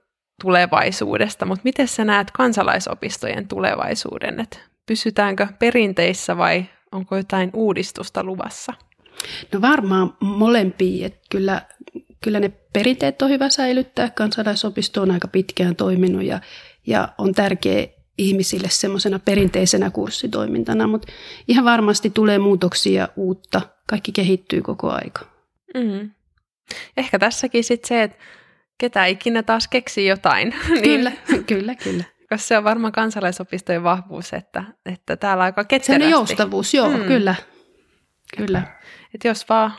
tulevaisuudesta, 0.43 1.47
mutta 1.47 1.63
miten 1.65 1.89
sä 1.89 2.05
näet 2.05 2.31
kansalaisopistojen 2.31 3.49
tulevaisuuden, 3.49 4.41
että 4.41 4.59
pysytäänkö 4.87 5.47
perinteissä 5.59 6.37
vai 6.37 6.65
onko 6.93 7.17
jotain 7.17 7.51
uudistusta 7.55 8.25
luvassa? 8.25 8.73
No 9.53 9.61
varmaan 9.61 10.17
molempia, 10.21 11.07
että 11.07 11.21
kyllä, 11.31 11.63
kyllä 12.21 12.41
ne 12.41 12.53
perinteet 12.73 13.23
on 13.23 13.31
hyvä 13.31 13.49
säilyttää. 13.49 14.11
Kansalaisopisto 14.11 15.03
on 15.03 15.11
aika 15.11 15.29
pitkään 15.29 15.77
toiminut 15.77 16.23
ja, 16.23 16.41
ja 16.87 17.09
on 17.19 17.35
tärkeää 17.35 17.87
ihmisille 18.19 18.69
semmoisena 18.71 19.19
perinteisenä 19.19 19.91
kurssitoimintana, 19.91 20.87
mutta 20.87 21.13
ihan 21.49 21.65
varmasti 21.65 22.11
tulee 22.11 22.39
muutoksia 22.39 23.09
uutta. 23.17 23.61
Kaikki 23.87 24.13
kehittyy 24.13 24.63
koko 24.63 24.91
aika. 24.91 25.27
Mm. 25.75 26.11
Ehkä 26.97 27.19
tässäkin 27.19 27.65
sitten 27.65 27.89
se, 27.89 28.03
että 28.03 28.19
ketä 28.79 29.07
ikinä 29.07 29.43
taas 29.43 29.69
keksii 29.69 30.07
jotain. 30.07 30.49
niin, 30.69 30.83
kyllä, 30.83 31.13
kyllä, 31.47 31.75
kyllä. 31.75 32.05
Koska 32.29 32.47
se 32.49 32.59
on 32.59 32.65
varmaan 32.65 32.93
kansalaisopistojen 32.93 33.83
vahvuus, 33.83 34.33
että, 34.33 34.65
että 34.87 35.17
täällä 35.17 35.45
aika 35.45 35.65
ketterästi. 35.65 36.03
Se 36.03 36.07
on 36.07 36.11
joustavuus, 36.11 36.75
joo, 36.75 36.89
mm. 36.91 37.05
kyllä. 37.05 37.35
kyllä. 38.37 38.63
Että 39.15 39.29
jos 39.29 39.49
vaan 39.49 39.73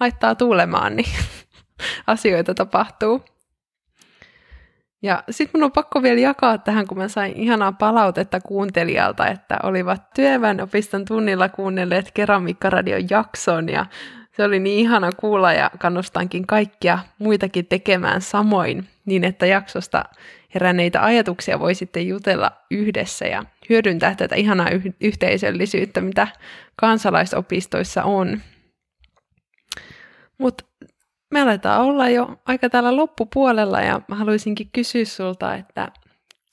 laittaa 0.00 0.34
tuulemaan, 0.34 0.96
niin 0.96 1.08
asioita 2.06 2.54
tapahtuu. 2.54 3.24
Ja 5.04 5.22
sitten 5.30 5.60
mun 5.60 5.64
on 5.64 5.72
pakko 5.72 6.02
vielä 6.02 6.20
jakaa 6.20 6.58
tähän, 6.58 6.86
kun 6.86 6.98
mä 6.98 7.08
sain 7.08 7.32
ihanaa 7.32 7.72
palautetta 7.72 8.40
kuuntelijalta, 8.40 9.26
että 9.26 9.58
olivat 9.62 10.02
opiston 10.62 11.04
tunnilla 11.04 11.48
kuunnelleet 11.48 12.10
Keramiikkaradion 12.14 13.02
jakson 13.10 13.68
ja 13.68 13.86
se 14.36 14.44
oli 14.44 14.60
niin 14.60 14.78
ihana 14.78 15.10
kuulla 15.16 15.52
ja 15.52 15.70
kannustankin 15.78 16.46
kaikkia 16.46 16.98
muitakin 17.18 17.66
tekemään 17.66 18.20
samoin, 18.20 18.88
niin 19.04 19.24
että 19.24 19.46
jaksosta 19.46 20.04
heränneitä 20.54 21.04
ajatuksia 21.04 21.60
voi 21.60 21.74
sitten 21.74 22.08
jutella 22.08 22.52
yhdessä 22.70 23.26
ja 23.26 23.44
hyödyntää 23.68 24.14
tätä 24.14 24.34
ihanaa 24.34 24.70
yh- 24.70 24.94
yhteisöllisyyttä, 25.00 26.00
mitä 26.00 26.28
kansalaisopistoissa 26.76 28.02
on. 28.04 28.40
Mutta 30.38 30.64
me 31.34 31.40
aletaan 31.40 31.80
olla 31.80 32.08
jo 32.08 32.40
aika 32.46 32.70
täällä 32.70 32.96
loppupuolella 32.96 33.80
ja 33.80 34.00
mä 34.08 34.14
haluaisinkin 34.14 34.68
kysyä 34.72 35.04
sulta, 35.04 35.54
että 35.54 35.92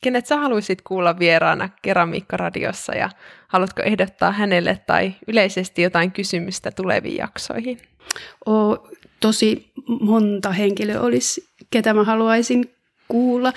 kenet 0.03 0.25
sä 0.25 0.37
haluaisit 0.37 0.81
kuulla 0.81 1.19
vieraana 1.19 1.69
Keramiikka-radiossa 1.81 2.95
ja 2.95 3.09
haluatko 3.47 3.81
ehdottaa 3.81 4.31
hänelle 4.31 4.79
tai 4.87 5.13
yleisesti 5.27 5.81
jotain 5.81 6.11
kysymystä 6.11 6.71
tuleviin 6.71 7.17
jaksoihin? 7.17 7.77
O, 8.47 8.87
tosi 9.19 9.71
monta 10.01 10.51
henkilöä 10.51 11.01
olisi, 11.01 11.49
ketä 11.71 11.93
mä 11.93 12.03
haluaisin 12.03 12.75
kuulla. 13.07 13.53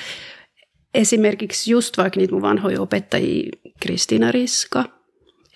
Esimerkiksi 0.94 1.70
just 1.70 1.98
vaikka 1.98 2.20
niitä 2.20 2.32
mun 2.32 2.42
vanhoja 2.42 2.80
opettajia, 2.80 3.50
Kristiina 3.82 4.32
Riska 4.32 4.84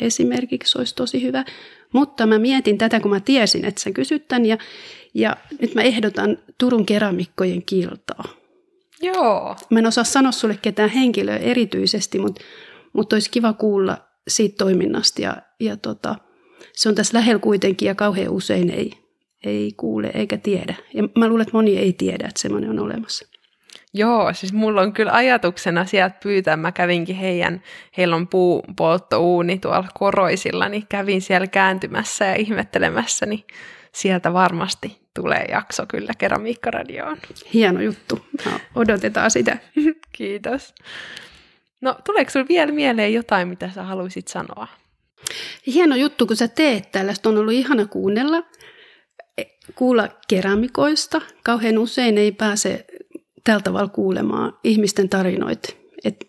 esimerkiksi 0.00 0.78
olisi 0.78 0.94
tosi 0.94 1.22
hyvä. 1.22 1.44
Mutta 1.92 2.26
mä 2.26 2.38
mietin 2.38 2.78
tätä, 2.78 3.00
kun 3.00 3.10
mä 3.10 3.20
tiesin, 3.20 3.64
että 3.64 3.80
sä 3.80 3.90
kysyt 3.90 4.28
tämän, 4.28 4.46
ja, 4.46 4.58
ja 5.14 5.36
nyt 5.60 5.74
mä 5.74 5.82
ehdotan 5.82 6.38
Turun 6.58 6.86
keramikkojen 6.86 7.62
kiltaa. 7.62 8.24
Joo. 9.02 9.56
Mä 9.70 9.78
en 9.78 9.86
osaa 9.86 10.04
sanoa 10.04 10.32
sulle 10.32 10.58
ketään 10.62 10.90
henkilöä 10.90 11.36
erityisesti, 11.36 12.18
mutta, 12.18 12.44
mutta 12.92 13.16
olisi 13.16 13.30
kiva 13.30 13.52
kuulla 13.52 13.98
siitä 14.28 14.56
toiminnasta. 14.56 15.22
Ja, 15.22 15.36
ja 15.60 15.76
tota, 15.76 16.16
se 16.72 16.88
on 16.88 16.94
tässä 16.94 17.18
lähellä 17.18 17.40
kuitenkin 17.40 17.86
ja 17.86 17.94
kauhean 17.94 18.30
usein 18.30 18.70
ei, 18.70 18.92
ei 19.44 19.72
kuule 19.76 20.10
eikä 20.14 20.36
tiedä. 20.36 20.74
Ja 20.94 21.02
mä 21.18 21.28
luulen, 21.28 21.42
että 21.42 21.56
moni 21.56 21.78
ei 21.78 21.92
tiedä, 21.92 22.28
että 22.28 22.40
semmoinen 22.40 22.70
on 22.70 22.78
olemassa. 22.78 23.37
Joo, 23.98 24.32
siis 24.32 24.52
mulla 24.52 24.80
on 24.80 24.92
kyllä 24.92 25.12
ajatuksena 25.12 25.84
sieltä 25.84 26.16
pyytää. 26.22 26.56
Mä 26.56 26.72
kävinkin 26.72 27.16
heidän, 27.16 27.62
heillä 27.96 28.16
on 28.16 28.28
puupolttouuni 28.28 29.58
tuolla 29.58 29.88
koroisilla, 29.94 30.68
niin 30.68 30.86
kävin 30.88 31.22
siellä 31.22 31.46
kääntymässä 31.46 32.24
ja 32.24 32.34
ihmettelemässä, 32.34 33.26
niin 33.26 33.44
sieltä 33.92 34.32
varmasti 34.32 34.98
tulee 35.14 35.44
jakso 35.50 35.86
kyllä 35.86 36.12
Keramiikkaradioon. 36.18 37.16
Hieno 37.54 37.80
juttu. 37.80 38.26
No, 38.46 38.52
odotetaan 38.74 39.30
sitä. 39.30 39.58
Kiitos. 40.16 40.74
No, 41.80 41.96
tuleeko 42.04 42.30
sinulle 42.30 42.48
vielä 42.48 42.72
mieleen 42.72 43.14
jotain, 43.14 43.48
mitä 43.48 43.70
sä 43.74 43.82
haluaisit 43.82 44.28
sanoa? 44.28 44.66
Hieno 45.66 45.96
juttu, 45.96 46.26
kun 46.26 46.36
sä 46.36 46.48
teet 46.48 46.92
tällaista. 46.92 47.28
On 47.28 47.38
ollut 47.38 47.52
ihana 47.52 47.86
kuunnella, 47.86 48.42
e, 49.38 49.42
kuulla 49.74 50.08
keramikoista. 50.28 51.20
Kauhean 51.44 51.78
usein 51.78 52.18
ei 52.18 52.32
pääse 52.32 52.84
tällä 53.48 53.62
tavalla 53.62 53.88
kuulemaan 53.88 54.52
ihmisten 54.64 55.08
tarinoita, 55.08 55.68
että 56.04 56.26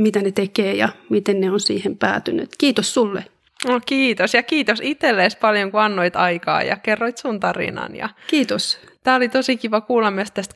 mitä 0.00 0.22
ne 0.22 0.30
tekee 0.30 0.74
ja 0.74 0.88
miten 1.10 1.40
ne 1.40 1.50
on 1.50 1.60
siihen 1.60 1.98
päätynyt. 1.98 2.50
Kiitos 2.58 2.94
sulle. 2.94 3.24
No 3.68 3.80
kiitos 3.86 4.34
ja 4.34 4.42
kiitos 4.42 4.80
itsellesi 4.82 5.38
paljon, 5.38 5.70
kun 5.70 5.80
annoit 5.80 6.16
aikaa 6.16 6.62
ja 6.62 6.76
kerroit 6.76 7.18
sun 7.18 7.40
tarinan. 7.40 7.96
Ja 7.96 8.08
kiitos. 8.26 8.78
Tämä 9.02 9.16
oli 9.16 9.28
tosi 9.28 9.56
kiva 9.56 9.80
kuulla 9.80 10.10
myös 10.10 10.30
tästä 10.30 10.54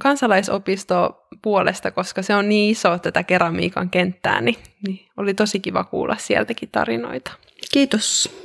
kansalaisopisto 0.00 1.26
puolesta, 1.42 1.90
koska 1.90 2.22
se 2.22 2.34
on 2.34 2.48
niin 2.48 2.70
iso 2.70 2.98
tätä 2.98 3.22
keramiikan 3.22 3.90
kenttää, 3.90 4.40
niin, 4.40 4.56
niin 4.86 5.06
oli 5.16 5.34
tosi 5.34 5.60
kiva 5.60 5.84
kuulla 5.84 6.16
sieltäkin 6.18 6.68
tarinoita. 6.72 7.32
Kiitos. 7.72 8.36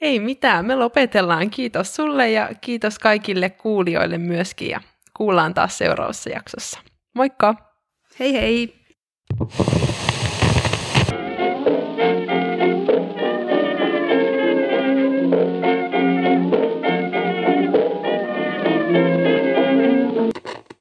Ei 0.00 0.20
mitään, 0.20 0.66
me 0.66 0.74
lopetellaan. 0.74 1.50
Kiitos 1.50 1.94
sulle 1.94 2.30
ja 2.30 2.50
kiitos 2.60 2.98
kaikille 2.98 3.50
kuulijoille 3.50 4.18
myöskin 4.18 4.70
ja 4.70 4.80
kuullaan 5.16 5.54
taas 5.54 5.78
seuraavassa 5.78 6.30
jaksossa. 6.30 6.80
Moikka! 7.14 7.54
Hei 8.18 8.32
hei! 8.32 8.74